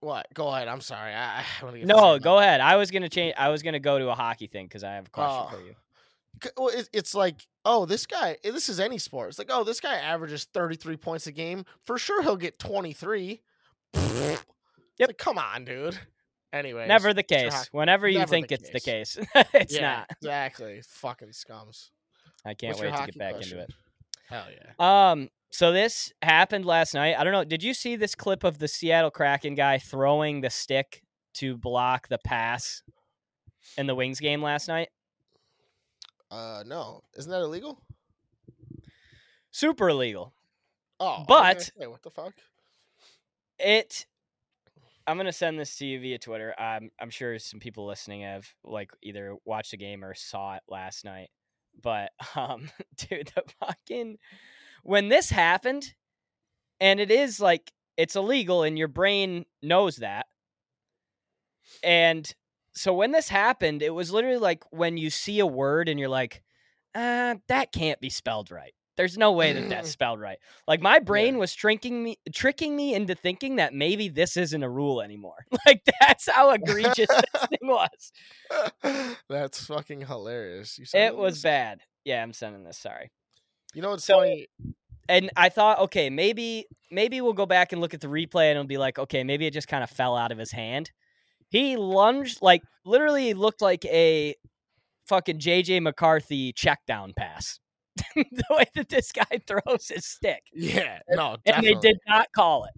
What? 0.00 0.26
Go 0.34 0.48
ahead. 0.48 0.68
I'm 0.68 0.80
sorry. 0.80 1.12
I, 1.12 1.40
I 1.62 1.70
get 1.76 1.86
No, 1.86 2.18
go 2.20 2.38
ahead. 2.38 2.60
I 2.60 2.76
was 2.76 2.90
gonna 2.92 3.08
change. 3.08 3.34
I 3.36 3.48
was 3.48 3.62
gonna 3.64 3.80
go 3.80 3.98
to 3.98 4.10
a 4.10 4.14
hockey 4.14 4.46
thing 4.46 4.66
because 4.66 4.84
I 4.84 4.94
have 4.94 5.06
a 5.06 5.10
question 5.10 5.46
Oh. 5.48 5.56
for 5.56 5.60
you. 5.64 5.74
C- 6.42 6.50
Well, 6.56 6.68
it, 6.68 6.88
it's 6.92 7.14
like, 7.14 7.46
oh, 7.64 7.84
this 7.86 8.06
guy. 8.06 8.36
eh, 8.44 8.50
This 8.50 8.68
is 8.68 8.80
any 8.80 8.98
sport. 8.98 9.30
It's 9.30 9.38
like, 9.38 9.50
oh, 9.50 9.64
this 9.64 9.80
guy 9.80 9.94
averages 9.96 10.44
33 10.52 10.96
points 10.96 11.26
a 11.26 11.32
game. 11.32 11.64
For 11.84 11.98
sure, 11.98 12.22
he'll 12.22 12.36
get 12.36 12.58
23. 12.58 13.40
Yep. 13.94 14.38
Like, 15.00 15.18
come 15.18 15.38
on, 15.38 15.64
dude. 15.64 15.98
Anyway, 16.52 16.86
Never 16.88 17.12
the 17.12 17.22
case. 17.22 17.68
Whenever 17.72 18.08
you 18.08 18.24
think 18.26 18.48
the 18.48 18.54
it's 18.54 18.70
the 18.70 18.80
case. 18.80 19.16
case, 19.16 19.26
it's 19.54 19.74
yeah, 19.74 19.98
not. 19.98 20.10
exactly. 20.22 20.80
Fucking 20.86 21.28
scums. 21.28 21.90
I 22.44 22.54
can't 22.54 22.70
What's 22.76 22.80
wait 22.82 22.96
to 22.96 23.06
get 23.06 23.18
back 23.18 23.34
question? 23.34 23.58
into 23.58 23.64
it. 23.70 23.74
Hell 24.28 24.46
yeah. 24.78 25.10
Um, 25.10 25.28
so 25.50 25.72
this 25.72 26.12
happened 26.22 26.64
last 26.64 26.94
night. 26.94 27.16
I 27.18 27.24
don't 27.24 27.32
know. 27.32 27.44
Did 27.44 27.62
you 27.62 27.74
see 27.74 27.96
this 27.96 28.14
clip 28.14 28.44
of 28.44 28.58
the 28.58 28.68
Seattle 28.68 29.10
Kraken 29.10 29.54
guy 29.54 29.78
throwing 29.78 30.40
the 30.40 30.50
stick 30.50 31.02
to 31.34 31.56
block 31.56 32.08
the 32.08 32.18
pass 32.24 32.82
in 33.76 33.86
the 33.86 33.94
Wings 33.94 34.18
game 34.20 34.42
last 34.42 34.68
night? 34.68 34.88
Uh, 36.30 36.62
no, 36.66 37.02
isn't 37.16 37.30
that 37.30 37.40
illegal? 37.40 37.80
Super 39.50 39.88
illegal. 39.88 40.34
Oh, 41.00 41.06
I 41.06 41.18
was 41.18 41.26
gonna 41.28 41.54
But- 41.54 41.62
say, 41.80 41.86
what 41.86 42.02
the 42.02 42.10
fuck? 42.10 42.34
It. 43.58 44.06
I'm 45.06 45.16
gonna 45.16 45.32
send 45.32 45.58
this 45.58 45.76
to 45.76 45.86
you 45.86 46.00
via 46.00 46.18
Twitter. 46.18 46.54
I'm 46.58 46.90
I'm 47.00 47.08
sure 47.10 47.38
some 47.38 47.60
people 47.60 47.86
listening 47.86 48.22
have 48.22 48.46
like 48.62 48.90
either 49.02 49.36
watched 49.46 49.70
the 49.70 49.78
game 49.78 50.04
or 50.04 50.14
saw 50.14 50.56
it 50.56 50.62
last 50.68 51.04
night. 51.04 51.30
But 51.82 52.12
um, 52.36 52.70
dude, 52.96 53.32
the 53.34 53.42
fucking 53.60 54.18
when 54.82 55.08
this 55.08 55.30
happened, 55.30 55.94
and 56.78 57.00
it 57.00 57.10
is 57.10 57.40
like 57.40 57.72
it's 57.96 58.16
illegal, 58.16 58.62
and 58.64 58.76
your 58.78 58.88
brain 58.88 59.46
knows 59.62 59.96
that. 59.96 60.26
And 61.82 62.30
so 62.78 62.92
when 62.94 63.12
this 63.12 63.28
happened, 63.28 63.82
it 63.82 63.90
was 63.90 64.10
literally 64.12 64.38
like 64.38 64.64
when 64.70 64.96
you 64.96 65.10
see 65.10 65.38
a 65.40 65.46
word 65.46 65.88
and 65.88 65.98
you're 65.98 66.08
like, 66.08 66.42
uh, 66.94 67.36
that 67.48 67.72
can't 67.72 68.00
be 68.00 68.10
spelled 68.10 68.50
right. 68.50 68.72
There's 68.96 69.16
no 69.16 69.30
way 69.30 69.52
that 69.52 69.68
that's 69.68 69.90
spelled 69.90 70.18
right. 70.20 70.38
Like 70.66 70.80
my 70.82 70.98
brain 70.98 71.38
was 71.38 71.54
tricking 71.54 72.02
me, 72.02 72.18
tricking 72.34 72.74
me 72.74 72.94
into 72.94 73.14
thinking 73.14 73.56
that 73.56 73.72
maybe 73.72 74.08
this 74.08 74.36
isn't 74.36 74.62
a 74.62 74.68
rule 74.68 75.00
anymore. 75.02 75.44
Like 75.66 75.82
that's 76.00 76.28
how 76.28 76.50
egregious 76.50 77.06
this 77.08 77.46
thing 77.48 77.68
was. 77.68 79.16
That's 79.28 79.66
fucking 79.66 80.06
hilarious. 80.06 80.80
It 80.94 81.14
was 81.16 81.34
this? 81.34 81.42
bad. 81.42 81.80
Yeah, 82.04 82.22
I'm 82.22 82.32
sending 82.32 82.64
this. 82.64 82.78
Sorry. 82.78 83.10
You 83.74 83.82
know 83.82 83.90
what's 83.90 84.04
So- 84.04 84.20
funny? 84.20 84.48
and 85.10 85.30
I 85.36 85.48
thought, 85.50 85.78
okay, 85.80 86.10
maybe 86.10 86.66
maybe 86.90 87.20
we'll 87.20 87.32
go 87.34 87.46
back 87.46 87.72
and 87.72 87.80
look 87.80 87.94
at 87.94 88.00
the 88.00 88.08
replay 88.08 88.44
and 88.50 88.52
it'll 88.58 88.64
be 88.64 88.78
like, 88.78 88.98
okay, 88.98 89.24
maybe 89.24 89.46
it 89.46 89.52
just 89.52 89.68
kind 89.68 89.84
of 89.84 89.90
fell 89.90 90.16
out 90.16 90.32
of 90.32 90.38
his 90.38 90.50
hand. 90.52 90.90
He 91.48 91.76
lunged 91.76 92.42
like 92.42 92.62
literally 92.84 93.34
looked 93.34 93.62
like 93.62 93.84
a 93.86 94.34
fucking 95.06 95.38
JJ 95.38 95.82
McCarthy 95.82 96.52
check 96.52 96.80
down 96.86 97.12
pass. 97.16 97.58
the 98.14 98.44
way 98.50 98.64
that 98.74 98.88
this 98.88 99.10
guy 99.12 99.40
throws 99.46 99.88
his 99.88 100.06
stick. 100.06 100.42
Yeah, 100.52 101.00
no, 101.08 101.36
And 101.46 101.64
they 101.64 101.74
did 101.74 101.98
not 102.06 102.28
call 102.34 102.64
it. 102.64 102.72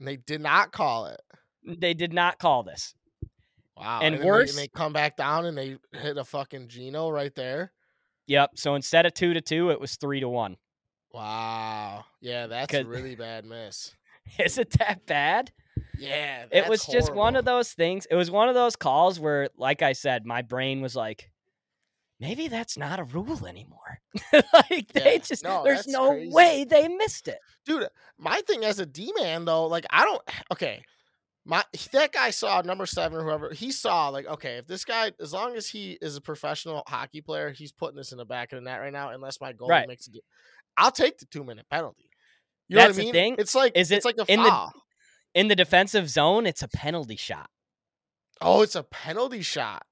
They 0.00 0.16
did 0.16 0.40
not 0.40 0.72
call 0.72 1.06
it. 1.06 1.20
They 1.66 1.94
did 1.94 2.12
not 2.12 2.38
call 2.38 2.62
this. 2.62 2.94
Wow. 3.76 4.00
And 4.02 4.14
then 4.14 4.20
they- 4.20 4.26
worse- 4.26 4.54
they, 4.56 4.68
come 4.68 4.92
back 4.92 5.16
down 5.16 5.46
and 5.46 5.56
they 5.56 5.78
hit 5.92 6.16
a 6.16 6.24
fucking 6.24 6.68
Gino 6.68 7.10
right 7.10 7.34
there. 7.34 7.72
Yep. 8.26 8.52
So 8.56 8.74
instead 8.74 9.06
of 9.06 9.14
two 9.14 9.34
to 9.34 9.40
two, 9.40 9.70
it 9.70 9.80
was 9.80 9.96
three 9.96 10.20
to 10.20 10.28
one. 10.28 10.56
Wow. 11.12 12.04
Yeah, 12.20 12.46
that's 12.46 12.74
a 12.74 12.84
really 12.84 13.14
bad 13.14 13.44
miss. 13.44 13.94
Is 14.38 14.58
it 14.58 14.70
that 14.78 15.06
bad? 15.06 15.52
Yeah, 15.98 16.46
it 16.50 16.68
was 16.68 16.84
just 16.86 17.12
one 17.14 17.36
of 17.36 17.44
those 17.44 17.72
things. 17.72 18.06
It 18.10 18.14
was 18.16 18.30
one 18.30 18.48
of 18.48 18.54
those 18.54 18.76
calls 18.76 19.18
where, 19.20 19.48
like 19.56 19.80
I 19.82 19.92
said, 19.92 20.26
my 20.26 20.42
brain 20.42 20.80
was 20.80 20.94
like, 20.96 21.30
maybe 22.20 22.48
that's 22.48 22.76
not 22.76 22.98
a 23.00 23.04
rule 23.04 23.46
anymore. 23.46 24.00
like 24.32 24.88
they 24.92 25.14
Yeah. 25.14 25.18
just, 25.18 25.44
No, 25.44 25.62
there's 25.64 25.86
no 25.86 26.10
crazy. 26.10 26.32
way 26.32 26.64
they 26.68 26.88
missed 26.88 27.28
it. 27.28 27.38
dude. 27.66 27.84
Uh, 27.84 27.88
my 28.18 28.40
thing 28.46 28.64
as 28.64 28.78
a 28.78 28.86
D 28.86 29.12
man 29.18 29.44
though, 29.44 29.66
like 29.66 29.86
I 29.90 30.04
don't. 30.04 30.22
Okay, 30.52 30.82
my 31.44 31.62
that 31.92 32.12
guy 32.12 32.30
saw 32.30 32.60
number 32.62 32.86
seven 32.86 33.18
or 33.18 33.22
whoever 33.24 33.52
he 33.52 33.70
saw. 33.72 34.08
Like, 34.08 34.26
okay, 34.26 34.56
if 34.56 34.66
this 34.66 34.84
guy, 34.84 35.12
as 35.20 35.32
long 35.32 35.56
as 35.56 35.68
he 35.68 35.98
is 36.02 36.16
a 36.16 36.20
professional 36.20 36.82
hockey 36.86 37.20
player, 37.20 37.50
he's 37.50 37.72
putting 37.72 37.96
this 37.96 38.12
in 38.12 38.18
the 38.18 38.24
back 38.24 38.52
of 38.52 38.56
the 38.58 38.62
net 38.68 38.80
right 38.80 38.92
now. 38.92 39.10
Unless 39.10 39.40
my 39.40 39.52
goalie 39.52 39.70
Right. 39.70 39.88
makes 39.88 40.06
it, 40.08 40.14
I'll 40.76 40.90
take 40.92 41.18
the 41.18 41.26
two 41.26 41.44
minute 41.44 41.66
penalty. 41.70 42.08
You 42.68 42.76
know 42.76 42.82
That's 42.84 42.96
what 42.96 43.02
I 43.02 43.04
mean? 43.04 43.12
thing. 43.12 43.36
It's 43.38 43.54
like 43.54 43.72
Is 43.76 43.90
it's 43.90 44.06
it 44.06 44.08
like 44.16 44.28
a 44.28 44.32
in 44.32 44.42
the- 44.42 44.48
foul. 44.48 44.72
In 45.34 45.48
the 45.48 45.56
defensive 45.56 46.08
zone, 46.08 46.46
it's 46.46 46.62
a 46.62 46.68
penalty 46.68 47.16
shot. 47.16 47.50
oh, 48.40 48.62
it's 48.62 48.76
a 48.76 48.82
penalty 48.82 49.42
shot. 49.42 49.84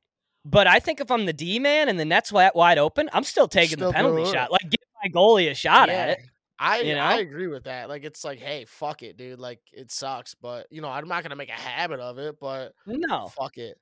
But 0.45 0.67
I 0.67 0.81
think 0.81 1.01
if 1.01 1.11
I'm 1.11 1.27
the 1.27 1.33
D 1.33 1.59
man 1.59 1.89
and 1.89 1.99
the 2.01 2.05
net's 2.05 2.33
wide, 2.33 2.79
open, 2.79 3.09
I'm 3.13 3.25
still 3.25 3.47
taking 3.49 3.77
Still 3.77 3.89
the 3.89 3.95
penalty 3.95 4.25
shot. 4.31 4.51
Like, 4.51 4.63
give 4.63 4.81
my 5.03 5.11
goalie 5.11 5.51
a 5.51 5.55
shot 5.55 5.89
at 5.89 6.11
it. 6.11 6.19
I 6.59 6.81
you 6.81 6.95
know? 6.95 7.01
I 7.01 7.19
agree 7.19 7.49
with 7.49 7.65
that. 7.65 7.89
Like 7.89 8.05
it's 8.05 8.25
like, 8.25 8.39
hey, 8.39 8.65
fuck 8.67 9.03
it, 9.03 9.17
dude. 9.17 9.41
Like 9.41 9.61
it 9.73 9.91
sucks, 9.91 10.35
but 10.35 10.67
you 10.71 10.81
know, 10.81 10.89
I'm 10.89 11.09
not 11.09 11.23
gonna 11.25 11.37
make 11.37 11.49
a 11.49 11.53
habit 11.53 11.99
of 11.99 12.19
it. 12.19 12.37
But 12.41 12.75
No. 12.87 13.27
fuck 13.29 13.59
it. 13.59 13.79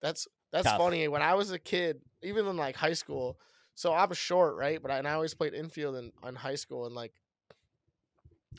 That's 0.00 0.26
that's 0.52 0.66
Tough. 0.66 0.78
funny. 0.78 1.06
When 1.08 1.22
I 1.22 1.34
was 1.34 1.50
a 1.50 1.58
kid, 1.58 2.00
even 2.22 2.46
in 2.46 2.56
like 2.56 2.76
high 2.76 2.94
school, 2.94 3.38
so 3.74 3.92
I'm 3.92 4.12
short, 4.14 4.56
right? 4.56 4.80
But 4.80 4.90
I, 4.90 4.98
and 4.98 5.08
I 5.08 5.12
always 5.12 5.34
played 5.34 5.54
infield 5.54 5.96
in, 5.96 6.12
in 6.26 6.34
high 6.34 6.54
school 6.56 6.86
and 6.86 6.94
like 6.94 7.12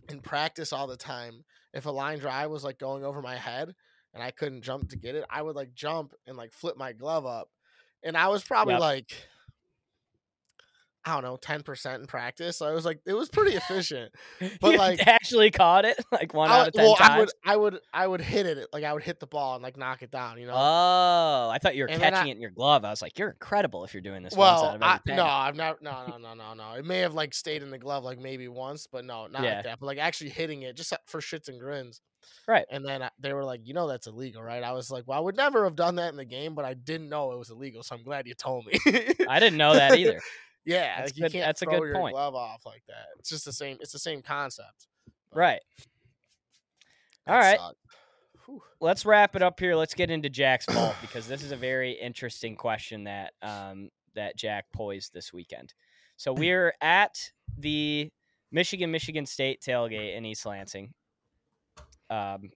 in 0.10 0.20
practice 0.20 0.72
all 0.74 0.88
the 0.88 0.98
time. 0.98 1.44
If 1.74 1.86
a 1.86 1.92
line 1.92 2.20
drive 2.20 2.50
was 2.52 2.64
like 2.64 2.78
going 2.80 3.04
over 3.04 3.22
my 3.22 3.36
head 3.36 3.74
and 4.14 4.24
I 4.24 4.32
couldn't 4.32 4.62
jump 4.62 4.90
to 4.90 4.98
get 4.98 5.16
it, 5.16 5.26
I 5.30 5.42
would 5.42 5.56
like 5.56 5.74
jump 5.74 6.14
and 6.28 6.38
like 6.38 6.54
flip 6.54 6.78
my 6.78 6.94
glove 6.94 7.26
up. 7.26 7.50
And 8.04 8.18
I 8.18 8.28
was 8.28 8.44
probably 8.44 8.76
Yep. 8.76 8.78
like 8.78 9.28
I 11.06 11.14
don't 11.16 11.24
know, 11.24 11.36
ten 11.38 11.64
percent 11.64 12.02
in 12.02 12.08
practice. 12.08 12.58
So 12.58 12.66
I 12.66 12.72
was 12.72 12.86
like, 12.86 13.00
it 13.06 13.14
was 13.14 13.28
pretty 13.30 13.56
efficient. 13.56 14.12
But, 14.62 14.72
You 14.72 14.78
like- 14.78 15.06
actually 15.08 15.52
caught 15.52 15.84
it 15.86 15.98
like 16.12 16.34
one 16.34 16.50
I 16.50 16.60
out 16.60 16.68
of 16.70 16.74
ten 16.74 16.86
well, 16.86 16.96
times. 16.96 17.10
I 17.12 17.20
would, 17.20 17.30
I 17.44 17.58
would, 17.58 17.80
I 17.94 18.08
would 18.08 18.22
hit 18.22 18.46
it. 18.46 18.68
Like 18.72 18.84
I 18.84 18.94
would 18.94 19.04
hit 19.04 19.20
the 19.20 19.28
ball 19.28 19.56
and 19.56 19.64
like 19.64 19.76
knock 19.78 20.02
it 20.02 20.12
down. 20.12 20.38
You 20.40 20.48
know. 20.48 20.54
Oh, 20.56 21.50
I 21.52 21.58
thought 21.62 21.76
you 21.76 21.84
were 21.84 21.90
And 21.90 22.02
catching 22.02 22.28
I- 22.28 22.30
it 22.30 22.36
in 22.36 22.42
your 22.42 22.52
glove. 22.52 22.86
I 22.86 22.90
was 22.90 23.02
like, 23.02 23.20
you're 23.20 23.30
incredible 23.30 23.84
if 23.84 23.94
you're 23.94 24.02
doing 24.02 24.24
this 24.24 24.36
once 24.36 24.62
well, 24.62 24.70
out 24.72 24.76
of 24.76 24.84
I, 24.84 25.00
no, 25.16 25.26
I've 25.26 25.56
not. 25.56 25.82
No, 25.82 26.06
no, 26.08 26.18
no, 26.18 26.34
no, 26.34 26.54
no. 26.54 26.74
It 26.74 26.86
may 26.86 27.00
have 27.00 27.14
like 27.14 27.34
stayed 27.34 27.64
in 27.64 27.70
the 27.72 27.78
glove 27.80 28.04
like 28.04 28.20
maybe 28.20 28.48
once, 28.48 28.88
but 28.88 29.04
no, 29.06 29.28
not 29.28 29.44
Yeah. 29.44 29.56
like 29.56 29.64
that. 29.66 29.80
But 29.80 29.88
like 29.88 29.98
actually 29.98 30.30
hitting 30.30 30.62
it 30.64 30.76
just 30.78 30.94
uh, 30.94 30.98
for 31.08 31.20
shits 31.20 31.50
and 31.50 31.60
grins. 31.60 32.00
Right. 32.48 32.66
And 32.72 32.86
then 32.86 33.04
I, 33.04 33.10
they 33.20 33.34
were 33.34 33.44
like, 33.44 33.62
you 33.68 33.74
know, 33.74 33.88
that's 33.88 34.08
illegal, 34.08 34.42
right? 34.42 34.64
I 34.64 34.72
was 34.72 34.90
like, 34.90 35.04
well, 35.06 35.18
I 35.18 35.22
would 35.22 35.36
never 35.36 35.66
have 35.66 35.76
done 35.76 35.96
that 35.96 36.10
in 36.12 36.16
the 36.18 36.24
game, 36.26 36.56
but 36.56 36.64
I 36.64 36.74
didn't 36.74 37.10
know 37.10 37.34
it 37.34 37.38
was 37.38 37.50
illegal, 37.50 37.84
so 37.84 37.96
I'm 37.96 38.04
glad 38.04 38.28
you 38.28 38.34
told 38.34 38.66
me. 38.66 38.80
I 39.28 39.40
didn't 39.42 39.58
know 39.58 39.74
that 39.74 39.98
either. 39.98 40.22
Yeah, 40.66 40.98
That's 41.02 41.10
like 41.12 41.18
you 41.18 41.24
good- 41.24 41.32
can't 41.34 41.46
that's 41.46 41.62
a 41.62 41.66
good 41.66 41.80
your 41.84 41.94
point. 41.94 42.14
glove 42.14 42.36
off 42.36 42.66
like 42.66 42.84
that. 42.88 43.08
It's 43.20 43.30
just 43.30 43.46
the 43.46 43.54
same. 43.54 43.78
It's 43.82 43.92
the 43.92 44.00
same 44.00 44.22
concept. 44.22 44.88
but 45.32 45.40
Right. 45.40 45.62
All 47.28 47.38
right. 47.38 47.60
Let's 48.82 49.06
wrap 49.06 49.36
it 49.38 49.42
up 49.42 49.60
here. 49.60 49.76
Let's 49.76 49.94
get 49.94 50.10
into 50.12 50.30
Jack's 50.30 50.66
vault 50.66 50.96
because 51.02 51.28
this 51.28 51.42
is 51.44 51.52
a 51.54 51.56
very 51.56 51.94
interesting 51.94 52.56
question 52.58 53.06
that 53.06 53.34
um, 53.42 53.90
that 54.16 54.36
Jack 54.38 54.66
posed 54.74 55.14
this 55.14 55.32
weekend. 55.32 55.74
So 56.18 56.34
we're 56.38 56.74
at 56.82 57.32
the 57.58 58.12
Michigan 58.52 58.92
Michigan 58.92 59.26
State 59.26 59.62
tailgate 59.62 60.18
in 60.18 60.26
East 60.26 60.46
Lansing, 60.46 60.94
um, 62.10 62.52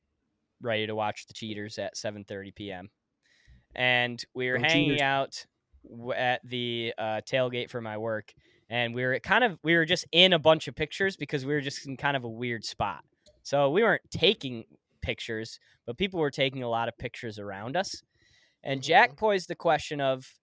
ready 0.62 0.86
to 0.88 0.95
watch 0.95 1.26
the 1.28 1.34
Cheaters 1.34 1.80
at 1.80 1.95
7:30 1.95 2.53
p.m. 2.53 2.89
And 3.74 4.22
we're 4.34 4.58
Go 4.58 4.64
hanging 4.68 4.89
Cheaters. 4.89 5.01
out 5.01 5.45
at 6.16 6.42
the 6.48 6.94
uh, 6.98 7.22
tailgate 7.30 7.70
for 7.70 7.82
my 7.82 7.98
work, 7.98 8.34
and 8.70 8.94
we 8.94 9.04
were 9.06 9.20
kind 9.20 9.44
of 9.44 9.58
we 9.64 9.76
were 9.76 9.86
just 9.86 10.06
in 10.12 10.34
a 10.34 10.40
bunch 10.40 10.68
of 10.68 10.76
pictures 10.76 11.16
because 11.18 11.46
we 11.46 11.54
were 11.54 11.62
just 11.62 11.86
in 11.88 11.98
kind 11.98 12.18
of 12.18 12.24
a 12.24 12.30
weird 12.30 12.66
spot. 12.66 13.04
So 13.44 13.70
we 13.70 13.84
weren't 13.84 14.02
taking 14.12 14.66
pictures, 15.02 15.60
but 15.86 15.98
people 15.98 16.20
were 16.20 16.32
taking 16.32 16.64
a 16.64 16.70
lot 16.70 16.88
of 16.88 16.98
pictures 16.98 17.40
around 17.40 17.78
us. 17.78 18.04
And 18.64 18.84
Jack 18.84 19.12
Mhm. 19.12 19.18
posed 19.18 19.48
the 19.48 19.56
question 19.56 20.02
of, 20.02 20.34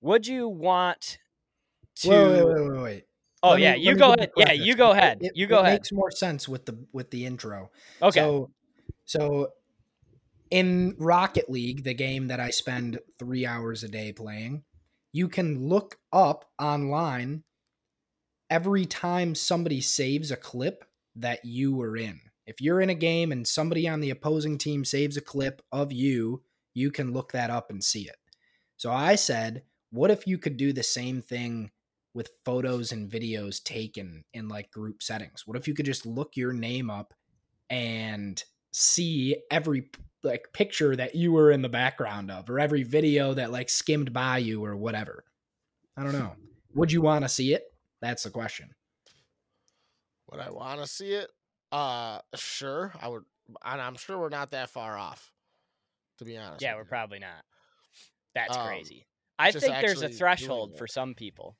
would 0.00 0.26
you 0.26 0.48
want 0.48 1.18
to? 1.96 2.08
Wait, 2.08 2.18
wait, 2.18 2.44
wait, 2.44 2.70
wait, 2.70 2.82
wait. 2.82 3.04
Oh 3.42 3.56
me- 3.56 3.62
yeah, 3.62 3.70
let 3.70 3.80
you 3.80 3.96
go 3.96 4.12
ahead. 4.14 4.30
Yeah, 4.36 4.52
you 4.52 4.74
go 4.74 4.90
ahead. 4.92 5.18
it- 5.22 5.32
you 5.34 5.46
go 5.46 5.58
it 5.58 5.62
ahead. 5.62 5.72
Makes 5.80 5.92
more 5.92 6.10
sense 6.10 6.48
with 6.48 6.66
the 6.66 6.78
with 6.92 7.10
the 7.10 7.26
intro. 7.26 7.70
Okay. 8.02 8.20
So, 8.20 8.50
so 9.04 9.48
in 10.50 10.96
Rocket 10.98 11.48
League, 11.48 11.84
the 11.84 11.94
game 11.94 12.28
that 12.28 12.40
I 12.40 12.50
spend 12.50 12.98
three 13.18 13.46
hours 13.46 13.82
a 13.82 13.88
day 13.88 14.12
playing, 14.12 14.64
you 15.12 15.28
can 15.28 15.68
look 15.68 15.98
up 16.12 16.44
online 16.58 17.44
every 18.48 18.84
time 18.84 19.34
somebody 19.34 19.80
saves 19.80 20.30
a 20.30 20.36
clip 20.36 20.84
that 21.16 21.44
you 21.44 21.74
were 21.74 21.96
in. 21.96 22.20
If 22.46 22.60
you're 22.60 22.80
in 22.80 22.90
a 22.90 22.94
game 22.94 23.30
and 23.30 23.46
somebody 23.46 23.88
on 23.88 24.00
the 24.00 24.10
opposing 24.10 24.58
team 24.58 24.84
saves 24.84 25.16
a 25.16 25.20
clip 25.20 25.62
of 25.70 25.92
you, 25.92 26.42
you 26.74 26.90
can 26.90 27.12
look 27.12 27.32
that 27.32 27.50
up 27.50 27.70
and 27.70 27.82
see 27.82 28.02
it. 28.02 28.16
So 28.76 28.90
I 28.90 29.14
said, 29.14 29.62
what 29.90 30.10
if 30.10 30.26
you 30.26 30.38
could 30.38 30.56
do 30.56 30.72
the 30.72 30.82
same 30.82 31.22
thing 31.22 31.70
with 32.12 32.30
photos 32.44 32.90
and 32.90 33.10
videos 33.10 33.62
taken 33.62 34.24
in 34.32 34.48
like 34.48 34.72
group 34.72 35.02
settings? 35.02 35.46
What 35.46 35.56
if 35.56 35.68
you 35.68 35.74
could 35.74 35.86
just 35.86 36.06
look 36.06 36.36
your 36.36 36.52
name 36.52 36.90
up 36.90 37.14
and 37.68 38.42
see 38.72 39.36
every 39.50 39.90
like 40.22 40.48
picture 40.52 40.94
that 40.96 41.14
you 41.14 41.32
were 41.32 41.50
in 41.50 41.62
the 41.62 41.68
background 41.68 42.30
of 42.30 42.50
or 42.50 42.60
every 42.60 42.82
video 42.82 43.34
that 43.34 43.50
like 43.50 43.70
skimmed 43.70 44.12
by 44.12 44.38
you 44.38 44.64
or 44.64 44.76
whatever. 44.76 45.24
I 45.96 46.02
don't 46.02 46.12
know. 46.12 46.32
Would 46.74 46.92
you 46.92 47.00
want 47.02 47.24
to 47.24 47.28
see 47.28 47.52
it? 47.52 47.64
That's 48.00 48.22
the 48.22 48.30
question. 48.30 48.70
Would 50.30 50.40
I 50.40 50.50
want 50.50 50.80
to 50.80 50.86
see 50.86 51.12
it? 51.12 51.28
Uh, 51.72 52.20
sure. 52.34 52.92
I 53.00 53.08
would, 53.08 53.24
and 53.64 53.80
I'm 53.80 53.96
sure 53.96 54.18
we're 54.18 54.28
not 54.28 54.50
that 54.52 54.70
far 54.70 54.96
off. 54.96 55.32
To 56.18 56.24
be 56.24 56.36
honest. 56.36 56.62
Yeah, 56.62 56.74
we're 56.74 56.82
you. 56.82 56.86
probably 56.86 57.18
not. 57.18 57.44
That's 58.34 58.56
Um, 58.56 58.66
crazy. 58.66 59.06
I 59.38 59.52
think 59.52 59.74
there's 59.80 60.02
a 60.02 60.08
threshold 60.08 60.76
for 60.76 60.86
some 60.86 61.14
people. 61.14 61.56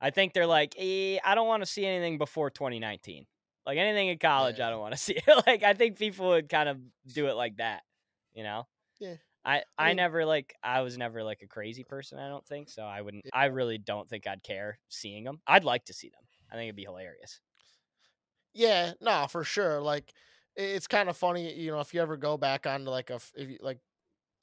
I 0.00 0.10
think 0.10 0.32
they're 0.32 0.46
like, 0.46 0.74
eh, 0.78 1.18
I 1.24 1.34
don't 1.34 1.48
want 1.48 1.62
to 1.62 1.66
see 1.66 1.84
anything 1.84 2.16
before 2.16 2.50
2019. 2.50 3.26
Like 3.66 3.78
anything 3.78 4.08
in 4.08 4.18
college, 4.18 4.58
Yeah. 4.58 4.66
I 4.68 4.70
don't 4.70 4.80
want 4.80 4.94
to 4.94 4.98
see. 5.00 5.18
like 5.46 5.62
I 5.62 5.74
think 5.74 5.98
people 5.98 6.28
would 6.28 6.48
kind 6.48 6.68
of 6.68 6.78
do 7.12 7.26
it 7.26 7.34
like 7.34 7.56
that, 7.58 7.82
you 8.34 8.42
know. 8.42 8.66
Yeah. 8.98 9.14
I, 9.44 9.62
I, 9.78 9.88
mean- 9.88 9.96
never 9.96 10.24
like 10.26 10.54
I 10.62 10.82
was 10.82 10.98
never 10.98 11.22
like 11.22 11.42
a 11.42 11.46
crazy 11.46 11.84
person. 11.84 12.18
I 12.18 12.28
don't 12.28 12.46
think 12.46 12.68
so. 12.68 12.82
I 12.82 13.00
wouldn't. 13.00 13.24
I 13.32 13.46
really 13.46 13.78
don't 13.78 14.08
think 14.08 14.26
I'd 14.26 14.42
care 14.42 14.78
seeing 14.88 15.24
them. 15.24 15.40
I'd 15.46 15.64
like 15.64 15.86
to 15.86 15.94
see 15.94 16.08
them. 16.10 16.22
I 16.50 16.56
think 16.56 16.64
it'd 16.68 16.76
be 16.76 16.84
hilarious. 16.84 17.40
Yeah, 18.52 18.92
no, 19.00 19.26
for 19.28 19.44
sure. 19.44 19.80
Like, 19.80 20.12
it's 20.56 20.86
kind 20.88 21.08
of 21.08 21.16
funny, 21.16 21.54
you 21.54 21.70
know, 21.70 21.80
if 21.80 21.94
you 21.94 22.02
ever 22.02 22.16
go 22.16 22.36
back 22.36 22.66
onto 22.66 22.90
like 22.90 23.10
a 23.10 23.20
if 23.36 23.48
you 23.48 23.58
like, 23.60 23.78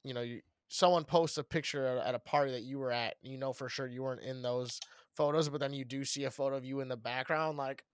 you 0.04 0.14
know, 0.14 0.22
you 0.22 0.40
someone 0.68 1.04
posts 1.04 1.38
a 1.38 1.44
picture 1.44 1.86
at, 1.86 2.06
at 2.08 2.14
a 2.14 2.18
party 2.18 2.52
that 2.52 2.62
you 2.62 2.78
were 2.78 2.90
at, 2.92 3.16
you 3.22 3.38
know 3.38 3.52
for 3.52 3.68
sure 3.68 3.86
you 3.86 4.02
weren't 4.02 4.22
in 4.22 4.42
those 4.42 4.80
photos, 5.16 5.48
but 5.48 5.60
then 5.60 5.72
you 5.72 5.84
do 5.84 6.04
see 6.04 6.24
a 6.24 6.30
photo 6.30 6.56
of 6.56 6.64
you 6.64 6.80
in 6.80 6.88
the 6.88 6.96
background, 6.96 7.56
like, 7.58 7.84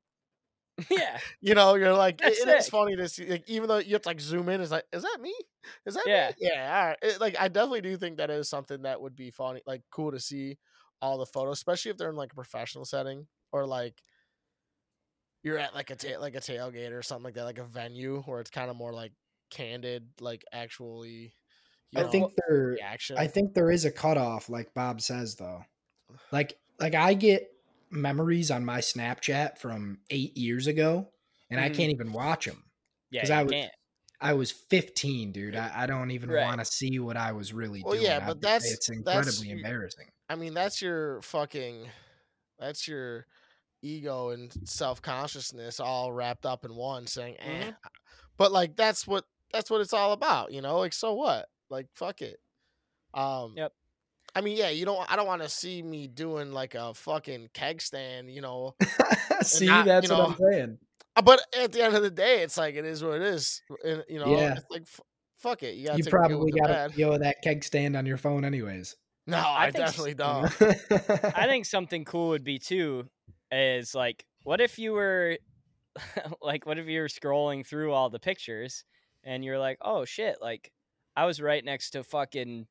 yeah. 0.91 1.19
you 1.41 1.55
know, 1.55 1.75
you're 1.77 1.95
like, 1.95 2.21
it- 2.23 2.39
it 2.39 2.49
is 2.49 2.69
funny 2.69 2.97
to 2.97 3.09
see, 3.09 3.27
like, 3.27 3.49
even 3.49 3.69
though 3.69 3.79
you 3.79 3.93
have 3.95 4.03
to 4.03 4.09
like 4.09 4.21
zoom 4.21 4.49
in, 4.49 4.61
it's 4.61 4.71
like, 4.73 4.85
is 4.93 5.03
that 5.03 5.19
me? 5.21 5.35
Is 5.87 5.95
that 5.95 6.05
Yeah. 6.07 6.29
me? 6.31 6.35
Yeah, 6.39 6.79
all 6.79 6.87
right. 6.89 6.99
It- 7.03 7.21
like, 7.21 7.37
I 7.39 7.49
definitely 7.49 7.83
do 7.83 7.97
think 7.97 8.17
that 8.19 8.31
is 8.31 8.49
something 8.49 8.83
that 8.83 9.01
would 9.01 9.15
be 9.17 9.31
funny, 9.31 9.63
like, 9.67 9.83
cool 9.91 10.11
to 10.13 10.21
see 10.21 10.59
all 11.01 11.19
the 11.19 11.27
photos, 11.27 11.59
especially 11.59 11.91
if 11.91 11.97
they're 11.97 12.11
in 12.11 12.17
like 12.17 12.33
a 12.33 12.37
professional 12.37 12.85
setting 12.85 13.27
or 13.53 13.67
like 13.67 14.03
you're 15.43 15.59
at 15.59 15.75
like 15.75 15.91
a 15.91 15.97
ta- 15.97 16.19
like 16.19 16.35
a 16.35 16.41
tailgate 16.41 16.93
or 16.93 17.03
something 17.03 17.25
like 17.25 17.35
that, 17.35 17.45
like 17.45 17.59
a 17.59 17.65
venue 17.65 18.23
where 18.23 18.41
it's 18.41 18.51
kind 18.51 18.71
of 18.71 18.77
more 18.77 18.93
like 18.93 19.13
candid, 19.51 20.09
like 20.21 20.45
actually. 20.53 21.35
You 21.91 22.01
I 22.01 22.03
know, 22.03 22.09
think 22.11 22.33
there 22.49 22.79
reaction. 22.81 23.17
I 23.19 23.27
think 23.29 23.55
there 23.55 23.71
is 23.71 23.85
a 23.85 23.91
cutoff, 23.93 24.49
like 24.49 24.75
Bob 24.75 25.01
says, 25.01 25.37
though. 25.37 25.65
Like, 26.33 26.59
like 26.81 26.95
I 26.95 27.15
get 27.15 27.49
memories 27.91 28.51
on 28.51 28.65
my 28.65 28.79
Snapchat 28.81 29.59
from 29.59 29.99
eight 30.11 30.37
years 30.37 30.67
ago, 30.67 31.09
and 31.51 31.61
I 31.61 31.69
Mhm. 31.71 31.75
can't 31.77 31.93
even 31.93 32.13
watch 32.13 32.47
them. 32.47 32.63
Yeah. 33.11 33.21
'Cause 33.23 33.29
You 33.31 33.35
I 33.37 33.43
would- 33.43 33.53
can't. 33.53 33.73
I 34.21 34.33
was 34.33 34.51
15, 34.53 35.33
dude. 35.33 35.55
I, 35.55 35.83
I 35.83 35.87
don't 35.87 36.11
even 36.11 36.31
Right. 36.31 36.45
want 36.45 36.61
to 36.61 36.65
see 36.65 36.99
what 36.99 37.17
I 37.17 37.33
was 37.33 37.53
really 37.53 37.83
Well, 37.83 37.93
doing. 37.95 38.05
yeah, 38.07 38.21
but 38.21 38.37
would 38.37 38.41
that's- 38.43 38.71
it's 38.73 38.89
incredibly 38.89 39.49
you- 39.49 39.57
embarrassing. 39.57 40.11
I 40.29 40.37
mean, 40.37 40.55
that's 40.55 40.81
your 40.81 41.21
fucking, 41.23 41.91
that's 42.59 42.89
your 42.89 43.27
ego 43.83 44.31
and 44.31 44.51
self 44.69 45.03
consciousness 45.03 45.79
all 45.79 46.13
wrapped 46.13 46.47
up 46.47 46.65
in 46.65 46.75
one, 46.75 47.07
saying, 47.07 47.37
eh. 47.39 47.71
Mhm. 47.73 47.77
But 48.39 48.51
like, 48.53 48.77
that's 48.77 49.07
what 49.07 49.27
that's 49.53 49.71
what 49.71 49.81
it's 49.81 49.93
all 49.93 50.13
about, 50.13 50.53
you 50.53 50.61
know. 50.63 50.79
Like, 50.79 50.93
so 50.95 51.13
what? 51.15 51.49
Like, 51.69 51.87
fuck 51.95 52.23
it. 52.23 52.41
Um. 53.13 53.55
Yep. 53.57 53.73
I 54.35 54.41
mean, 54.41 54.57
yeah, 54.57 54.71
you 54.71 54.85
don't. 54.85 55.11
I 55.11 55.17
don't 55.17 55.27
want 55.27 55.43
to 55.43 55.49
see 55.49 55.83
me 55.83 56.07
doing 56.09 56.53
like 56.53 56.75
a 56.75 56.93
fucking 56.95 57.51
keg 57.55 57.81
stand, 57.81 58.31
you 58.31 58.41
know. 58.41 58.75
see, 59.43 59.67
not, 59.67 59.87
that's 59.87 60.09
you 60.09 60.17
what 60.17 60.31
I'm 60.31 60.37
saying. 60.53 60.79
Uh, 61.17 61.23
But 61.23 61.41
at 61.59 61.71
the 61.73 61.83
end 61.85 61.95
of 61.95 62.03
the 62.03 62.11
day, 62.11 62.43
it's 62.43 62.57
like 62.57 62.75
it 62.75 62.85
is 62.85 63.03
what 63.05 63.15
it 63.17 63.23
is. 63.23 63.63
And, 63.85 64.03
you 64.09 64.19
know, 64.19 64.37
Yeah. 64.37 64.55
it's 64.55 64.67
like 64.71 64.83
f- 64.83 65.01
fuck 65.39 65.63
it. 65.63 65.77
You, 65.77 65.87
gotta 65.87 65.99
You 65.99 66.03
take 66.05 66.11
the 66.13 66.19
good 66.19 66.29
probably 66.29 66.53
got 66.53 66.71
a 66.71 66.73
bad. 66.73 66.91
video 66.91 67.13
of 67.13 67.21
that 67.21 67.37
keg 67.43 67.63
stand 67.63 67.97
on 67.97 68.07
your 68.07 68.17
phone, 68.17 68.45
anyways. 68.45 68.97
No, 69.27 69.39
I, 69.39 69.71
think 69.71 69.85
s- 69.85 69.91
definitely 69.97 70.11
you 70.11 70.17
don't. 70.17 71.37
I 71.39 71.47
think 71.47 71.65
something 71.67 72.05
cool 72.05 72.31
would 72.31 72.45
be 72.45 72.59
too 72.59 73.09
is 73.53 73.95
like 73.95 74.25
what 74.43 74.61
if 74.61 74.79
you 74.79 74.93
were 74.93 75.39
like 76.43 76.67
what 76.67 76.79
if 76.79 76.87
you 76.89 77.01
were 77.01 77.09
scrolling 77.09 77.65
through 77.65 77.93
all 77.93 78.11
the 78.11 78.19
pictures 78.19 78.85
and 79.23 79.45
you're 79.45 79.59
like, 79.59 79.79
"Oh 79.81 80.05
shit, 80.05 80.37
like 80.43 80.73
I 81.17 81.25
was 81.27 81.41
right 81.41 81.65
next 81.65 81.91
to 81.91 82.03
fucking 82.03 82.67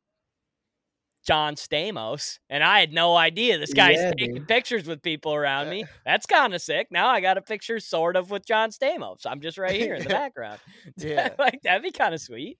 John 1.25 1.55
Stamos 1.55 2.39
and 2.49 2.63
I 2.63 2.79
had 2.81 2.91
no 2.93 3.15
idea 3.15 3.57
this 3.57 3.73
guy's 3.73 3.97
Yeah, 3.97 4.11
taking 4.11 4.35
dude. 4.35 4.47
pictures 4.47 4.85
with 4.85 5.01
people 5.01 5.33
around 5.33 5.65
Yeah. 5.67 5.71
me. 5.71 5.85
That's 6.05 6.25
kind 6.25 6.53
of 6.53 6.61
sick. 6.61 6.87
Now 6.91 7.07
I 7.09 7.21
got 7.21 7.37
a 7.37 7.41
picture 7.41 7.79
sort 7.79 8.15
of 8.15 8.29
with 8.29 8.45
John 8.45 8.71
Stamos. 8.71 9.25
I'm 9.25 9.39
just 9.41 9.57
right 9.57 9.75
here 9.79 9.95
in 9.95 10.03
the 10.03 10.09
background. 10.21 10.59
Yeah. 10.97 11.29
like 11.39 11.59
that'd 11.63 11.81
be 11.83 11.91
kind 11.91 12.13
of 12.13 12.21
sweet. 12.21 12.57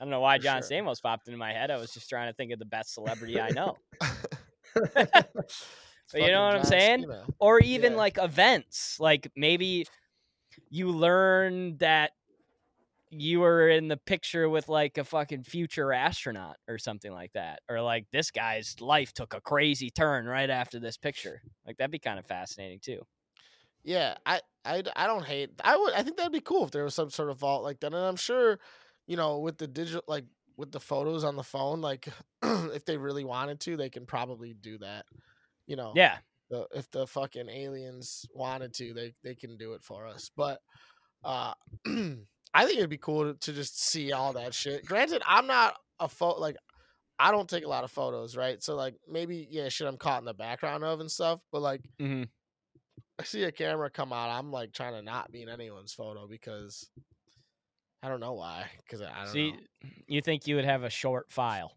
I 0.00 0.04
don't 0.04 0.10
know 0.10 0.20
why 0.20 0.38
For 0.38 0.44
John 0.44 0.62
sure. 0.62 0.70
Stamos 0.70 1.02
popped 1.02 1.26
into 1.28 1.38
my 1.38 1.52
head. 1.52 1.70
I 1.70 1.76
was 1.76 1.92
just 1.92 2.08
trying 2.08 2.30
to 2.30 2.34
think 2.34 2.52
of 2.52 2.58
the 2.58 2.64
best 2.64 2.94
celebrity 2.94 3.40
I 3.40 3.50
know. 3.50 3.76
But 6.12 6.22
you 6.22 6.28
know 6.32 6.44
what 6.44 6.56
I'm 6.56 6.64
saying? 6.64 7.06
or 7.38 7.60
even 7.60 7.92
Yeah. 7.92 7.98
like 7.98 8.18
events 8.18 8.98
like 8.98 9.30
maybe 9.36 9.86
you 10.68 10.88
learn 10.90 11.76
that 11.78 12.12
you 13.10 13.40
were 13.40 13.68
in 13.68 13.88
the 13.88 13.96
picture 13.96 14.48
with 14.48 14.68
like 14.68 14.96
a 14.96 15.04
fucking 15.04 15.42
future 15.42 15.92
astronaut 15.92 16.56
or 16.68 16.78
something 16.78 17.12
like 17.12 17.32
that 17.32 17.60
or 17.68 17.80
like 17.82 18.06
this 18.12 18.30
guy's 18.30 18.80
life 18.80 19.12
took 19.12 19.34
a 19.34 19.40
crazy 19.40 19.90
turn 19.90 20.26
right 20.26 20.50
after 20.50 20.78
this 20.78 20.96
picture 20.96 21.42
like 21.66 21.76
that'd 21.76 21.90
be 21.90 21.98
kind 21.98 22.18
of 22.18 22.26
fascinating 22.26 22.78
too 22.80 23.00
Yeah, 23.82 24.16
i 24.26 24.40
i, 24.64 24.82
I 24.94 25.06
don't 25.06 25.24
hate. 25.24 25.50
I 25.64 25.76
would. 25.76 25.94
I 25.94 26.02
think 26.02 26.16
that'd 26.16 26.32
be 26.32 26.40
cool 26.40 26.64
if 26.64 26.70
there 26.70 26.84
was 26.84 26.94
some 26.94 27.10
sort 27.10 27.30
of 27.30 27.38
vault 27.38 27.62
like 27.62 27.80
that. 27.80 27.94
And 27.94 27.96
I'm 27.96 28.16
sure, 28.16 28.58
you 29.06 29.16
know, 29.16 29.38
with 29.38 29.58
the 29.58 29.66
digital, 29.66 30.02
like 30.06 30.26
with 30.56 30.70
the 30.72 30.80
photos 30.80 31.24
on 31.24 31.36
the 31.36 31.42
phone, 31.42 31.80
like 31.80 32.08
if 32.42 32.84
they 32.84 32.98
really 32.98 33.24
wanted 33.24 33.60
to, 33.60 33.76
they 33.76 33.90
can 33.90 34.06
probably 34.06 34.52
do 34.54 34.78
that. 34.78 35.06
You 35.66 35.76
know, 35.76 35.92
yeah 35.94 36.18
the, 36.50 36.66
if 36.74 36.90
the 36.90 37.06
fucking 37.06 37.48
aliens 37.48 38.26
wanted 38.34 38.74
to, 38.74 38.92
they 38.92 39.14
they 39.22 39.34
can 39.34 39.56
do 39.56 39.72
it 39.74 39.82
for 39.82 40.06
us. 40.06 40.30
But 40.36 40.60
uh 41.24 41.54
I 42.52 42.64
think 42.66 42.78
it'd 42.78 42.90
be 42.90 42.98
cool 42.98 43.32
to, 43.32 43.38
to 43.38 43.52
just 43.52 43.80
see 43.80 44.12
all 44.12 44.32
that 44.34 44.54
shit. 44.54 44.84
Granted, 44.84 45.22
I'm 45.26 45.46
not 45.46 45.76
a 45.98 46.08
photo 46.08 46.40
like 46.40 46.56
I 47.18 47.30
don't 47.30 47.48
take 47.48 47.64
a 47.64 47.68
lot 47.68 47.84
of 47.84 47.90
photos, 47.90 48.36
right? 48.36 48.62
So 48.62 48.74
like 48.76 48.96
maybe 49.08 49.46
yeah, 49.50 49.68
shit 49.68 49.86
I'm 49.86 49.96
caught 49.98 50.20
in 50.20 50.24
the 50.24 50.34
background 50.34 50.84
of 50.84 51.00
and 51.00 51.10
stuff. 51.10 51.40
But 51.52 51.62
like 51.62 51.82
Mhm. 52.00 52.28
I 53.18 53.24
see 53.24 53.44
a 53.44 53.52
camera 53.52 53.90
come 53.90 54.12
out, 54.12 54.30
I'm 54.30 54.50
like 54.50 54.72
trying 54.72 54.94
to 54.94 55.02
not 55.02 55.30
be 55.30 55.42
in 55.42 55.48
anyone's 55.48 55.92
photo 55.92 56.26
because 56.26 56.90
I 58.02 58.08
don't 58.08 58.20
know 58.20 58.32
why. 58.32 58.70
Because 58.78 59.02
I 59.02 59.24
don't 59.24 59.32
see 59.32 59.50
know. 59.52 59.58
you 60.06 60.22
think 60.22 60.46
you 60.46 60.56
would 60.56 60.64
have 60.64 60.82
a 60.84 60.90
short 60.90 61.30
file 61.30 61.76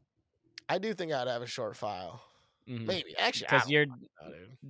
I 0.70 0.78
do 0.78 0.94
think 0.94 1.12
I'd 1.12 1.28
have 1.28 1.42
a 1.42 1.48
short 1.48 1.76
file. 1.76 2.22
Mhm. 2.68 2.86
Maybe 2.86 3.18
actually, 3.18 3.48
because 3.48 3.70
you're 3.70 3.86
know, 3.86 3.96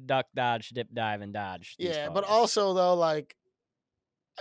duck 0.07 0.25
dodge 0.33 0.69
dip 0.69 0.87
dive 0.91 1.21
and 1.21 1.31
dodge 1.31 1.75
Yeah, 1.77 2.09
but 2.09 2.23
also 2.23 2.73
though, 2.73 2.95
like 2.95 3.35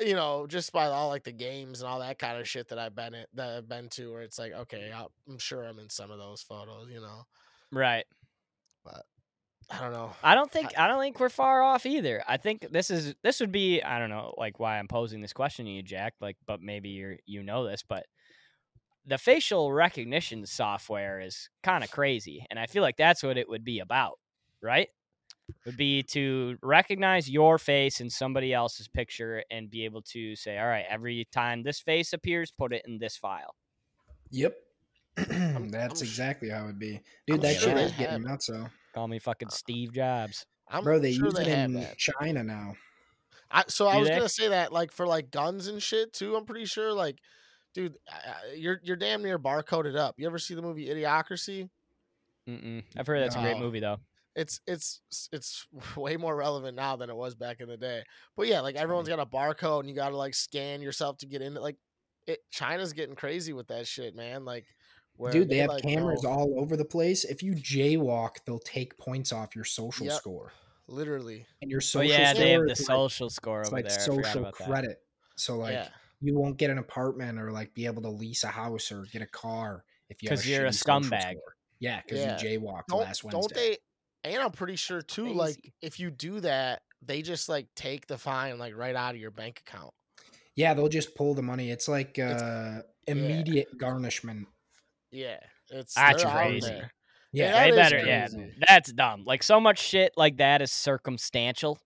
you 0.01 0.14
know, 0.14 0.47
just 0.47 0.72
by 0.72 0.86
all 0.86 1.09
like 1.09 1.24
the 1.24 1.32
games 1.32 1.80
and 1.80 1.88
all 1.88 2.01
that 2.01 2.18
kind 2.18 2.38
of 2.38 2.49
shit 2.49 2.68
that 2.68 2.78
I've 2.78 2.95
been 2.95 3.14
in, 3.14 3.24
that 3.34 3.59
I've 3.59 3.68
been 3.68 3.88
to, 3.90 4.12
where 4.12 4.22
it's 4.22 4.38
like, 4.38 4.53
okay, 4.53 4.93
I'm 5.28 5.38
sure 5.38 5.64
I'm 5.64 5.78
in 5.78 5.90
some 5.90 6.11
of 6.11 6.18
those 6.18 6.43
photos, 6.43 6.88
you 6.90 7.01
know. 7.01 7.24
right 7.70 8.05
But 8.84 9.05
I 9.70 9.80
don't 9.80 9.93
know. 9.93 10.12
I 10.22 10.34
don't 10.34 10.51
think 10.51 10.78
I 10.78 10.86
don't 10.86 11.01
think 11.01 11.18
we're 11.18 11.28
far 11.28 11.62
off 11.62 11.86
either. 11.86 12.22
I 12.28 12.36
think 12.36 12.66
this 12.70 12.90
is 12.90 13.14
this 13.22 13.40
would 13.40 13.53
be 13.53 13.82
I 13.82 13.99
don't 13.99 14.11
know 14.11 14.34
like 14.36 14.59
why 14.59 14.78
I'm 14.78 14.88
posing 14.88 15.20
this 15.20 15.32
question 15.32 15.64
to 15.66 15.70
you, 15.70 15.82
Jack. 15.82 16.14
Like, 16.20 16.36
but 16.47 16.61
maybe 16.61 16.90
you're 16.90 17.16
you 17.24 17.43
know 17.43 17.66
this, 17.66 17.82
but 17.86 18.05
the 19.07 19.18
facial 19.18 19.72
recognition 19.72 20.47
software 20.47 21.20
is 21.20 21.49
kind 21.62 21.82
of 21.82 21.90
crazy, 21.90 22.47
and 22.51 22.59
I 22.59 22.66
feel 22.66 22.82
like 22.82 22.97
that's 22.97 23.22
what 23.22 23.38
it 23.38 23.49
would 23.49 23.64
be 23.64 23.80
about, 23.80 24.18
right? 24.62 24.88
Would 25.66 25.76
be 25.76 26.03
to 26.05 26.57
recognize 26.62 27.28
your 27.30 27.59
face 27.59 28.00
in 28.00 28.11
somebody 28.11 28.53
else's 28.53 28.88
picture 28.88 29.42
and 29.50 29.70
be 29.70 29.84
able 29.84 30.03
to 30.03 30.34
say, 30.36 30.59
all 30.59 30.66
right, 30.66 30.84
every 30.88 31.26
time 31.32 31.62
this 31.62 31.80
face 31.80 32.12
appears, 32.12 32.50
put 32.50 32.72
it 32.72 32.82
in 32.86 32.98
this 32.98 33.16
file. 33.16 33.55
Yep. 34.30 34.55
That's 35.16 35.30
I'm 35.30 35.96
sh- 35.96 36.00
exactly 36.03 36.48
how 36.48 36.64
it 36.64 36.66
would 36.66 36.78
be. 36.78 37.00
Dude, 37.26 37.36
I'm 37.36 37.40
that 37.42 37.57
sure 37.57 37.68
shit 37.70 37.78
is 37.78 37.92
getting 37.92 38.12
have- 38.12 38.20
nuts, 38.22 38.46
so. 38.46 38.66
Call 38.94 39.09
me 39.09 39.18
fucking 39.18 39.50
Steve 39.50 39.92
Jobs. 39.94 40.44
I'm 40.68 40.84
Bro, 40.84 41.00
they 41.00 41.12
sure 41.12 41.26
use 41.26 41.34
they 41.34 41.42
it 41.42 41.48
in 41.59 41.72
that. 41.74 41.96
China 41.98 42.42
now. 42.44 42.74
I, 43.50 43.64
so 43.68 43.86
I 43.88 43.94
Do 43.94 44.00
was 44.00 44.09
they? 44.09 44.14
gonna 44.16 44.28
say 44.28 44.48
that, 44.48 44.72
like 44.72 44.92
for 44.92 45.07
like 45.07 45.30
guns 45.30 45.66
and 45.66 45.82
shit 45.82 46.12
too. 46.14 46.36
I'm 46.36 46.44
pretty 46.46 46.64
sure, 46.64 46.92
like, 46.92 47.18
dude, 47.74 47.96
uh, 48.11 48.32
you're 48.55 48.80
you're 48.82 48.96
damn 48.96 49.22
near 49.22 49.38
barcoded 49.38 49.96
up. 49.96 50.14
You 50.18 50.26
ever 50.26 50.38
see 50.38 50.55
the 50.55 50.62
movie 50.62 50.88
Idiocracy? 50.88 51.68
Mm-mm. 52.48 52.82
I've 52.96 53.07
heard 53.07 53.22
that's 53.22 53.36
a 53.36 53.40
great 53.40 53.59
movie 53.59 53.80
though. 53.80 53.98
It's 54.35 54.61
it's 54.66 55.01
it's 55.33 55.66
way 55.97 56.16
more 56.16 56.35
relevant 56.37 56.76
now 56.76 56.97
than 56.97 57.11
it 57.11 57.16
was 57.16 57.35
back 57.35 57.61
in 57.61 57.68
the 57.68 57.76
day. 57.76 58.03
But 58.37 58.47
yeah, 58.49 58.61
like 58.61 58.76
everyone's 58.76 59.09
got 59.09 59.18
a 59.20 59.26
barcode 59.26 59.80
and 59.80 59.89
you 59.89 59.95
got 59.95 60.11
to 60.11 60.16
like 60.16 60.35
scan 60.35 60.80
yourself 60.83 61.18
to 61.18 61.26
get 61.26 61.43
in. 61.43 61.55
Like 61.55 61.76
it, 62.26 62.39
China's 62.51 62.93
getting 62.93 63.14
crazy 63.16 63.53
with 63.53 63.68
that 63.68 63.87
shit, 63.87 64.14
man. 64.14 64.45
Like, 64.45 64.64
where 65.16 65.33
Dude, 65.33 65.49
they 65.51 65.59
have 65.59 65.70
like, 65.70 65.83
cameras 65.83 66.22
know- 66.22 66.30
all 66.30 66.55
over 66.61 66.76
the 66.76 66.85
place. 66.85 67.24
If 67.24 67.43
you 67.43 67.55
jaywalk, 67.55 68.37
they'll 68.47 68.59
take 68.61 68.97
points 68.97 69.33
off 69.33 69.55
your 69.57 69.64
social 69.64 70.07
Yep. 70.07 70.14
score. 70.16 70.53
literally. 70.89 71.47
And 71.62 71.70
your 71.70 71.78
Oh 71.78 71.80
social 71.80 72.11
yeah, 72.11 72.33
score 72.33 72.45
they 72.45 72.51
have 72.53 72.62
is 72.62 72.78
the 72.78 72.83
like, 72.83 72.97
social 72.99 73.30
score 73.30 73.61
it's 73.61 73.68
over 73.68 73.76
like 73.76 73.89
there. 73.89 73.99
Social 74.01 74.41
about 74.41 74.59
that. 74.59 74.66
credit. 74.66 75.03
So 75.37 75.57
like 75.57 75.72
yeah, 75.74 75.89
you 76.20 76.35
won't 76.39 76.57
get 76.59 76.70
an 76.70 76.78
apartment 76.78 77.39
or 77.39 77.51
like 77.51 77.72
be 77.74 77.87
able 77.87 78.03
to 78.03 78.09
lease 78.11 78.45
a 78.45 78.49
house 78.49 78.93
or 78.93 79.03
get 79.12 79.22
a 79.22 79.26
car 79.26 79.85
if 80.11 80.22
you 80.22 80.28
have 80.28 80.39
'Cause 80.39 80.47
you're 80.47 80.66
a 80.66 80.70
scumbag. 80.70 81.33
store. 81.33 81.57
Yeah, 81.78 82.01
because 82.03 82.20
Yeah. 82.20 82.39
you 82.41 82.59
jaywalked 82.61 82.87
don't, 82.89 83.01
last 83.01 83.24
Wednesday. 83.24 83.41
don't 83.41 83.55
they? 83.55 83.78
And 84.24 84.36
I'm 84.36 84.52
pretty 84.52 84.76
sure 84.76 85.02
too. 85.02 85.32
Like 85.32 85.72
if 85.82 85.98
you 85.98 86.10
do 86.10 86.40
that, 86.40 86.82
they 87.04 87.22
just 87.22 87.48
like 87.48 87.66
take 87.74 88.06
the 88.06 88.16
fine 88.18 88.58
like 88.58 88.76
right 88.76 88.94
out 88.94 89.14
of 89.14 89.20
your 89.20 89.30
bank 89.32 89.62
account. 89.66 89.92
Yeah, 90.54 90.74
they'll 90.74 90.88
just 90.88 91.14
pull 91.14 91.34
the 91.34 91.42
money. 91.42 91.70
It's 91.70 91.88
like 91.88 92.18
It's- 92.18 92.40
uh, 92.42 92.82
immediate 93.06 93.76
garnishment. 93.78 94.46
Yeah, 95.10 95.38
it's 95.70 95.94
That's 95.94 96.24
crazy. 96.24 96.66
there. 96.68 96.92
Yeah, 97.32 97.52
that 97.52 97.62
they 97.64 97.70
is 97.70 97.76
better. 97.76 98.06
Yeah, 98.06 98.28
that's 98.68 98.92
dumb. 98.92 99.24
Like 99.26 99.42
so 99.42 99.58
much 99.60 99.78
shit 99.80 100.12
like 100.16 100.36
that 100.36 100.62
is 100.62 100.70
circumstantial. 100.72 101.78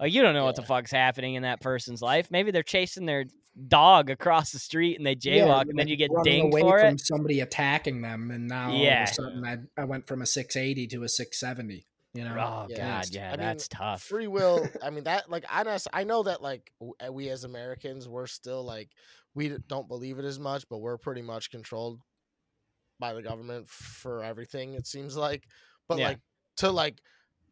Like 0.00 0.12
you 0.12 0.22
don't 0.22 0.34
know 0.34 0.44
what 0.44 0.56
the 0.56 0.62
fuck's 0.62 0.90
happening 0.90 1.34
in 1.34 1.44
that 1.44 1.60
person's 1.60 2.02
life. 2.02 2.30
Maybe 2.30 2.50
they're 2.50 2.62
chasing 2.64 3.06
their 3.06 3.24
dog 3.68 4.08
across 4.10 4.50
the 4.52 4.58
street 4.58 4.96
and 4.96 5.06
they 5.06 5.14
jaywalk, 5.14 5.64
Yeah, 5.64 5.70
and 5.70 5.78
then 5.78 5.88
you 5.88 5.96
get 5.96 6.10
running 6.10 6.32
dinged 6.50 6.52
away 6.54 6.60
for 6.62 6.78
from 6.80 6.94
it. 6.94 7.00
somebody 7.00 7.40
attacking 7.40 8.00
them, 8.02 8.30
and 8.30 8.48
now 8.48 8.70
all 8.70 8.76
Yeah. 8.76 9.02
of 9.04 9.10
a 9.10 9.14
sudden 9.14 9.44
I, 9.44 9.80
I 9.80 9.84
went 9.84 10.06
from 10.06 10.22
a 10.22 10.26
680 10.26 10.86
to 10.88 11.02
a 11.04 11.08
670. 11.08 11.86
You 12.14 12.24
know, 12.24 12.32
Oh 12.38 12.66
Yeah, 12.68 12.76
god, 12.76 13.04
it's- 13.04 13.10
yeah, 13.12 13.28
I 13.28 13.30
mean, 13.32 13.40
that's 13.40 13.68
tough. 13.68 14.02
Free 14.02 14.26
will. 14.26 14.66
I 14.82 14.90
mean 14.90 15.04
that. 15.04 15.30
Like 15.30 15.44
I 15.50 15.62
know. 15.62 15.76
I 15.94 16.04
know 16.04 16.22
that. 16.24 16.42
Like 16.42 16.70
uh, 16.80 17.10
we 17.12 17.30
as 17.30 17.44
Americans, 17.44 18.06
we're 18.06 18.26
still 18.26 18.62
like 18.64 18.90
we 19.34 19.48
don't 19.66 19.88
believe 19.88 20.18
it 20.18 20.26
as 20.26 20.38
much, 20.38 20.64
but 20.68 20.78
we're 20.78 20.98
pretty 20.98 21.22
much 21.22 21.50
controlled 21.50 22.00
by 23.00 23.14
the 23.14 23.22
government 23.22 23.66
for 23.68 24.22
everything. 24.22 24.74
It 24.74 24.86
seems 24.86 25.16
like, 25.16 25.44
but 25.88 25.98
Yeah. 25.98 26.08
like 26.08 26.18
to 26.58 26.70
like 26.70 27.00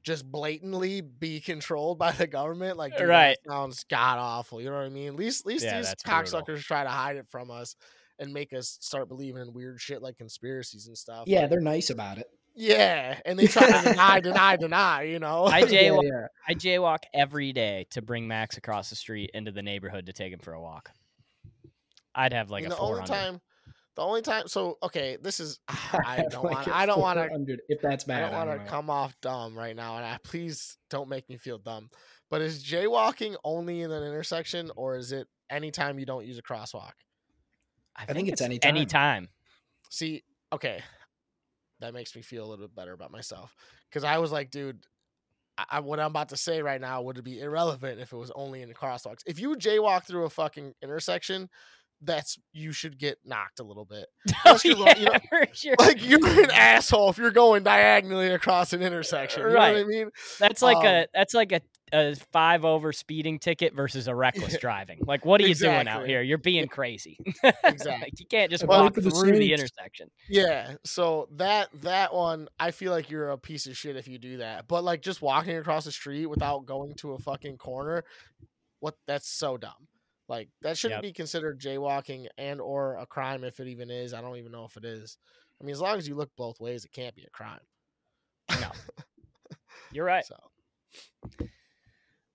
just 0.02 0.30
blatantly 0.30 1.00
be 1.00 1.40
controlled 1.40 1.98
by 1.98 2.12
the 2.12 2.26
government, 2.26 2.76
like 2.76 2.92
dude, 2.96 3.08
that 3.08 3.12
Right. 3.12 3.38
sounds 3.48 3.84
god 3.84 4.18
awful. 4.18 4.60
You 4.60 4.70
know 4.70 4.76
what 4.76 4.86
I 4.86 4.88
mean? 4.88 5.08
At 5.08 5.16
least, 5.16 5.42
at 5.42 5.46
least 5.46 5.64
Yeah, 5.64 5.76
these 5.78 5.86
that's 5.86 6.02
brutal. 6.02 6.40
cocksuckers 6.42 6.62
try 6.62 6.82
to 6.84 6.88
hide 6.90 7.16
it 7.16 7.26
from 7.28 7.50
us 7.50 7.76
and 8.18 8.32
make 8.32 8.52
us 8.52 8.78
start 8.80 9.08
believing 9.08 9.42
in 9.42 9.52
weird 9.52 9.80
shit 9.80 10.02
like 10.02 10.16
conspiracies 10.18 10.86
and 10.86 10.96
stuff. 10.96 11.24
yeah, 11.26 11.40
Like, 11.42 11.50
they're 11.50 11.60
nice 11.60 11.90
about 11.90 12.18
it. 12.18 12.26
yeah, 12.54 13.18
and 13.24 13.38
they 13.38 13.46
try 13.46 13.66
to 13.70 13.88
deny, 13.90 14.20
deny, 14.20 14.56
deny. 14.56 15.02
You 15.02 15.18
know, 15.18 15.44
I 15.46 15.60
Yeah, 15.60 15.66
jaywalk. 15.90 16.02
yeah. 16.04 16.26
I 16.48 16.54
jaywalk 16.54 16.98
every 17.14 17.52
day 17.52 17.86
to 17.90 18.02
bring 18.02 18.26
Max 18.28 18.56
across 18.56 18.90
the 18.90 18.96
street 18.96 19.30
into 19.34 19.52
the 19.52 19.62
neighborhood 19.62 20.06
to 20.06 20.12
take 20.12 20.32
him 20.32 20.40
for 20.40 20.52
a 20.54 20.60
walk. 20.60 20.90
I'd 22.14 22.32
have 22.32 22.50
like 22.50 22.62
I 22.62 22.64
mean, 22.64 22.72
a 22.72 22.74
the 22.76 22.80
only 22.80 23.06
400. 23.06 23.06
time, 23.06 23.40
the 23.96 24.02
only 24.02 24.22
time. 24.22 24.48
So 24.48 24.78
okay, 24.82 25.16
this 25.20 25.40
is. 25.40 25.58
I 25.68 26.24
don't 26.30 26.44
like 26.44 26.54
want. 26.54 26.68
I 26.68 26.86
don't 26.86 27.00
want 27.00 27.18
to. 27.18 27.26
400, 27.26 27.60
If 27.68 27.80
that's 27.80 28.04
bad. 28.04 28.24
I 28.24 28.30
don't 28.30 28.48
want 28.48 28.64
to 28.64 28.70
come 28.70 28.90
off 28.90 29.14
dumb 29.20 29.56
right 29.56 29.76
now, 29.76 29.96
and 29.96 30.04
I 30.04 30.18
please 30.22 30.76
don't 30.88 31.08
make 31.08 31.28
me 31.28 31.36
feel 31.36 31.58
dumb. 31.58 31.90
But 32.30 32.42
is 32.42 32.64
jaywalking 32.64 33.34
only 33.44 33.82
in 33.82 33.90
an 33.90 34.02
intersection, 34.02 34.70
or 34.76 34.96
is 34.96 35.12
it 35.12 35.26
anytime 35.50 35.98
you 35.98 36.06
don't 36.06 36.24
use 36.24 36.38
a 36.38 36.42
crosswalk? 36.42 36.92
I, 37.96 38.12
think 38.12 38.28
it's 38.28 38.40
anytime. 38.40 38.76
Anytime. 38.76 39.28
See, 39.90 40.22
okay, 40.52 40.80
that 41.80 41.92
makes 41.92 42.14
me 42.14 42.22
feel 42.22 42.44
a 42.44 42.48
little 42.48 42.66
bit 42.66 42.74
better 42.74 42.92
about 42.92 43.10
myself 43.10 43.54
because 43.88 44.04
I 44.04 44.18
was 44.18 44.30
like, 44.30 44.50
dude, 44.50 44.84
I, 45.58 45.64
I, 45.70 45.80
what 45.80 46.00
I'm 46.00 46.06
about 46.06 46.30
to 46.30 46.36
say 46.36 46.62
right 46.62 46.80
now 46.80 47.02
would 47.02 47.22
be 47.24 47.40
irrelevant 47.40 48.00
if 48.00 48.12
it 48.12 48.16
was 48.16 48.30
only 48.34 48.62
in 48.62 48.68
the 48.68 48.74
crosswalks. 48.74 49.22
If 49.26 49.40
you 49.40 49.56
jaywalk 49.56 50.04
through 50.04 50.24
a 50.24 50.30
fucking 50.30 50.74
intersection, 50.82 51.50
that's 52.02 52.38
you 52.52 52.72
should 52.72 52.98
get 52.98 53.18
knocked 53.24 53.60
a 53.60 53.62
little 53.62 53.84
bit. 53.84 54.06
Unless 54.44 54.64
you're, 54.64 54.78
yeah, 54.78 54.98
you 54.98 55.04
know, 55.04 55.44
sure. 55.52 55.74
like 55.78 56.04
you're 56.04 56.44
an 56.44 56.50
asshole 56.50 57.10
if 57.10 57.18
you're 57.18 57.30
going 57.30 57.62
diagonally 57.62 58.28
across 58.28 58.72
an 58.72 58.82
intersection. 58.82 59.42
You 59.42 59.48
know 59.50 59.54
what 59.54 59.76
I 59.76 59.84
mean? 59.84 60.10
That's 60.38 60.62
like 60.62 60.78
um, 60.78 60.86
a 60.86 61.06
that's 61.12 61.34
like 61.34 61.52
a, 61.52 61.60
a 61.92 62.14
five 62.32 62.64
over 62.64 62.92
speeding 62.92 63.38
ticket 63.38 63.74
versus 63.74 64.08
a 64.08 64.14
reckless 64.14 64.56
driving. 64.58 65.00
Like, 65.06 65.24
what 65.24 65.40
are 65.40 65.46
you 65.46 65.54
doing 65.54 65.88
out 65.88 66.06
here? 66.06 66.22
You're 66.22 66.38
being 66.38 66.68
crazy. 66.68 67.18
Exactly. 67.64 68.00
like, 68.00 68.20
you 68.20 68.26
can't 68.26 68.50
just 68.50 68.66
Well, 68.66 68.84
walk 68.84 68.94
for 68.94 69.02
the 69.02 69.10
through 69.10 69.38
the 69.38 69.52
intersection. 69.52 70.10
Yeah. 70.28 70.74
So 70.84 71.28
that 71.36 71.68
that 71.82 72.14
one, 72.14 72.48
I 72.58 72.70
feel 72.70 72.92
like 72.92 73.10
you're 73.10 73.30
a 73.30 73.38
piece 73.38 73.66
of 73.66 73.76
shit 73.76 73.96
if 73.96 74.08
you 74.08 74.18
do 74.18 74.38
that. 74.38 74.68
But 74.68 74.84
like 74.84 75.02
just 75.02 75.20
walking 75.20 75.56
across 75.56 75.84
the 75.84 75.92
street 75.92 76.26
without 76.26 76.64
going 76.64 76.94
to 76.96 77.12
a 77.12 77.18
fucking 77.18 77.58
corner, 77.58 78.04
what? 78.80 78.96
That's 79.06 79.28
so 79.28 79.58
dumb. 79.58 79.88
Like 80.30 80.48
that 80.62 80.78
shouldn't 80.78 80.98
Yep. 80.98 81.10
be 81.10 81.12
considered 81.12 81.60
jaywalking 81.60 82.28
and 82.38 82.60
or 82.60 82.94
a 82.98 83.04
crime 83.04 83.42
if 83.42 83.58
it 83.58 83.66
even 83.66 83.90
is. 83.90 84.14
I 84.14 84.20
don't 84.20 84.36
even 84.36 84.52
know 84.52 84.64
if 84.64 84.76
it 84.76 84.84
is. 84.84 85.18
I 85.60 85.64
mean, 85.64 85.72
as 85.72 85.80
long 85.80 85.98
as 85.98 86.06
you 86.06 86.14
look 86.14 86.30
both 86.36 86.60
ways, 86.60 86.84
it 86.84 86.92
can't 86.92 87.16
be 87.16 87.24
a 87.24 87.30
crime. 87.30 87.58
No. 88.60 88.70
You're 89.92 90.04
right. 90.04 90.24
So 90.24 90.36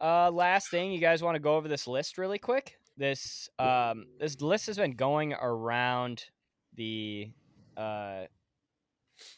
Uh, 0.02 0.30
last 0.30 0.70
thing, 0.70 0.92
you 0.92 1.00
guys 1.00 1.24
want 1.24 1.36
to 1.36 1.40
go 1.40 1.56
over 1.56 1.70
this 1.70 1.88
list 1.88 2.18
really 2.18 2.38
quick? 2.38 2.76
This 2.98 3.48
um, 3.60 4.08
this 4.20 4.42
list 4.42 4.66
has 4.68 4.76
been 4.76 4.96
going 4.98 5.32
around 5.32 6.26
the 6.74 7.32
uh, 7.78 8.26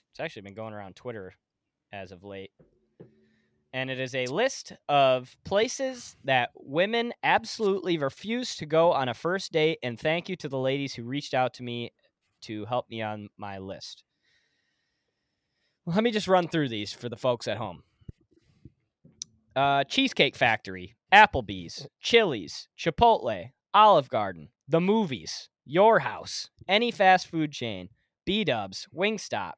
it's 0.10 0.20
actually 0.20 0.41
been 0.41 0.55
going 0.55 0.74
around 0.74 0.95
Twitter 0.95 1.36
as 1.93 2.12
of 2.12 2.24
late, 2.24 2.49
and 3.74 3.89
it 3.89 3.99
is 3.99 4.15
a 4.15 4.26
list 4.28 4.74
of 4.88 5.36
places 5.43 6.15
that 6.24 6.49
women 6.55 7.13
absolutely 7.24 7.97
refuse 7.97 8.55
to 8.55 8.65
go 8.65 8.91
on 8.91 9.09
a 9.09 9.13
first 9.13 9.51
date. 9.51 9.80
And 9.84 9.99
thank 9.99 10.30
you 10.30 10.36
to 10.38 10.49
the 10.49 10.57
ladies 10.57 10.93
who 10.93 11.03
reached 11.03 11.34
out 11.34 11.53
to 11.55 11.63
me 11.63 11.91
to 12.41 12.65
help 12.65 12.89
me 12.89 13.01
on 13.01 13.30
my 13.38 13.57
list. 13.57 14.03
Let 15.86 16.03
me 16.03 16.11
just 16.11 16.28
run 16.28 16.47
through 16.47 16.70
these 16.70 16.91
for 16.91 17.09
the 17.09 17.15
folks 17.15 17.47
at 17.47 17.57
home 17.57 17.84
uh, 19.55 19.84
Cheesecake 19.86 20.36
Factory, 20.36 20.95
Applebee's, 21.11 21.88
Chili's, 21.99 22.68
Chipotle, 22.78 23.51
Olive 23.74 24.09
Garden, 24.09 24.49
the 24.68 24.82
movies, 24.82 25.49
your 25.65 25.99
house, 25.99 26.49
any 26.68 26.91
fast 26.91 27.28
food 27.28 27.51
chain, 27.51 27.89
B 28.26 28.43
Dubs, 28.43 28.88
Wingstop, 28.95 29.53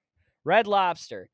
Red 0.45 0.67
Lobster, 0.67 1.29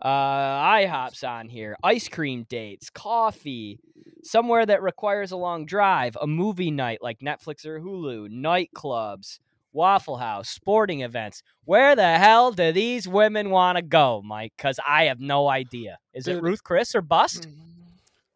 uh, 0.00 0.08
IHOP's 0.08 1.24
on 1.24 1.48
here, 1.48 1.76
ice 1.82 2.08
cream 2.08 2.46
dates, 2.48 2.90
coffee, 2.90 3.80
somewhere 4.22 4.64
that 4.66 4.82
requires 4.82 5.32
a 5.32 5.36
long 5.36 5.66
drive, 5.66 6.16
a 6.20 6.26
movie 6.26 6.70
night 6.70 6.98
like 7.02 7.20
Netflix 7.20 7.64
or 7.66 7.80
Hulu, 7.80 8.28
nightclubs, 8.28 9.38
Waffle 9.72 10.16
House, 10.16 10.48
sporting 10.48 11.00
events. 11.00 11.42
Where 11.64 11.96
the 11.96 12.18
hell 12.18 12.52
do 12.52 12.72
these 12.72 13.08
women 13.08 13.50
want 13.50 13.76
to 13.76 13.82
go, 13.82 14.22
Mike? 14.24 14.52
Because 14.56 14.78
I 14.86 15.04
have 15.04 15.20
no 15.20 15.48
idea. 15.48 15.98
Is 16.14 16.28
it 16.28 16.42
Ruth 16.42 16.62
Chris 16.62 16.94
or 16.94 17.02
bust? 17.02 17.48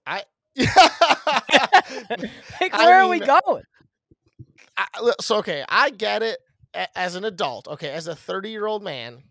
I. 0.06 0.22
like, 0.56 0.68
I 2.74 2.84
where 2.84 2.98
are 3.02 3.08
we 3.08 3.20
going? 3.20 3.62
I, 4.76 5.12
so 5.20 5.36
okay, 5.36 5.64
I 5.68 5.90
get 5.90 6.22
it 6.22 6.38
as 6.94 7.14
an 7.14 7.24
adult. 7.24 7.68
Okay, 7.68 7.90
as 7.90 8.06
a 8.06 8.14
30 8.16 8.50
year 8.50 8.66
old 8.66 8.82
man, 8.82 9.22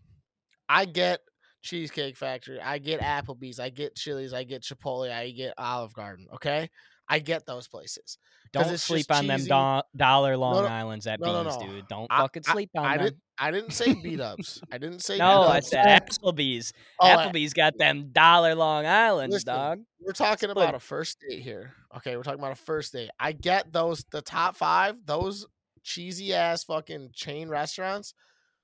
I 0.70 0.86
get 0.86 1.20
Cheesecake 1.62 2.18
Factory, 2.18 2.60
I 2.60 2.78
get 2.80 3.02
Applebee's, 3.02 3.60
I 3.60 3.70
get 3.70 3.96
Chili's, 3.96 4.34
I 4.34 4.44
get 4.44 4.64
Chipotle, 4.64 5.12
I 5.12 5.30
get 5.32 5.54
Olive 5.58 5.94
Garden. 5.94 6.28
Okay, 6.36 6.70
I 7.08 7.20
get 7.20 7.46
those 7.46 7.68
places. 7.68 8.18
Don't 8.54 8.78
sleep 8.78 9.06
on 9.10 9.28
them 9.28 9.40
do- 9.46 9.82
dollar 9.96 10.36
Long 10.36 10.64
no, 10.64 10.68
Islands 10.70 11.08
at 11.08 11.22
no, 11.22 11.44
no, 11.44 11.44
Beans, 11.50 11.58
no. 11.62 11.68
dude. 11.68 11.88
Don't 11.88 12.08
I- 12.10 12.22
fucking 12.22 12.44
sleep 12.44 12.70
on 12.76 12.86
I 12.86 12.98
them. 12.98 13.06
didn't. 13.06 13.22
I 13.38 13.52
didn't 13.52 13.72
say 13.74 13.94
beat 13.94 14.20
ups. 14.20 14.62
I 14.72 14.78
didn't 14.78 15.00
say. 15.00 15.18
no, 15.18 15.44
I 15.44 15.62
said 15.62 15.86
Applebee's. 15.86 16.74
Oh, 17.00 17.08
I- 17.08 17.16
Applebee's 17.28 17.54
got 17.54 17.78
them 17.78 18.10
dollar 18.12 18.54
Long 18.56 18.86
Islands, 18.86 19.34
Listen, 19.34 19.54
dog. 19.54 19.80
We're 20.02 20.12
talking 20.14 20.50
It's 20.50 20.60
about 20.60 20.76
a 20.76 20.80
first 20.80 21.18
date 21.22 21.42
here. 21.42 21.74
Okay, 21.98 22.18
we're 22.18 22.24
talking 22.24 22.40
about 22.40 22.52
a 22.52 22.56
first 22.56 22.92
date. 22.94 23.10
I 23.20 23.32
get 23.32 23.72
those 23.72 24.04
the 24.12 24.22
top 24.22 24.58
five, 24.58 24.96
those 25.06 25.46
cheesy 25.84 26.34
ass 26.34 26.64
fucking 26.66 27.12
chain 27.14 27.50
restaurants. 27.50 28.14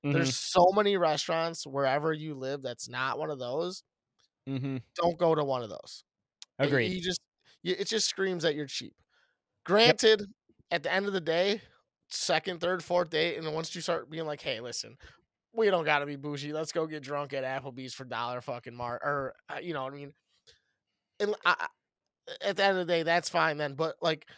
Mhm, 0.03 0.13
There's 0.13 0.33
so 0.33 0.67
many 0.73 0.97
restaurants 0.97 1.65
wherever 1.67 2.13
you 2.13 2.35
live 2.35 2.61
that's 2.61 2.89
not 2.89 3.19
one 3.19 3.29
of 3.31 3.39
those. 3.39 3.83
mhm. 4.47 4.77
Don't 4.95 5.17
go 5.17 5.35
to 5.35 5.43
one 5.43 5.63
of 5.63 5.69
those. 5.69 6.03
Agreed. 6.59 6.95
You 6.95 7.01
just 7.01 7.21
you, 7.63 7.75
it 7.77 7.87
just 7.87 8.07
screams 8.09 8.43
that 8.43 8.55
you're 8.55 8.67
cheap. 8.67 8.95
Granted, 9.65 10.25
at 10.71 10.83
the 10.83 10.93
end 10.93 11.07
of 11.07 11.13
the 11.13 11.21
day, 11.21 11.61
second, 12.09 12.61
third, 12.61 12.83
fourth 12.83 13.09
date, 13.11 13.37
and 13.37 13.53
once 13.55 13.75
you 13.75 13.81
start 13.81 14.09
being 14.09 14.25
like, 14.27 14.41
"Hey, 14.41 14.61
listen, 14.61 14.97
we 15.53 15.69
don't 15.71 15.85
got 15.85 15.99
to 15.99 16.07
be 16.07 16.15
bougie. 16.17 16.53
Let's 16.53 16.71
go 16.73 16.87
get 16.87 17.03
drunk 17.03 17.33
at 17.33 17.43
Applebee's 17.45 17.93
for 17.95 18.05
dollar 18.05 18.41
fucking 18.41 18.75
mar 18.75 18.99
or 19.03 19.35
uh, 19.49 19.59
you 19.61 19.73
know 19.73 19.83
what 19.83 19.93
I 19.93 19.97
mean." 19.97 20.13
And 21.19 21.35
I- 21.45 21.67
at 22.41 22.57
the 22.57 22.63
end 22.65 22.77
of 22.79 22.87
the 22.87 22.93
day, 22.93 23.03
that's 23.03 23.29
fine 23.29 23.57
then. 23.57 23.75
But 23.75 23.97
like 24.01 24.29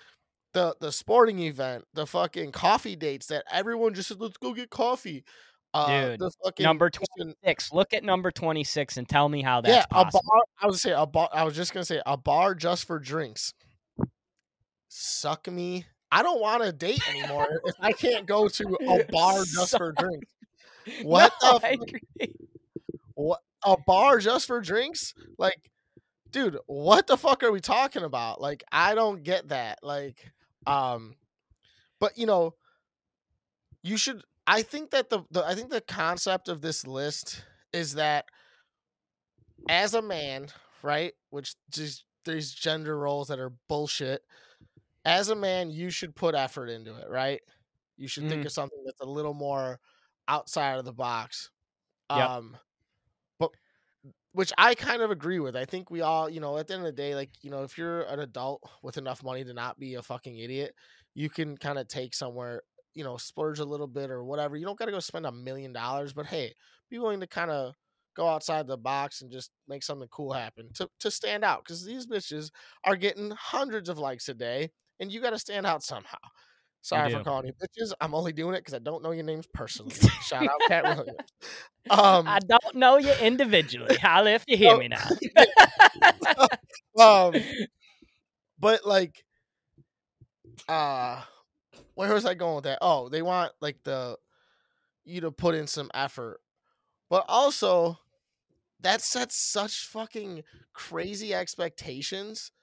the 0.53 0.75
the 0.81 0.91
sporting 0.91 1.39
event, 1.39 1.85
the 1.93 2.07
fucking 2.07 2.51
coffee 2.53 2.95
dates 2.95 3.27
that 3.27 3.45
everyone 3.51 3.93
just 3.95 4.09
said, 4.09 4.21
"Let's 4.21 4.37
go 4.37 4.53
get 4.53 4.69
coffee." 4.71 5.25
Uh, 5.73 6.09
Dude, 6.09 6.19
the 6.19 6.31
fucking 6.43 6.63
Number 6.63 6.89
26. 6.89 7.71
Look 7.73 7.93
at 7.93 8.03
number 8.03 8.31
26 8.31 8.97
and 8.97 9.07
tell 9.07 9.29
me 9.29 9.43
how 9.43 9.61
that's 9.61 9.75
yeah, 9.75 9.85
a 9.91 10.05
possible. 10.05 10.23
bar. 10.27 10.41
I 10.61 10.65
was 10.67 10.81
say 10.81 10.91
a 10.91 11.05
bar. 11.05 11.29
I 11.31 11.43
was 11.43 11.55
just 11.55 11.73
gonna 11.73 11.85
say 11.85 12.01
a 12.05 12.17
bar 12.17 12.55
just 12.55 12.85
for 12.85 12.97
drinks. 12.99 13.53
Suck 14.87 15.47
me. 15.47 15.85
I 16.11 16.23
don't 16.23 16.41
want 16.41 16.63
to 16.63 16.71
date 16.71 17.07
anymore 17.07 17.61
if 17.65 17.75
I 17.79 17.91
can't 17.91 18.25
go 18.25 18.47
to 18.47 18.77
a 18.89 19.03
bar 19.11 19.43
just 19.45 19.77
for 19.77 19.91
drinks. 19.93 20.27
What 21.03 21.33
No, 21.43 21.59
the. 21.59 21.99
What 23.13 23.41
a 23.63 23.77
bar 23.85 24.17
just 24.17 24.47
for 24.47 24.59
drinks? 24.59 25.13
Like, 25.37 25.69
dude, 26.31 26.57
what 26.65 27.05
the 27.05 27.17
fuck 27.17 27.43
are 27.43 27.51
we 27.51 27.59
talking 27.59 28.01
about? 28.03 28.41
Like, 28.41 28.63
I 28.71 28.95
don't 28.95 29.21
get 29.21 29.49
that. 29.49 29.79
Like, 29.83 30.31
um, 30.65 31.15
but 31.99 32.17
you 32.17 32.25
know, 32.25 32.55
you 33.83 33.97
should. 33.97 34.23
I 34.49 34.63
think 34.63 34.91
that 34.91 35.11
the, 35.11 35.23
the 35.31 35.45
I 35.45 35.55
think 35.55 35.71
the 35.71 35.81
concept 35.81 36.49
of 36.49 36.61
this 36.61 36.87
list 36.87 37.45
is 37.73 37.93
that 37.95 38.27
as 39.67 39.93
a 39.93 40.01
man, 40.01 40.47
right? 40.81 41.13
Which 41.29 41.55
just 41.69 42.05
these 42.25 42.51
gender 42.53 42.97
roles 42.97 43.27
that 43.29 43.39
are 43.39 43.53
bullshit. 43.67 44.23
As 45.05 45.29
a 45.29 45.35
man, 45.35 45.71
you 45.71 45.91
should 45.91 46.15
put 46.15 46.35
effort 46.35 46.69
into 46.69 46.95
it, 46.97 47.09
right? 47.09 47.41
You 47.97 48.07
should 48.09 48.29
think 48.29 48.45
Mhm. 48.45 48.45
of 48.45 48.53
something 48.53 48.83
that's 48.85 49.01
a 49.01 49.05
little 49.05 49.35
more 49.35 49.79
outside 50.27 50.79
of 50.79 50.85
the 50.85 50.93
box. 50.93 51.51
Yep. 52.13 52.33
Um, 52.37 52.57
but 53.39 53.51
which 54.33 54.53
I 54.57 54.75
kind 54.75 55.01
of 55.01 55.11
agree 55.11 55.39
with. 55.39 55.55
I 55.55 55.65
think 55.65 55.91
we 55.91 56.01
all, 56.01 56.29
you 56.29 56.39
know, 56.39 56.57
at 56.57 56.67
the 56.67 56.75
end 56.75 56.81
of 56.83 56.87
the 56.87 56.91
day, 56.93 57.15
like, 57.15 57.31
you 57.43 57.49
know, 57.51 57.63
if 57.63 57.77
you're 57.77 58.03
an 58.03 58.19
adult 58.19 58.63
with 58.83 58.97
enough 58.97 59.23
money 59.23 59.43
to 59.43 59.53
not 59.53 59.79
be 59.79 59.95
a 59.95 60.03
fucking 60.03 60.37
idiot, 60.37 60.75
you 61.15 61.29
can 61.29 61.57
kind 61.57 61.79
of 61.79 61.87
take 61.87 62.13
somewhere, 62.15 62.63
you 62.93 63.03
know, 63.03 63.17
splurge 63.17 63.59
a 63.59 63.65
little 63.65 63.87
bit 63.87 64.09
or 64.11 64.23
whatever. 64.23 64.55
You 64.57 64.65
don't 64.65 64.77
got 64.77 64.85
to 64.85 64.91
go 64.91 64.99
spend 64.99 65.25
a 65.25 65.31
million 65.31 65.73
dollars, 65.73 66.13
but 66.13 66.25
hey, 66.25 66.53
be 66.89 66.99
willing 66.99 67.19
to 67.21 67.27
kind 67.27 67.51
of 67.51 67.73
go 68.15 68.27
outside 68.27 68.67
the 68.67 68.77
box 68.77 69.21
and 69.21 69.31
just 69.31 69.51
make 69.67 69.83
something 69.83 70.07
cool 70.09 70.33
happen 70.33 70.69
to, 70.75 70.89
to 70.99 71.09
stand 71.11 71.43
out 71.43 71.63
because 71.63 71.85
these 71.85 72.05
bitches 72.07 72.49
are 72.83 72.95
getting 72.95 73.31
hundreds 73.31 73.89
of 73.89 73.97
likes 73.97 74.27
a 74.29 74.33
day 74.33 74.69
and 74.99 75.11
you 75.11 75.21
got 75.21 75.31
to 75.31 75.39
stand 75.39 75.65
out 75.65 75.83
somehow. 75.83 76.17
Sorry 76.81 77.09
for 77.09 77.19
calling 77.19 77.45
you 77.47 77.53
bitches. 77.53 77.91
I'm 78.01 78.13
only 78.15 78.31
doing 78.31 78.55
it 78.55 78.59
because 78.59 78.73
I 78.73 78.79
don't 78.79 79.03
know 79.03 79.11
your 79.11 79.23
names 79.23 79.47
personally. 79.53 79.95
Shout 80.21 80.47
out 80.47 80.63
Katt 80.67 80.85
Williams. 80.87 81.17
Um, 81.89 82.27
I 82.27 82.39
don't 82.39 82.75
know 82.75 82.97
you 82.97 83.11
individually. 83.21 83.95
Holla 83.97 84.31
if 84.31 84.45
you 84.47 84.57
hear 84.57 84.75
Oh, 84.75 84.79
me 84.79 84.87
now. 84.87 85.07
um, 86.99 87.33
but 88.59 88.85
like, 88.85 89.23
uh, 90.67 91.21
where 91.99 92.13
was 92.13 92.25
I 92.25 92.33
going 92.33 92.55
with 92.55 92.63
that? 92.63 92.77
Oh, 92.81 93.09
they 93.09 93.21
want 93.21 93.51
like 93.59 93.83
the 93.83 94.17
you 95.03 95.19
to 95.19 95.31
put 95.31 95.53
in 95.53 95.67
some 95.67 95.91
effort, 95.93 96.39
but 97.09 97.25
also 97.27 97.99
that 98.79 99.01
sets 99.01 99.51
such 99.51 99.85
fucking 99.91 100.43
crazy 100.71 101.33
expectations 101.33 102.53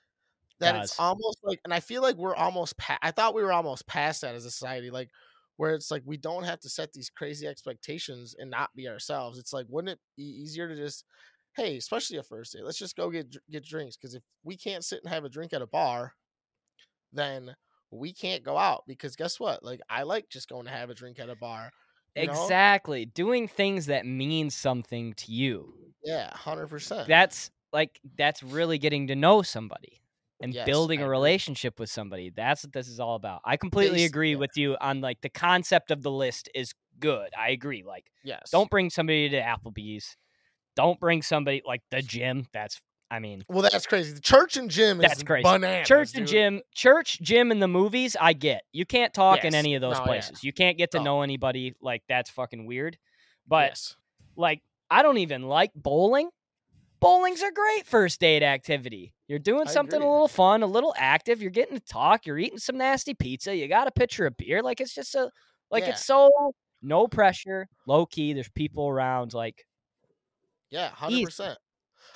that 0.59 0.74
it's 0.74 0.99
almost 0.99 1.41
like, 1.43 1.61
and 1.66 1.74
I 1.74 1.80
feel 1.80 2.01
like 2.01 2.16
we're 2.16 2.34
almost. 2.34 2.78
Pa- 2.78 2.99
I 3.03 3.11
thought 3.11 3.34
we 3.34 3.43
were 3.43 3.53
almost 3.53 3.87
past 3.87 4.22
that 4.22 4.34
as 4.34 4.47
a 4.47 4.51
society, 4.51 4.91
like 4.91 5.11
where 5.59 5.74
it's 5.74 5.91
like 5.91 6.03
we 6.07 6.16
don't 6.16 6.45
have 6.45 6.61
to 6.61 6.70
set 6.70 6.95
these 6.95 7.11
crazy 7.11 7.47
expectations 7.47 8.34
and 8.39 8.51
not 8.51 8.70
be 8.74 8.89
ourselves. 8.89 9.39
It's 9.39 9.53
like, 9.53 9.66
wouldn't 9.68 9.93
it 9.93 10.01
be 10.16 10.22
easier 10.22 10.66
to 10.66 10.74
just 10.74 11.05
hey, 11.57 11.76
especially 11.76 12.16
a 12.16 12.22
first 12.22 12.55
date, 12.55 12.64
let's 12.64 12.78
just 12.78 12.97
go 12.97 13.11
get 13.11 13.37
get 13.51 13.66
drinks 13.66 13.99
because 13.99 14.14
if 14.14 14.22
we 14.45 14.57
can't 14.57 14.82
sit 14.82 15.03
and 15.05 15.12
have 15.12 15.26
a 15.26 15.28
drink 15.28 15.53
at 15.53 15.61
a 15.61 15.66
bar, 15.66 16.14
then 17.12 17.55
we 17.91 18.12
can't 18.12 18.43
go 18.43 18.57
out 18.57 18.84
because 18.87 19.16
guess 19.16 19.39
what? 19.41 19.62
Like 19.62 19.80
I 19.89 20.03
like 20.03 20.28
just 20.28 20.49
going 20.49 20.66
to 20.66 20.70
have 20.70 20.91
a 20.91 20.95
drink 20.95 21.18
at 21.18 21.28
a 21.28 21.37
bar. 21.37 21.70
you 22.14 22.26
know? 22.26 22.32
Exactly. 22.32 23.07
Doing 23.07 23.49
things 23.49 23.87
that 23.87 24.07
mean 24.07 24.51
something 24.51 25.14
to 25.14 25.32
you. 25.32 25.74
Yeah, 26.05 26.30
hundred 26.37 26.68
percent. 26.68 27.09
That's 27.09 27.51
like 27.72 28.01
that's 28.16 28.43
really 28.43 28.78
getting 28.78 29.09
to 29.09 29.16
know 29.16 29.43
somebody 29.43 30.01
and 30.41 30.53
Yes, 30.55 30.66
building 30.66 31.01
a 31.03 31.09
relationship 31.09 31.80
with 31.80 31.91
somebody. 31.91 32.30
That's 32.30 32.62
what 32.64 32.72
this 32.72 32.89
is 32.89 33.01
all 33.01 33.16
about. 33.16 33.41
I 33.45 33.57
completely 33.57 34.01
Basi- 34.01 34.07
agree 34.07 34.32
yeah. 34.32 34.39
with 34.39 34.57
you 34.57 34.76
on 34.80 35.01
like 35.01 35.20
the 35.20 35.28
concept 35.28 35.91
of 35.91 36.03
the 36.03 36.11
list 36.11 36.49
is 36.55 36.72
good. 37.01 37.30
I 37.39 37.51
agree. 37.51 37.82
Like 37.87 38.07
yes. 38.22 38.51
don't 38.51 38.70
bring 38.70 38.91
somebody 38.91 39.28
to 39.30 39.41
Applebee's. 39.41 40.16
Don't 40.76 41.01
bring 41.01 41.22
somebody 41.22 41.62
like 41.66 41.82
the 41.91 42.03
gym. 42.03 42.47
That's 42.53 42.80
I 43.11 43.18
mean 43.20 43.44
Well, 43.48 43.62
that's 43.62 43.86
crazy. 43.86 44.12
The 44.12 44.20
church 44.20 44.57
and 44.57 44.70
gym 44.70 45.00
is 45.00 45.09
That's 45.09 45.22
crazy. 45.22 45.42
bananas. 45.44 45.86
church 45.86 46.09
and 46.14 46.26
dude. 46.26 46.28
gym 46.28 46.61
church 46.74 47.20
gym 47.20 47.52
in 47.52 47.61
the 47.61 47.68
movies 47.68 48.16
i 48.20 48.32
get 48.32 48.62
you 48.72 48.84
can't 48.84 49.14
talk 49.14 49.44
in 49.44 49.54
any 49.54 49.74
of 49.76 49.80
those 49.80 49.94
No, 49.94 50.00
yeah. 50.00 50.07
places 50.07 50.42
you 50.44 50.52
can't 50.52 50.76
get 50.76 50.90
to 50.92 50.98
No. 50.98 51.04
know 51.04 51.22
anybody 51.22 51.74
like 51.80 52.02
that's 52.09 52.30
fucking 52.30 52.66
weird 52.66 52.98
but 53.46 53.68
Yes. 53.70 53.96
like 54.36 54.62
i 54.90 55.02
don't 55.02 55.18
even 55.18 55.42
like 55.42 55.70
bowling 55.76 56.30
bowling's 57.00 57.42
a 57.42 57.52
great 57.52 57.86
first 57.86 58.18
date 58.20 58.42
activity 58.42 59.14
you're 59.28 59.38
doing 59.38 59.68
I 59.68 59.70
something 59.70 59.96
agree. 59.96 60.09
a 60.09 60.11
little 60.11 60.28
fun 60.28 60.62
a 60.62 60.66
little 60.66 60.94
active 60.96 61.40
you're 61.40 61.50
getting 61.52 61.78
to 61.78 61.84
talk 61.84 62.26
you're 62.26 62.38
eating 62.38 62.59
some 62.59 62.76
nasty 62.76 63.14
pizza 63.14 63.54
you 63.54 63.68
got 63.68 63.86
a 63.86 63.92
pitcher 63.92 64.26
of 64.26 64.36
beer 64.36 64.62
like 64.62 64.80
it's 64.80 64.94
just 64.94 65.14
a 65.14 65.30
like 65.70 65.84
Yeah. 65.84 65.90
it's 65.90 66.04
so 66.04 66.30
no 66.82 67.07
pressure 67.07 67.68
low 67.86 68.04
key 68.07 68.32
there's 68.32 68.48
people 68.50 68.88
around 68.88 69.32
like 69.34 69.64
Yeah, 70.70 70.88
hundred 70.90 71.24
percent. 71.24 71.59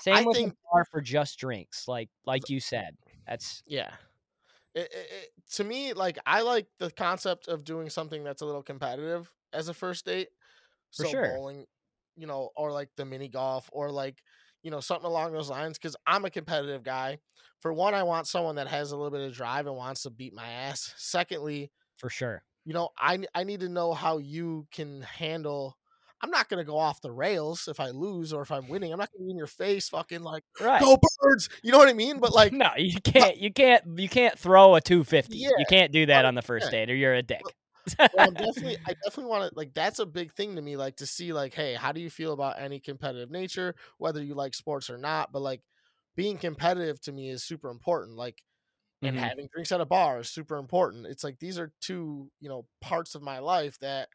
Same 0.03 0.15
I 0.17 0.23
with 0.23 0.37
think- 0.37 0.51
the 0.53 0.57
bar 0.73 0.85
for 0.85 1.01
just 1.01 1.39
drinks 1.39 1.87
like 1.89 2.09
like 2.27 2.49
you 2.49 2.61
said 2.61 2.97
that's 3.27 3.63
Yeah. 3.67 3.93
It, 4.75 4.83
it, 4.83 4.93
it, 4.93 5.31
to 5.55 5.65
me, 5.65 5.93
like 5.95 6.17
I 6.25 6.43
like 6.43 6.67
the 6.79 6.93
concept 6.93 7.49
of 7.49 7.65
doing 7.65 7.91
something 7.91 8.23
that's 8.23 8.41
a 8.41 8.47
little 8.47 8.63
competitive 8.63 9.33
as 9.53 9.69
a 9.69 9.75
first 9.75 10.07
date. 10.07 10.29
For 10.97 11.05
so 11.05 11.11
sure. 11.11 11.35
bowling, 11.35 11.67
you 12.17 12.29
know, 12.29 12.51
or 12.57 12.71
like 12.71 12.89
the 12.97 13.05
mini 13.05 13.27
golf, 13.29 13.69
or 13.73 13.91
like 13.91 14.23
you 14.63 14.71
know 14.71 14.79
something 14.79 15.07
along 15.07 15.33
those 15.33 15.51
lines. 15.51 15.77
Because 15.77 15.97
I'm 16.07 16.25
a 16.25 16.31
competitive 16.31 16.85
guy. 16.85 17.19
For 17.61 17.73
one, 17.73 17.95
I 17.95 18.05
want 18.05 18.29
someone 18.29 18.55
that 18.57 18.69
has 18.69 18.93
a 18.93 18.97
little 18.97 19.11
bit 19.11 19.27
of 19.29 19.35
drive 19.35 19.67
and 19.67 19.77
wants 19.77 20.05
to 20.05 20.11
beat 20.11 20.33
my 20.33 20.47
ass. 20.49 20.95
Secondly, 20.97 21.73
for 21.97 22.09
sure 22.09 22.45
you 22.65 22.75
know, 22.75 22.91
I 22.99 23.19
I 23.35 23.45
need 23.45 23.61
to 23.61 23.69
know 23.69 23.93
how 23.93 24.19
you 24.19 24.67
can 24.73 25.03
handle. 25.03 25.77
I'm 26.23 26.31
not 26.31 26.49
gonna 26.49 26.65
go 26.65 26.79
off 26.79 27.01
the 27.01 27.13
rails 27.13 27.69
if 27.69 27.81
I 27.81 27.91
lose 27.91 28.33
or 28.33 28.43
if 28.43 28.51
I'm 28.53 28.69
winning. 28.69 28.93
I'm 28.93 28.99
not 28.99 29.11
gonna 29.13 29.25
be 29.27 29.31
in 29.33 29.39
your 29.39 29.47
face, 29.47 29.89
fucking 29.89 30.23
like 30.23 30.45
right 30.59 30.81
go 30.81 30.99
birds. 31.21 31.49
You 31.63 31.73
know 31.73 31.79
what 31.79 31.89
I 31.89 31.93
mean? 31.95 32.21
But 32.21 32.33
like, 32.33 32.53
no, 32.53 32.71
you 32.77 33.01
can't. 33.05 33.37
You 33.39 33.53
can't. 33.53 33.83
You 33.99 34.09
can't 34.09 34.39
throw 34.39 34.75
a 34.75 34.81
two 34.81 35.05
fifty. 35.05 35.39
Yeah, 35.39 35.51
you 35.55 35.67
can't 35.67 35.93
do 35.93 36.07
that 36.07 36.25
on 36.25 36.35
the 36.35 36.43
first 36.43 36.71
100%. 36.71 36.71
date, 36.71 36.91
or 36.91 36.95
you're 36.95 37.15
a 37.15 37.23
dick. 37.23 37.57
well, 38.13 38.31
definitely 38.31 38.77
I 38.89 38.93
definitely 39.05 39.31
want 39.31 39.51
to 39.51 39.57
like 39.57 39.73
that's 39.75 39.99
a 40.01 40.07
big 40.07 40.33
thing 40.35 40.57
to 40.57 40.63
me 40.63 40.77
like 40.77 40.97
to 40.97 41.07
see 41.07 41.33
like 41.33 41.55
hey 41.55 41.75
how 41.75 41.93
do 41.93 42.01
you 42.01 42.11
feel 42.11 42.33
about 42.33 42.61
any 42.61 42.81
competitive 42.81 43.31
nature 43.31 43.75
whether 43.99 44.23
you 44.23 44.35
like 44.35 44.55
sports 44.55 44.91
or 44.91 44.99
not 44.99 45.33
but 45.33 45.43
like 45.43 45.63
being 46.17 46.37
competitive 46.39 47.01
to 47.03 47.13
me 47.13 47.31
is 47.31 47.45
super 47.45 47.71
important 47.71 48.17
like 48.17 48.43
and 49.05 49.17
Mhm. 49.17 49.21
having 49.21 49.49
drinks 49.53 49.73
at 49.73 49.81
a 49.81 49.87
bar 49.87 50.21
is 50.21 50.31
super 50.31 50.59
important 50.59 51.07
it's 51.07 51.25
like 51.25 51.39
these 51.39 51.59
are 51.59 51.73
two 51.81 52.31
you 52.41 52.49
know 52.49 52.67
parts 52.81 53.15
of 53.15 53.23
my 53.23 53.39
life 53.39 53.79
that 53.81 54.09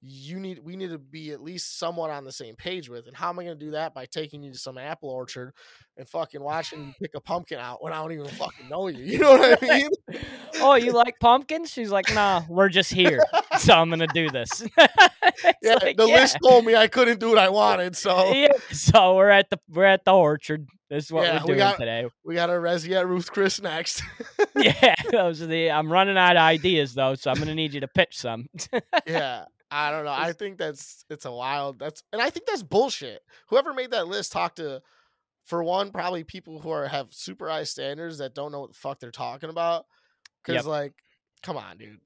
you 0.00 0.38
need 0.38 0.60
we 0.62 0.76
need 0.76 0.90
to 0.90 0.98
be 0.98 1.32
at 1.32 1.42
least 1.42 1.76
somewhat 1.78 2.08
on 2.10 2.22
the 2.24 2.30
same 2.30 2.54
page 2.54 2.88
with 2.88 3.08
and 3.08 3.16
how 3.16 3.28
am 3.30 3.38
i 3.40 3.44
going 3.44 3.58
to 3.58 3.64
do 3.64 3.72
that 3.72 3.92
by 3.94 4.06
taking 4.06 4.44
you 4.44 4.52
to 4.52 4.58
some 4.58 4.78
apple 4.78 5.08
orchard 5.10 5.52
and 5.96 6.08
fucking 6.08 6.40
watching 6.40 6.86
you 6.86 6.92
pick 7.02 7.16
a 7.16 7.20
pumpkin 7.20 7.58
out 7.58 7.82
when 7.82 7.92
i 7.92 7.96
don't 7.96 8.12
even 8.12 8.28
fucking 8.28 8.68
know 8.68 8.86
you 8.86 9.02
you 9.02 9.18
know 9.18 9.32
what 9.32 9.60
i 9.60 9.66
mean 9.66 9.90
oh, 10.60 10.74
you 10.76 10.92
like 10.92 11.18
pumpkins? 11.20 11.70
She's 11.70 11.90
like, 11.90 12.12
nah, 12.14 12.42
we're 12.48 12.68
just 12.68 12.92
here, 12.92 13.20
so 13.58 13.74
I'm 13.74 13.90
gonna 13.90 14.06
do 14.08 14.30
this. 14.30 14.64
Yeah 15.62 15.74
like, 15.80 15.96
the 15.96 16.06
yeah. 16.08 16.14
list 16.16 16.36
told 16.42 16.64
me 16.64 16.74
i 16.74 16.88
couldn't 16.88 17.20
do 17.20 17.28
what 17.28 17.38
i 17.38 17.48
wanted 17.60 17.96
so 17.96 18.32
Yeah, 18.32 18.48
so 18.72 19.14
we're 19.14 19.28
at 19.30 19.48
the 19.50 19.58
we're 19.68 19.84
at 19.84 20.04
the 20.04 20.12
orchard. 20.12 20.66
This 20.90 21.04
is 21.04 21.12
what 21.12 21.24
Yeah, 21.24 21.34
we're 21.34 21.40
we 21.40 21.46
doing 21.48 21.58
got- 21.58 21.78
today. 21.78 22.06
We 22.24 22.34
got 22.34 22.50
a 22.50 22.54
Resi 22.54 22.92
at 22.96 23.06
Ruth 23.06 23.30
Chris 23.30 23.60
next. 23.60 24.02
Yeah, 24.56 24.94
those 25.12 25.40
are 25.42 25.46
the. 25.46 25.70
I'm 25.70 25.92
running 25.92 26.16
out 26.16 26.36
of 26.36 26.40
ideas 26.42 26.94
though, 26.94 27.14
so 27.14 27.30
I'm 27.30 27.38
gonna 27.38 27.54
need 27.54 27.74
you 27.74 27.80
to 27.80 27.88
pitch 27.88 28.16
some. 28.18 28.46
yeah. 29.06 29.44
I 29.70 29.90
don't 29.90 30.04
know. 30.04 30.12
I 30.12 30.32
think 30.32 30.58
that's 30.58 31.04
it's 31.10 31.24
a 31.26 31.32
wild 31.32 31.78
that's 31.78 32.02
and 32.12 32.22
I 32.22 32.30
think 32.30 32.46
that's 32.46 32.62
bullshit. 32.62 33.22
Whoever 33.48 33.74
made 33.74 33.90
that 33.90 34.08
list 34.08 34.32
talked 34.32 34.56
to 34.56 34.82
for 35.44 35.62
one, 35.62 35.90
probably 35.90 36.24
people 36.24 36.60
who 36.60 36.70
are 36.70 36.86
have 36.86 37.08
super 37.10 37.48
high 37.48 37.64
standards 37.64 38.18
that 38.18 38.34
don't 38.34 38.52
know 38.52 38.60
what 38.60 38.72
the 38.72 38.78
fuck 38.78 38.98
they're 39.00 39.10
talking 39.10 39.50
about. 39.50 39.86
Cause 40.44 40.56
Yep. 40.56 40.64
like, 40.64 40.92
come 41.42 41.56
on, 41.56 41.78
dude. 41.78 42.00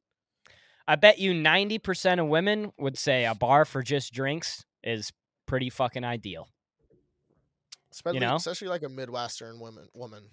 I 0.89 0.97
bet 0.97 1.19
you 1.19 1.33
90% 1.33 2.21
of 2.21 2.27
women 2.27 2.73
would 2.79 2.99
say 2.99 3.25
a 3.25 3.35
bar 3.35 3.65
for 3.65 3.83
just 3.83 4.13
drinks 4.13 4.65
is 4.83 5.13
pretty 5.47 5.71
fucking 5.71 6.05
ideal. 6.05 6.49
Especially, 7.93 8.21
know? 8.21 8.37
especially 8.37 8.69
like 8.69 8.83
a 8.83 8.89
Midwestern 8.89 9.61
woman 9.61 9.89
woman. 9.95 10.25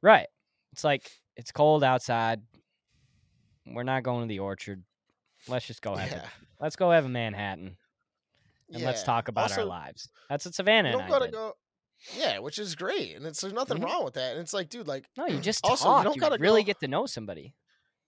Right. 0.00 0.28
It's 0.72 0.84
like 0.84 1.10
it's 1.36 1.52
cold 1.52 1.84
outside. 1.84 2.40
We're 3.66 3.82
not 3.82 4.02
going 4.02 4.22
to 4.22 4.28
the 4.28 4.38
orchard. 4.38 4.82
Let's 5.48 5.66
just 5.66 5.82
go 5.82 5.94
have 5.96 6.10
Yeah. 6.10 6.24
a, 6.24 6.28
let's 6.60 6.76
go 6.76 6.90
have 6.90 7.04
a 7.04 7.08
Manhattan 7.08 7.76
and 8.72 8.82
let's 8.82 9.02
talk 9.02 9.28
about 9.28 9.56
our 9.56 9.64
lives. 9.64 10.08
That's 10.28 10.44
what 10.44 10.54
Savannah 10.54 10.90
You 10.90 10.98
don't 10.98 11.08
gotta 11.08 11.30
go 11.30 11.54
Yeah, 12.16 12.38
which 12.38 12.58
is 12.58 12.74
great. 12.74 13.14
And 13.16 13.26
it's 13.26 13.40
there's 13.40 13.52
nothing 13.52 13.78
Mhm. 13.78 13.84
wrong 13.84 14.04
with 14.04 14.14
that. 14.14 14.32
And 14.32 14.40
it's 14.40 14.52
like, 14.52 14.68
dude, 14.70 14.88
like 14.88 15.08
No, 15.16 15.26
you 15.26 15.40
just 15.40 15.64
also 15.64 15.84
talk. 15.84 15.98
you 15.98 16.10
don't 16.10 16.18
gotta 16.18 16.38
really 16.40 16.62
go, 16.62 16.66
get 16.66 16.80
to 16.80 16.88
know 16.88 17.06
somebody. 17.06 17.54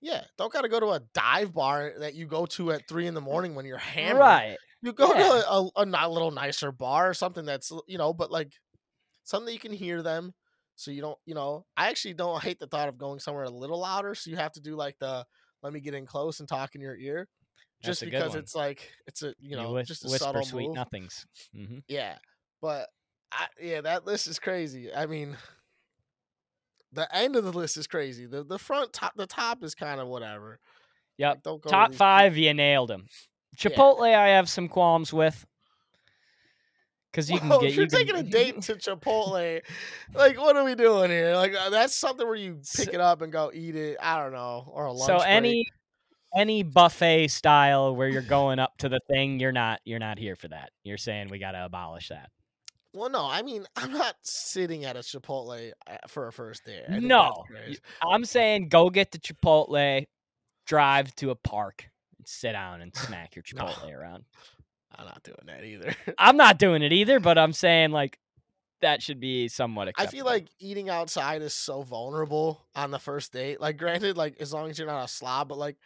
Yeah, 0.01 0.25
don't 0.37 0.53
gotta 0.53 0.69
go 0.69 0.81
to 0.81 0.91
a 0.91 1.01
dive 1.15 1.53
bar 1.55 1.93
that 2.01 2.15
you 2.15 2.27
go 2.27 2.45
to 2.47 2.73
at 2.73 2.87
three 2.89 3.07
in 3.07 3.15
the 3.15 3.21
morning 3.21 3.55
when 3.55 3.65
you're 3.67 3.79
hammered. 3.79 4.21
Right. 4.21 4.57
You 4.83 4.93
go 4.93 5.15
Yeah. 5.15 5.23
to 5.29 5.49
a, 5.51 5.71
a, 5.77 5.87
ni- 5.87 6.13
little 6.13 6.31
nicer 6.31 6.73
bar 6.73 7.09
or 7.09 7.15
something 7.15 7.45
that's 7.45 7.73
you 7.87 7.97
know, 7.99 8.13
but 8.13 8.31
like 8.31 8.53
something 9.23 9.47
that 9.47 9.53
you 9.55 9.59
can 9.61 9.73
hear 9.73 10.03
them, 10.03 10.35
so 10.77 10.91
you 10.91 11.01
don't 11.01 11.19
you 11.25 11.35
know. 11.35 11.65
I 11.77 11.89
actually 11.89 12.15
don't 12.15 12.43
hate 12.43 12.59
the 12.59 12.67
thought 12.67 12.89
of 12.89 12.99
going 12.99 13.19
somewhere 13.21 13.45
a 13.45 13.51
little 13.51 13.79
louder, 13.81 14.15
so 14.15 14.29
you 14.31 14.37
have 14.37 14.53
to 14.53 14.61
do 14.61 14.75
like 14.77 14.99
the 14.99 15.25
let 15.65 15.73
me 15.73 15.81
get 15.81 15.95
in 15.95 16.05
close 16.07 16.39
and 16.41 16.49
talk 16.49 16.75
in 16.75 16.81
your 16.83 16.95
ear, 16.95 17.27
just 17.83 18.05
because 18.05 18.35
it's 18.35 18.55
like 18.55 18.93
it's 19.07 19.23
a 19.23 19.35
you 19.41 19.57
know 19.57 19.73
whis- 19.73 19.89
just 19.89 20.05
a 20.05 20.09
whisper 20.09 20.27
subtle 20.27 20.45
sweet 20.45 20.67
move. 20.69 20.77
nothings. 20.77 21.27
hmm 21.53 21.79
Yeah, 21.89 22.17
but 22.61 22.89
I, 23.33 23.47
yeah, 23.61 23.81
that 23.81 24.07
list 24.07 24.29
is 24.29 24.39
crazy. 24.39 24.93
I 24.95 25.07
mean, 25.07 25.37
the 26.93 27.13
end 27.17 27.35
of 27.35 27.45
the 27.45 27.53
list 27.53 27.79
is 27.79 27.87
crazy. 27.87 28.27
The 28.27 28.45
the 28.45 28.59
front 28.59 28.93
top, 28.93 29.15
the 29.17 29.27
top 29.27 29.65
is 29.65 29.75
kind 29.75 30.01
of 30.01 30.07
whatever. 30.07 30.61
Yep. 31.17 31.35
Like, 31.35 31.43
don't 31.43 31.63
go 31.63 31.71
Top 31.71 31.95
five, 31.95 32.37
you 32.37 32.53
nailed 32.53 32.91
him. 32.91 33.07
Chipotle, 33.57 34.15
I 34.15 34.29
have 34.29 34.49
some 34.49 34.69
qualms 34.69 35.13
with. 35.13 35.47
Because 37.15 37.31
you 37.31 37.39
can 37.39 37.49
Whoa, 37.49 37.61
get 37.61 37.71
if 37.71 37.77
you're 37.77 37.85
you 37.85 37.91
can- 37.91 37.99
taking 38.07 38.17
a 38.17 38.23
date 38.25 38.61
to 38.63 38.75
Chipotle, 38.75 39.61
like 40.15 40.37
what 40.37 40.57
are 40.57 40.65
we 40.65 40.75
doing 40.75 41.11
here? 41.11 41.37
Like 41.37 41.55
uh, 41.55 41.71
that's 41.71 41.95
something 41.95 42.27
where 42.27 42.35
you 42.35 42.55
pick 42.55 42.87
So- 42.87 42.91
it 42.91 43.01
up 43.01 43.23
and 43.23 43.31
go 43.33 43.53
eat 43.55 43.77
it. 43.77 43.99
I 44.03 44.19
don't 44.21 44.33
know, 44.33 44.65
or 44.73 44.87
a 44.87 44.93
lunch. 44.93 45.07
so 45.07 45.19
break. 45.19 45.29
any 45.29 45.67
any 46.37 46.65
buffet 46.65 47.29
style 47.29 47.95
where 47.95 48.09
you're 48.09 48.21
going 48.21 48.59
up 48.59 48.77
to 48.79 48.89
the 48.89 48.99
thing, 49.09 49.39
you're 49.39 49.53
not 49.53 49.79
you're 49.85 50.01
not 50.01 50.19
here 50.19 50.35
for 50.35 50.49
that. 50.49 50.71
You're 50.83 50.99
saying 50.99 51.29
we 51.31 51.39
got 51.39 51.53
to 51.53 51.65
abolish 51.65 52.09
that. 52.09 52.31
Well, 52.93 53.11
no, 53.11 53.25
I 53.31 53.43
mean 53.43 53.65
I'm 53.77 53.93
not 53.93 54.17
sitting 54.23 54.85
at 54.85 54.97
a 54.97 55.01
Chipotle 55.01 55.71
uh, 55.87 55.97
for 56.09 56.27
a 56.27 56.33
first 56.33 56.65
date. 56.65 56.83
I 56.89 56.93
think 56.95 57.03
that's 57.03 57.05
No. 57.05 57.45
I'm 58.03 58.25
saying 58.25 58.71
go 58.71 58.91
get 58.91 59.13
the 59.13 59.19
Chipotle, 59.21 60.05
drive 60.67 61.15
to 61.17 61.31
a 61.31 61.37
park, 61.37 61.89
and 62.19 62.27
sit 62.27 62.53
down 62.53 62.81
and 62.83 62.93
smack 62.97 63.37
your 63.37 63.45
No. 63.55 63.67
Chipotle 63.67 63.93
around. 63.93 64.25
I'm 64.99 65.07
not 65.07 65.23
doing 65.23 65.39
that 65.47 65.65
either. 65.65 65.95
I'm 66.19 66.37
not 66.37 66.59
doing 66.59 66.83
it 66.83 66.93
either, 66.93 67.21
but 67.21 67.39
I'm 67.39 67.53
saying 67.53 67.91
like 67.91 68.19
that 68.81 69.03
should 69.03 69.19
be 69.21 69.49
somewhat 69.49 69.89
I 69.97 70.07
feel 70.07 70.27
like 70.27 70.49
eating 70.59 70.91
outside 70.91 71.41
is 71.43 71.55
so 71.55 71.83
vulnerable 71.83 72.67
on 72.75 72.91
the 72.91 72.99
first 72.99 73.33
date. 73.33 73.61
Like, 73.61 73.79
granted, 73.79 74.17
like 74.17 74.37
as 74.41 74.53
long 74.53 74.69
as 74.69 74.79
you're 74.79 74.87
not 74.89 75.05
a 75.05 75.09
slob, 75.09 75.49
but 75.49 75.57
like, 75.59 75.77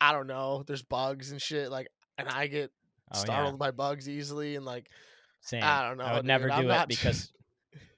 I 0.00 0.12
don't 0.12 0.26
know, 0.26 0.62
there's 0.66 0.82
bugs 0.82 1.30
and 1.30 1.40
shit. 1.40 1.70
Like, 1.70 1.88
and 2.18 2.28
I 2.28 2.46
get 2.46 2.70
Oh, 3.12 3.18
yeah. 3.18 3.24
startled 3.24 3.58
by 3.58 3.72
bugs 3.72 4.08
easily, 4.08 4.54
and 4.54 4.64
like, 4.64 4.88
Same. 5.40 5.64
I 5.64 5.88
don't 5.88 5.98
know. 5.98 6.04
I 6.04 6.12
would 6.12 6.18
dude, 6.20 6.26
never 6.26 6.52
I'm 6.52 6.62
do 6.62 6.68
not- 6.68 6.82
it 6.84 6.88
because 6.96 7.32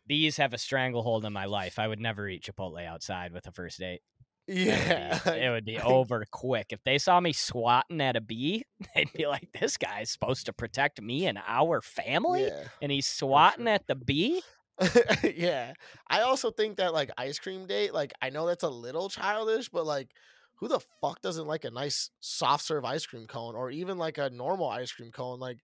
bees 0.07 0.39
have 0.39 0.55
a 0.55 0.59
stranglehold 0.59 1.24
in 1.26 1.33
my 1.35 1.45
life. 1.45 1.78
I 1.78 1.87
would 1.87 2.01
never 2.01 2.26
eat 2.28 2.43
Chipotle 2.45 2.83
outside 2.87 3.33
with 3.33 3.47
a 3.47 3.53
first 3.53 3.78
date. 3.78 4.01
It 4.49 4.55
would 4.57 4.64
be- 4.64 4.64
yeah, 4.64 5.30
it 5.34 5.51
would 5.51 5.64
be 5.64 5.78
over 5.78 6.24
quick. 6.30 6.66
If 6.70 6.80
they 6.84 6.99
saw 6.99 7.20
me 7.20 7.32
swatting 7.32 8.01
at 8.01 8.16
a 8.16 8.20
bee, 8.20 8.64
they'd 8.95 9.12
be 9.12 9.26
like, 9.26 9.49
"This 9.59 9.76
guy's 9.76 10.11
supposed 10.11 10.47
to 10.47 10.53
protect 10.53 11.01
me 11.01 11.26
and 11.26 11.38
our 11.47 11.80
family, 11.80 12.47
yeah. 12.47 12.64
and 12.80 12.90
he's 12.90 13.07
swatting 13.07 13.68
at 13.68 13.86
the 13.86 13.95
bee." 13.95 14.43
yeah. 15.22 15.74
I 16.11 16.22
also 16.22 16.51
think 16.51 16.78
that 16.78 16.93
like 16.93 17.11
ice 17.16 17.38
cream 17.38 17.66
date, 17.66 17.95
like 17.95 18.12
I 18.20 18.30
know 18.30 18.47
that's 18.47 18.64
a 18.64 18.68
little 18.68 19.09
childish, 19.09 19.68
but 19.68 19.86
like 19.86 20.11
who 20.57 20.68
the 20.68 20.80
fuck 21.01 21.20
doesn't 21.20 21.47
like 21.47 21.64
a 21.64 21.70
nice 21.70 22.11
soft 22.20 22.64
serve 22.64 22.84
ice 22.84 23.05
cream 23.07 23.26
cone 23.26 23.55
or 23.55 23.70
even 23.70 23.99
like 23.99 24.18
a 24.18 24.30
normal 24.30 24.68
ice 24.68 24.93
cream 24.93 25.12
cone? 25.12 25.38
Like 25.40 25.59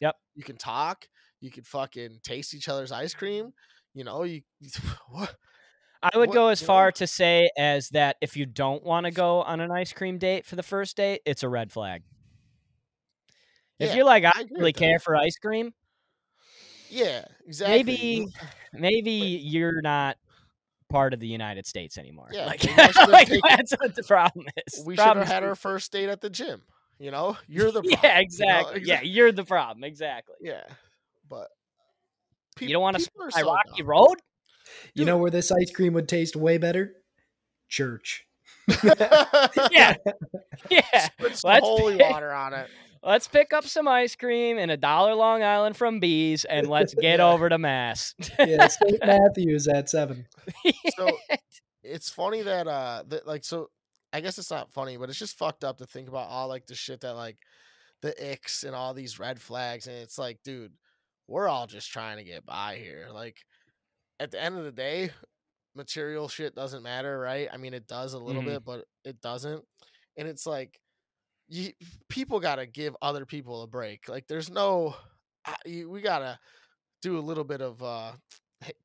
Yep. 0.00 0.16
you 0.34 0.42
can 0.44 0.56
talk, 0.56 1.06
you 1.40 1.50
can 1.50 1.64
fucking 1.64 2.20
taste 2.22 2.54
each 2.54 2.68
other's 2.68 2.92
ice 2.92 3.14
cream. 3.14 3.52
You 3.94 4.04
know, 4.04 4.22
you 4.22 4.42
what 5.10 5.36
I 6.02 6.16
would 6.16 6.28
What- 6.30 6.34
go 6.34 6.48
as 6.48 6.62
far 6.62 6.86
know? 6.86 6.90
to 6.92 7.06
say 7.06 7.50
as 7.58 7.88
that 7.90 8.16
if 8.20 8.36
you 8.36 8.46
don't 8.46 8.82
want 8.82 9.04
to 9.04 9.10
go 9.10 9.42
on 9.42 9.60
an 9.60 9.70
ice 9.70 9.92
cream 9.92 10.18
date 10.18 10.46
for 10.46 10.56
the 10.56 10.62
first 10.62 10.96
date, 10.96 11.20
it's 11.26 11.42
a 11.42 11.48
red 11.48 11.70
flag. 11.70 12.02
If 13.78 13.90
Yeah, 13.90 13.96
you're 13.96 14.04
like, 14.04 14.24
I 14.24 14.32
I 14.34 14.40
really 14.50 14.64
with 14.64 14.74
that. 14.76 14.80
care 14.80 14.98
for 14.98 15.16
ice 15.16 15.36
cream, 15.36 15.72
Yeah, 16.88 17.24
exactly. 17.46 17.76
maybe 17.84 18.26
maybe 18.72 19.10
you're 19.12 19.80
not 19.82 20.16
part 20.88 21.14
of 21.14 21.20
the 21.20 21.26
United 21.28 21.66
States 21.66 21.96
anymore. 21.98 22.28
Yeah, 22.32 22.46
like, 22.46 22.64
maybe 22.64 22.78
I 22.80 22.90
should've 22.90 23.08
like, 23.10 23.28
that's 23.48 23.72
what 23.72 23.94
the 23.94 24.02
problem 24.02 24.46
is. 24.66 24.84
we 24.84 24.96
should 24.96 25.04
have 25.16 25.26
had 25.28 25.44
our 25.44 25.54
first 25.54 25.92
date 25.92 26.08
at 26.08 26.20
the 26.20 26.30
gym. 26.30 26.62
You 26.98 27.10
know, 27.10 27.36
you're 27.48 27.70
the 27.72 27.82
problem, 27.82 27.98
Yeah, 28.02 28.08
you 28.10 28.14
know? 28.16 28.20
exactly. 28.20 28.82
Yeah, 28.84 29.00
you're 29.02 29.32
the 29.32 29.44
problem. 29.44 29.84
Exactly. 29.84 30.34
yeah. 30.40 30.64
But 31.28 31.48
you 32.58 32.68
don't 32.70 32.82
want 32.82 32.96
to 32.98 33.02
spy 33.02 33.42
Rocky. 33.42 33.82
Road? 33.82 34.16
You 34.94 35.04
know 35.04 35.16
where 35.18 35.30
this 35.30 35.50
ice 35.52 35.70
cream 35.70 35.92
would 35.94 36.08
taste 36.08 36.36
way 36.36 36.58
better? 36.58 36.94
Church. 37.68 38.26
Yeah. 39.70 39.94
Yeah. 40.70 41.08
Put 41.18 41.36
some 41.36 41.48
Let's 41.50 41.64
holy 41.66 41.96
pick- 41.96 42.10
water 42.10 42.32
on 42.32 42.52
it. 42.54 42.68
Let's 43.02 43.26
pick 43.26 43.52
up 43.54 43.64
some 43.64 43.88
ice 43.88 44.14
cream 44.14 44.58
and 44.58 44.70
a 44.70 44.76
dollar 44.76 45.14
Long 45.14 45.42
Island 45.42 45.74
from 45.76 46.00
Bees 46.00 46.44
and 46.44 46.68
let's 46.68 46.92
get 46.94 47.18
Yeah. 47.18 47.26
over 47.30 47.48
to 47.48 47.56
Mass. 47.56 48.14
Yeah, 48.38 48.68
St. 48.68 48.98
Matthews 49.04 49.66
at 49.68 49.88
seven. 49.88 50.26
So 50.96 51.08
it's 51.82 52.10
funny 52.10 52.42
that 52.42 52.68
uh 52.68 53.04
that 53.08 53.26
like 53.26 53.42
so 53.44 53.70
I 54.12 54.20
guess 54.20 54.36
it's 54.38 54.50
not 54.50 54.70
funny, 54.72 54.98
but 54.98 55.08
it's 55.08 55.18
just 55.18 55.38
fucked 55.38 55.64
up 55.64 55.78
to 55.78 55.86
think 55.86 56.08
about 56.08 56.28
all 56.28 56.46
like 56.48 56.66
the 56.66 56.74
shit 56.74 57.00
that 57.00 57.14
like 57.14 57.38
the 58.02 58.10
icks 58.32 58.64
and 58.64 58.74
all 58.74 58.92
these 58.92 59.18
red 59.18 59.40
flags 59.40 59.86
and 59.86 59.96
it's 59.96 60.18
like, 60.18 60.38
dude, 60.44 60.72
we're 61.26 61.48
all 61.48 61.66
just 61.66 61.90
trying 61.90 62.18
to 62.18 62.24
get 62.24 62.44
by 62.44 62.76
here. 62.76 63.06
Like 63.10 63.38
at 64.20 64.32
the 64.32 64.42
end 64.42 64.58
of 64.58 64.64
the 64.64 64.72
day, 64.72 65.12
material 65.74 66.28
shit 66.28 66.54
doesn't 66.54 66.82
matter, 66.84 67.18
right? 67.20 67.48
I 67.52 67.58
mean 67.58 67.74
it 67.74 67.88
does 67.88 68.14
a 68.14 68.18
little 68.20 68.42
Mhm. 68.42 68.46
bit, 68.46 68.64
but 68.64 68.86
it 69.04 69.20
doesn't. 69.22 69.64
And 70.18 70.28
it's 70.28 70.46
like 70.46 70.80
you, 71.48 71.72
people 72.08 72.40
got 72.40 72.56
to 72.56 72.66
give 72.66 72.96
other 73.02 73.26
people 73.26 73.62
a 73.62 73.68
break. 73.68 74.08
Like 74.08 74.26
there's 74.28 74.50
no 74.50 74.96
you, 75.66 75.90
we 75.90 76.02
got 76.02 76.20
to 76.20 76.38
do 77.02 77.18
a 77.18 77.20
little 77.20 77.44
bit 77.44 77.62
of 77.62 77.82
uh 77.82 78.12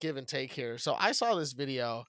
give 0.01 0.17
and 0.17 0.27
take 0.27 0.53
here. 0.53 0.77
So 0.77 0.95
I 0.99 1.11
saw 1.13 1.35
this 1.35 1.53
video, 1.53 2.05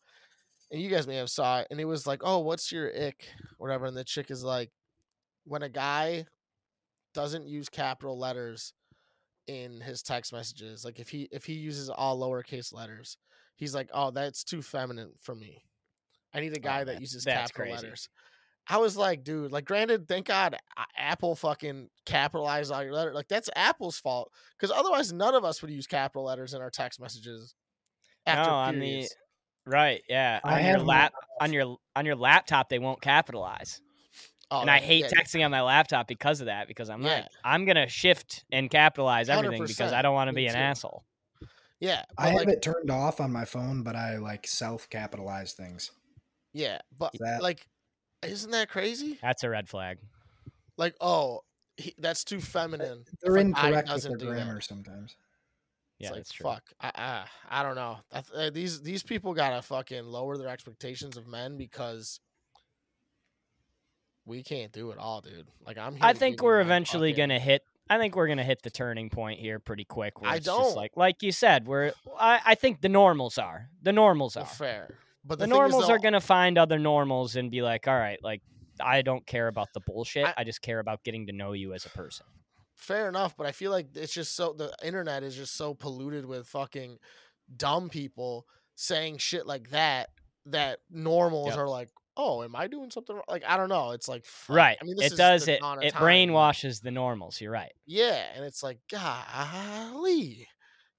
and 0.71 0.81
you 0.81 0.91
guys 0.91 1.07
may 1.07 1.17
have 1.17 1.31
saw 1.31 1.61
it, 1.61 1.69
and 1.71 1.81
it 1.81 1.85
was 1.87 2.07
like, 2.07 2.23
"Oh, 2.25 2.41
what's 2.41 2.73
your 2.73 2.89
ick?" 2.97 3.29
Whatever, 3.59 3.87
and 3.87 3.97
the 3.97 4.05
chick 4.05 4.31
is 4.31 4.45
like, 4.45 4.71
when 5.45 5.63
a 5.63 5.69
guy 5.71 6.27
doesn't 7.15 7.47
use 7.49 7.69
capital 7.69 8.19
letters 8.19 8.73
in 9.47 9.81
his 9.81 10.03
text 10.03 10.33
messages, 10.33 10.85
like 10.85 10.99
if 10.99 11.09
he 11.09 11.29
if 11.33 11.45
he 11.45 11.55
uses 11.55 11.89
all 11.91 12.19
lowercase 12.19 12.73
letters, 12.73 13.17
he's 13.57 13.75
like, 13.75 13.89
"Oh, 13.93 14.11
that's 14.11 14.45
too 14.45 14.63
feminine 14.63 15.13
for 15.21 15.35
me. 15.35 15.63
I 16.35 16.41
need 16.41 16.53
a 16.53 16.61
oh, 16.61 16.63
guy 16.63 16.85
that 16.85 16.95
that- 16.95 17.01
uses 17.01 17.25
capital 17.25 17.55
crazy. 17.55 17.75
letters." 17.75 18.09
I 18.69 18.79
was 18.79 18.97
like, 18.97 19.23
dude, 19.23 19.53
like, 19.53 19.65
granted, 19.65 20.09
thank 20.09 20.27
God 20.27 20.57
uh, 20.77 20.83
Apple 20.99 21.37
fucking 21.37 21.89
capitalized 22.05 22.73
all 22.73 22.83
your 22.83 22.95
letter. 22.95 23.15
Like, 23.15 23.29
that's 23.29 23.49
Apple's 23.55 24.01
fault 24.01 24.33
because 24.59 24.73
otherwise, 24.77 25.13
none 25.13 25.37
of 25.37 25.45
us 25.45 25.63
would 25.63 25.71
use 25.71 25.87
capital 25.87 26.25
letters 26.25 26.53
in 26.53 26.61
our 26.61 26.71
text 26.71 27.01
messages. 27.01 27.55
After 28.27 28.51
No, 28.51 28.57
on 28.57 28.81
the- 28.81 29.07
Right, 29.65 30.03
yeah. 30.09 30.41
I 30.43 30.55
On 30.59 30.65
your 30.65 30.73
have 30.79 30.81
my- 30.85 30.95
lap 30.95 31.13
on 31.41 31.53
your 31.53 31.77
on 31.95 32.07
your 32.07 32.17
laptop 32.17 32.69
they 32.69 32.81
won't 32.81 33.01
capitalize. 33.01 33.81
Oh, 34.51 34.61
and 34.61 34.71
I 34.71 34.79
hate 34.79 35.05
yeah, 35.05 35.11
texting 35.11 35.45
on 35.45 35.51
my 35.51 35.63
laptop 35.63 36.07
because 36.07 36.41
of 36.41 36.47
that 36.47 36.69
because 36.69 36.89
I'm 36.89 37.03
Yeah. 37.03 37.15
like 37.17 37.27
I'm 37.45 37.65
going 37.65 37.77
to 37.77 37.89
shift 37.89 38.45
and 38.53 38.71
capitalize 38.71 39.29
everything 39.29 39.65
because 39.67 39.93
I 39.93 40.03
don't 40.03 40.15
want 40.15 40.29
to 40.29 40.35
be 40.35 40.47
an 40.47 40.55
too. 40.55 40.59
asshole. 40.61 41.05
Yeah, 41.81 42.05
I 42.17 42.25
but, 42.27 42.31
have 42.31 42.35
like, 42.47 42.49
it 42.49 42.63
turned 42.63 42.91
off 42.91 43.21
on 43.21 43.31
my 43.33 43.45
phone, 43.45 43.83
but 43.83 43.97
I 43.97 44.17
like 44.17 44.47
self 44.47 44.89
capitalize 44.89 45.53
things. 45.53 45.91
yeah, 46.53 46.79
but 46.99 47.13
That- 47.21 47.43
like, 47.43 47.67
isn't 48.23 48.51
that 48.53 48.71
crazy? 48.71 49.19
That's 49.21 49.43
a 49.45 49.51
red 49.51 49.69
flag. 49.69 49.99
Like, 50.79 50.95
oh, 51.01 51.41
he, 51.77 51.95
that's 51.99 52.25
too 52.25 52.41
feminine. 52.41 53.05
They're 53.21 53.37
if 53.37 53.47
a 53.49 53.51
guy 53.53 53.67
incorrect 53.67 53.91
with 53.93 54.03
their 54.05 54.17
do 54.17 54.25
that. 54.27 54.33
grammar 54.33 54.61
sometimes. 54.63 55.17
Yeah, 55.99 56.09
it's 56.09 56.11
like 56.13 56.19
that's 56.21 56.33
true. 56.33 56.45
fuck. 56.51 56.63
I, 56.81 56.91
I 56.95 57.61
I 57.61 57.63
don't 57.63 57.75
know. 57.75 57.99
I, 58.13 58.23
uh, 58.47 58.51
these 58.51 58.83
these 58.83 59.03
people 59.03 59.35
gotta 59.35 59.61
fucking 59.61 60.05
lower 60.05 60.37
their 60.39 60.49
expectations 60.49 61.17
of 61.17 61.27
men 61.27 61.57
because 61.59 62.21
we 64.27 64.43
can't 64.43 64.73
do 64.73 64.91
it 64.91 64.99
all, 64.99 65.21
dude. 65.23 65.47
Like 65.65 65.79
I'm. 65.79 65.95
Here 65.95 66.05
I 66.05 66.13
think 66.13 66.43
we're 66.43 66.61
eventually 66.61 67.13
to 67.15 67.39
hit 67.39 67.63
I 67.89 67.99
think 67.99 68.17
we're 68.17 68.27
going 68.27 68.39
to 68.39 68.45
hit 68.45 68.63
the 68.63 68.71
turning 68.71 69.11
point 69.11 69.39
here 69.39 69.59
pretty 69.61 69.85
quick 69.85 70.21
where 70.21 70.31
I 70.31 70.41
don't. 70.41 70.75
like 70.77 70.93
like 70.97 71.23
you 71.23 71.33
said, 71.33 71.67
we're 71.67 71.93
I, 72.19 72.41
I 72.45 72.55
think 72.57 72.81
the 72.81 72.89
normals 72.89 73.39
are. 73.39 73.69
The 73.83 73.93
normals 73.93 74.37
Well, 74.37 74.45
are. 74.45 74.49
fair, 74.49 74.89
but 75.25 75.39
the 75.39 75.47
the, 75.47 75.55
thing 75.55 75.63
is, 75.65 75.71
normals 75.71 75.89
are 75.91 75.99
going 75.99 76.15
to 76.15 76.21
find 76.21 76.59
other 76.59 76.79
normals 76.79 77.37
and 77.37 77.51
be 77.51 77.63
like, 77.63 77.87
"All 77.87 77.97
right, 77.97 78.19
like 78.23 78.43
I 78.81 79.03
don't 79.03 79.25
care 79.27 79.47
about 79.49 79.69
the 79.73 79.81
bullshit. 79.81 80.27
I- 80.27 80.35
I 80.39 80.45
just 80.45 80.61
care 80.63 80.81
about 80.81 81.05
getting 81.05 81.29
to 81.29 81.33
know 81.33 81.53
you 81.53 81.73
as 81.73 81.87
a 81.87 81.91
person." 81.91 82.27
fair 82.75 83.09
enough, 83.09 83.35
but 83.39 83.47
I 83.47 83.53
feel 83.53 83.71
like 83.71 83.87
it's 83.95 84.13
just 84.13 84.37
so 84.37 84.53
the 84.53 84.71
internet 84.85 85.23
is 85.23 85.35
just 85.35 85.57
so 85.57 85.73
polluted 85.73 86.27
with 86.27 86.47
fucking 86.47 86.99
dumb 87.57 87.89
people 87.89 88.45
saying 88.75 89.17
shit 89.17 89.47
like 89.47 89.71
that 89.71 90.11
that 90.45 90.81
normals 90.91 91.49
Yep. 91.49 91.57
are 91.59 91.69
like, 91.69 91.89
oh, 92.17 92.43
am 92.43 92.57
I 92.57 92.67
doing 92.67 92.91
something 92.91 93.15
wrong? 93.15 93.25
Like 93.29 93.45
I 93.47 93.57
don't 93.57 93.69
know. 93.69 93.91
It's 93.93 94.09
like 94.09 94.25
fuck. 94.25 94.57
Right. 94.57 94.79
I 94.81 94.85
mean, 94.85 94.97
this 94.97 95.07
it 95.07 95.13
is 95.13 95.19
does 95.19 95.49
it. 95.49 95.61
It 95.61 95.95
brainwashes 95.95 96.81
the 96.83 96.91
normals. 96.91 97.41
You're 97.41 97.53
right. 97.53 97.73
Yeah, 97.87 98.25
and 98.35 98.45
it's 98.45 98.63
like, 98.63 98.79
golly, 98.91 100.49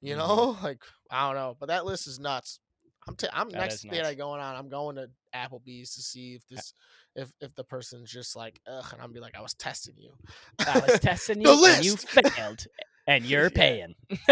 you 0.01 0.15
Mhm. 0.15 0.17
know, 0.17 0.57
like 0.63 0.83
I 1.11 1.27
don't 1.27 1.35
know, 1.35 1.55
but 1.59 1.67
that 1.67 1.85
list 1.85 2.07
is 2.07 2.19
nuts. 2.19 2.59
I'm 3.07 3.15
t- 3.15 3.27
I'm 3.31 3.49
That 3.49 3.59
next 3.59 3.81
date. 3.83 4.03
I 4.03 4.13
going 4.15 4.41
on. 4.41 4.55
I'm 4.55 4.67
going 4.69 4.97
to 4.97 5.09
Applebee's 5.33 5.95
to 5.95 6.01
see 6.01 6.33
if 6.33 6.45
this 6.47 6.73
if 7.15 7.31
if 7.39 7.55
the 7.55 7.63
person's 7.63 8.11
just 8.11 8.35
like 8.35 8.59
ugh, 8.67 8.85
and 8.91 9.01
I'm 9.01 9.13
be 9.13 9.19
like, 9.21 9.37
I 9.37 9.41
was 9.41 9.53
testing 9.53 9.95
you. 9.97 10.11
I 10.67 10.79
was 10.79 10.99
testing 10.99 11.41
The 11.41 11.51
you 11.53 11.65
and 11.65 11.85
you 11.85 11.95
failed, 11.95 12.65
and 13.07 13.25
you're 13.25 13.49
paying. 13.49 13.95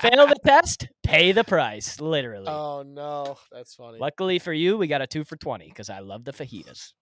Fail 0.00 0.26
the 0.26 0.36
test, 0.44 0.88
pay 1.02 1.32
the 1.32 1.44
price. 1.44 2.00
Literally. 2.00 2.46
oh 2.48 2.82
no, 2.86 3.36
that's 3.52 3.74
funny. 3.74 3.98
Luckily 3.98 4.38
for 4.38 4.52
you, 4.52 4.76
we 4.76 4.86
got 4.86 5.02
a 5.02 5.06
two 5.06 5.24
for 5.24 5.36
twenty 5.36 5.66
because 5.68 5.90
I 5.90 6.00
love 6.00 6.24
the 6.24 6.32
fajitas. 6.32 6.92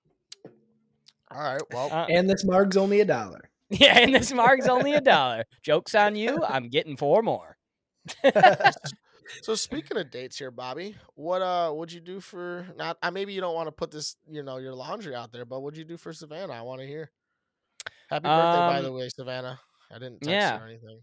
All 1.31 1.43
right, 1.43 1.63
well, 1.73 1.89
Uh, 1.91 2.07
And 2.09 2.29
this 2.29 2.45
marg's 2.45 2.77
only 2.77 3.01
a 3.01 3.05
dollar. 3.05 3.51
yeah, 3.71 3.99
and 3.99 4.15
this 4.15 4.33
marg's 4.33 4.69
only 4.69 4.93
a 4.95 5.01
dollar. 5.01 5.45
Jokes 5.63 5.95
on 5.95 6.15
you. 6.17 6.43
I'm 6.45 6.69
getting 6.69 6.97
four 6.97 7.23
more. 7.23 7.57
So 9.43 9.55
speaking 9.55 9.97
of 9.97 10.11
dates 10.11 10.39
here, 10.39 10.51
Bobby, 10.51 10.97
what 11.15 11.41
uh 11.43 11.73
would 11.75 11.93
you 11.93 12.01
do 12.01 12.21
for 12.21 12.67
not? 12.77 12.99
Uh, 13.03 13.11
maybe 13.11 13.33
you 13.33 13.41
don't 13.41 13.55
want 13.55 13.67
to 13.69 13.73
put 13.73 13.91
this, 13.91 14.17
you 14.31 14.43
know, 14.43 14.59
your 14.59 14.75
laundry 14.75 15.15
out 15.15 15.33
there, 15.33 15.45
but 15.45 15.61
what'd 15.61 15.79
you 15.79 15.85
do 15.85 15.97
for 15.97 16.13
Savannah? 16.13 16.53
I 16.53 16.63
want 16.63 16.81
to 16.81 16.87
hear. 16.87 17.11
Happy 18.09 18.29
birthday, 18.29 18.59
by 18.59 18.81
the 18.83 18.89
Um, 18.89 18.95
way, 18.95 19.09
Savannah. 19.09 19.59
I 19.95 19.99
didn't 19.99 20.21
text 20.21 20.31
yeah. 20.31 20.59
her 20.59 20.65
or 20.65 20.69
anything. 20.69 21.01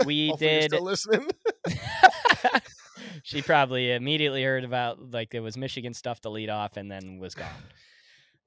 We 0.06 0.32
did. 0.38 0.70
still 0.70 0.82
listening. 0.82 1.28
she 3.22 3.42
probably 3.42 3.92
immediately 3.92 4.42
heard 4.42 4.64
about 4.64 5.10
like 5.12 5.30
there 5.30 5.42
was 5.42 5.56
Michigan 5.56 5.92
stuff 5.94 6.20
to 6.20 6.30
lead 6.30 6.48
off 6.50 6.76
and 6.76 6.90
then 6.90 7.18
was 7.18 7.34
gone. 7.34 7.48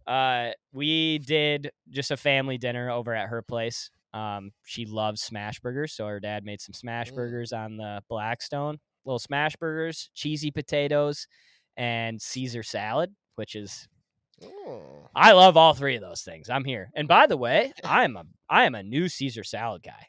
Uh, 0.07 0.51
we 0.71 1.19
did 1.19 1.71
just 1.89 2.11
a 2.11 2.17
family 2.17 2.57
dinner 2.57 2.89
over 2.89 3.13
at 3.13 3.30
her 3.30 3.41
place. 3.41 3.89
Um, 4.13 4.51
she 4.63 4.86
loves 4.86 5.21
smash 5.21 5.59
burgers, 5.59 5.93
so 5.93 6.07
her 6.07 6.19
dad 6.19 6.43
made 6.45 6.61
some 6.61 6.73
smash 6.73 7.11
Mm. 7.11 7.15
burgers 7.15 7.53
on 7.53 7.78
the 7.78 8.01
Blackstone. 8.09 8.80
Little 9.05 9.19
smash 9.19 9.55
burgers, 9.57 10.09
cheesy 10.15 10.49
potatoes, 10.49 11.28
and 11.75 12.21
Caesar 12.21 12.63
salad, 12.63 13.13
which 13.36 13.53
is 13.55 13.88
oh, 14.43 15.09
I 15.15 15.31
love 15.33 15.57
all 15.57 15.73
three 15.73 15.95
of 15.95 16.01
those 16.01 16.21
things. 16.21 16.49
I'm 16.49 16.63
here. 16.65 16.89
And 16.95 17.07
by 17.07 17.27
the 17.27 17.38
way, 17.38 17.73
I 17.83 18.03
am 18.03 18.15
a 18.17 18.25
I 18.49 18.65
am 18.65 18.75
a 18.75 18.83
new 18.83 19.09
Caesar 19.09 19.43
salad 19.43 19.83
guy. 19.83 20.07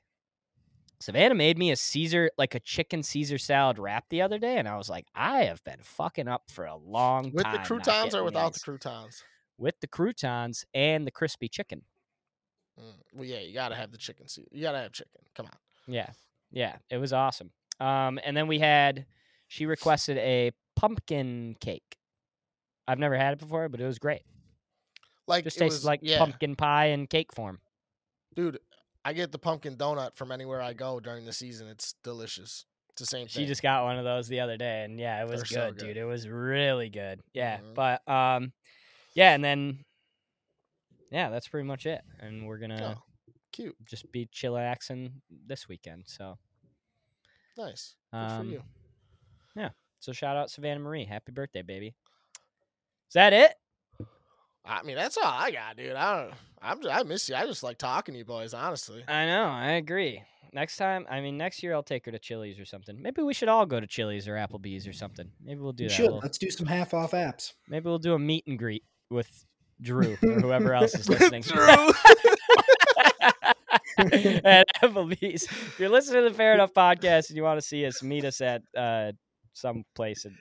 Savannah 1.01 1.37
made 1.37 1.57
me 1.59 1.71
a 1.71 1.77
Caesar 1.77 2.31
like 2.37 2.57
a 2.57 2.61
chicken 2.61 3.03
Caesar 3.05 3.39
salad 3.39 3.79
wrap 3.79 4.07
the 4.09 4.21
other 4.23 4.39
day, 4.39 4.57
and 4.59 4.67
I 4.67 4.77
was 4.77 4.89
like, 4.91 5.07
I 5.15 5.45
have 5.45 5.63
been 5.63 5.79
fucking 5.83 6.27
up 6.27 6.51
for 6.51 6.65
a 6.67 6.75
long 6.77 7.31
with 7.33 7.45
time. 7.45 7.53
With 7.53 7.63
the 7.63 7.67
croutons 7.67 8.15
or 8.15 8.25
without 8.25 8.55
the 8.55 8.61
croutons? 8.61 9.23
with 9.59 9.79
the 9.81 9.87
croutons 9.87 10.65
and 10.75 11.07
the 11.07 11.11
crispy 11.11 11.49
chicken. 11.49 11.83
Mm, 12.81 12.95
Well, 13.13 13.25
yeah, 13.25 13.41
you 13.41 13.55
gotta 13.55 13.75
have 13.77 13.93
the 13.93 13.99
chicken. 13.99 14.27
You 14.51 14.63
gotta 14.63 14.79
have 14.79 14.93
chicken. 14.93 15.21
Come 15.37 15.47
on. 15.47 15.53
Yeah, 15.87 16.11
yeah, 16.51 16.77
it 16.91 16.99
was 16.99 17.13
awesome. 17.13 17.51
Um, 17.81 18.19
and 18.25 18.37
then 18.37 18.49
we 18.49 18.59
had 18.59 19.07
she 19.47 19.67
requested 19.67 20.19
a 20.19 20.51
pumpkin 20.75 21.57
cake. 21.61 21.98
I've 22.89 22.99
never 22.99 23.17
had 23.17 23.35
it 23.35 23.39
before, 23.39 23.69
but 23.69 23.81
it 23.81 23.87
was 23.87 23.99
great. 23.99 24.23
Like 25.29 25.45
Just 25.45 25.59
it 25.59 25.61
tastes 25.61 25.79
was- 25.81 25.85
like 25.85 26.01
yeah, 26.03 26.19
pumpkin 26.19 26.57
pie 26.57 26.87
in 26.87 27.07
cake 27.07 27.33
form. 27.35 27.61
dude. 28.35 28.59
I 29.05 29.13
get 29.15 29.31
the 29.33 29.39
pumpkin 29.39 29.77
donut 29.77 30.17
from 30.17 30.33
anywhere 30.33 30.61
I 30.61 30.73
go 30.75 31.01
during 31.01 31.25
the 31.25 31.33
season. 31.33 31.69
It's 31.69 31.95
delicious. 32.03 32.67
It's 32.91 33.01
the 33.01 33.07
same 33.07 33.27
thing. 33.29 33.43
She 33.43 33.47
just 33.47 33.63
got 33.63 33.85
one 33.85 33.97
of 33.97 34.05
those 34.05 34.27
the 34.29 34.41
other 34.41 34.57
day, 34.59 34.83
and 34.85 34.99
yeah, 34.99 35.23
it 35.23 35.29
was 35.29 35.43
They're 35.43 35.47
so 35.47 35.71
good, 35.71 35.79
dude. 35.79 35.97
It 35.97 36.05
was 36.05 36.29
really 36.29 36.91
good. 36.91 37.21
Yeah, 37.33 37.59
Mhm. 37.59 37.75
but 37.75 38.07
um, 38.09 38.53
yeah, 39.15 39.35
and 39.35 39.43
then 39.43 39.85
yeah, 41.11 41.31
that's 41.31 41.49
pretty 41.49 41.67
much 41.67 41.87
it. 41.87 42.03
And 42.19 42.47
we're 42.47 42.59
gonna 42.59 42.99
Oh, 42.99 43.03
cute. 43.53 43.77
just 43.87 44.11
be 44.13 44.27
chillaxing 44.27 45.13
this 45.31 45.69
weekend. 45.69 46.05
So 46.09 46.39
Nice. 47.57 47.95
Good 48.13 48.19
um, 48.19 48.47
for 48.47 48.53
you. 48.53 48.63
yeah. 49.57 49.71
So 50.01 50.13
shout 50.13 50.37
out 50.37 50.51
Savannah 50.51 50.81
Marie, 50.81 51.05
happy 51.05 51.33
birthday, 51.33 51.63
baby. 51.63 51.95
Is 53.09 53.15
that 53.15 53.33
it? 53.33 53.55
I 54.65 54.83
mean, 54.83 54.97
that's 54.97 55.17
all 55.17 55.25
I 55.25 55.51
got, 55.51 55.77
dude. 55.77 55.95
I 55.97 56.21
don't. 56.23 56.35
I'm. 56.61 56.83
Just, 56.83 56.95
I 56.95 57.03
miss 57.05 57.29
you. 57.29 57.35
I 57.37 57.47
just 57.47 57.63
like 57.63 57.79
talking 57.79 58.13
to 58.15 58.19
you 58.19 58.25
boys, 58.25 58.53
honestly. 58.53 59.03
I 59.09 59.25
know, 59.27 59.45
I 59.45 59.73
agree. 59.73 60.23
Next 60.53 60.77
time, 60.77 61.07
I 61.11 61.21
mean, 61.21 61.37
next 61.37 61.63
year 61.63 61.75
I'll 61.75 61.83
take 61.83 62.05
her 62.07 62.13
to 62.13 62.19
Chili's 62.19 62.59
or 62.59 62.65
something. 62.65 63.01
Maybe 63.01 63.23
we 63.23 63.35
should 63.35 63.49
all 63.49 63.65
go 63.67 63.81
to 63.81 63.87
Chili's 63.87 64.27
or 64.29 64.33
Applebee's 64.35 64.87
or 64.89 64.93
something. 64.95 65.31
Maybe 65.45 65.61
we'll 65.61 65.73
do 65.73 65.85
We 65.85 65.89
that. 65.89 65.95
should. 65.95 66.11
We'll- 66.11 66.21
Let's 66.23 66.39
do 66.39 66.51
some 66.51 66.67
half 66.67 66.95
off 66.95 67.11
apps. 67.13 67.53
maybe 67.69 67.85
we'll 67.87 67.99
do 67.99 68.15
a 68.15 68.19
meet 68.19 68.47
and 68.47 68.59
greet 68.59 68.83
with 69.11 69.29
Drew 69.81 70.13
or 70.23 70.41
whoever 70.41 70.75
else 70.75 70.95
is 70.95 71.09
listening. 71.09 71.43
Drew. 71.43 71.59
at 73.99 74.67
Applebee's. 74.83 75.45
If 75.45 75.77
you're 75.79 75.89
listening 75.89 76.25
to 76.25 76.31
the 76.31 76.35
Fair 76.35 76.55
Enough 76.55 76.73
podcast 76.73 77.29
and 77.29 77.37
you 77.37 77.43
want 77.43 77.61
to 77.61 77.67
see 77.67 77.85
us, 77.87 78.03
meet 78.03 78.25
us 78.25 78.41
at 78.41 78.63
uh, 78.77 79.13
some 79.53 79.85
place 79.95 80.25
and, 80.25 80.35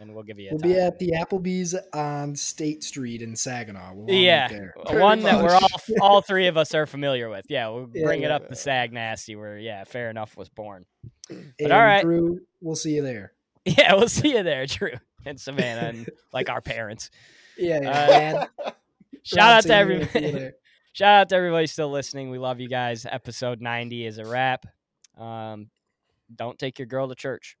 and 0.00 0.12
we'll 0.14 0.24
give 0.24 0.38
you 0.40 0.48
a 0.48 0.52
We'll 0.52 0.60
time. 0.60 0.70
be 0.70 0.78
at 0.78 0.98
the 0.98 1.10
Applebee's 1.12 1.76
on 1.92 2.34
State 2.34 2.82
Street 2.82 3.22
in 3.22 3.36
Saginaw. 3.36 3.92
We'll 3.94 4.14
yeah, 4.14 4.48
there. 4.48 4.74
one 5.00 5.22
that 5.22 5.42
we're 5.42 5.54
all 5.54 5.68
all 6.00 6.20
three 6.22 6.46
of 6.48 6.56
us 6.56 6.74
are 6.74 6.86
familiar 6.86 7.28
with. 7.28 7.44
Yeah, 7.48 7.68
we'll 7.68 7.88
Yeah, 7.92 8.04
bring 8.04 8.22
it 8.22 8.28
yeah. 8.28 8.36
up 8.36 8.48
the 8.48 8.56
Sag 8.56 8.92
Nasty 8.92 9.36
where 9.36 9.58
yeah, 9.58 9.84
Fair 9.84 10.10
Enough 10.10 10.36
was 10.36 10.48
born. 10.48 10.86
And 11.28 11.72
all 11.72 11.80
right. 11.80 12.02
Drew, 12.02 12.40
we'll 12.60 12.74
see 12.76 12.96
you 12.96 13.02
there. 13.02 13.32
Yeah, 13.66 13.94
we'll 13.94 14.08
see 14.08 14.32
you 14.34 14.42
there, 14.42 14.64
Drew 14.66 14.92
and 15.26 15.38
Savannah 15.38 15.88
and 15.88 16.08
like 16.32 16.48
our 16.48 16.62
parents. 16.62 17.10
Yeah, 17.58 17.80
yeah. 17.82 17.90
Uh, 17.90 18.06
Dad, 18.06 18.48
Shout 19.22 19.38
out 19.52 19.62
to 19.64 19.68
you 19.68 19.68
there, 19.68 19.84
see 19.84 20.18
you 20.20 20.26
everybody. 20.28 20.50
Shout 20.92 21.20
out 21.20 21.28
to 21.28 21.34
everybody 21.36 21.66
still 21.66 21.90
listening. 21.90 22.30
We 22.30 22.38
love 22.38 22.58
you 22.58 22.68
guys. 22.68 23.04
Episode 23.08 23.60
90 23.60 24.06
is 24.06 24.16
a 24.16 24.24
wrap. 24.24 24.64
Um, 25.18 25.68
don't 26.34 26.58
take 26.58 26.78
your 26.78 26.86
girl 26.86 27.06
to 27.08 27.14
church. 27.14 27.58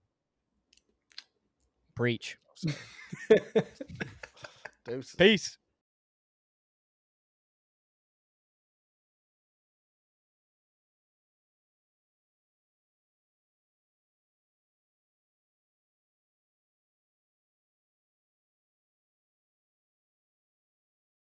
Preach. 1.94 2.36
Deuces. 4.84 5.14
Peace. 5.16 5.58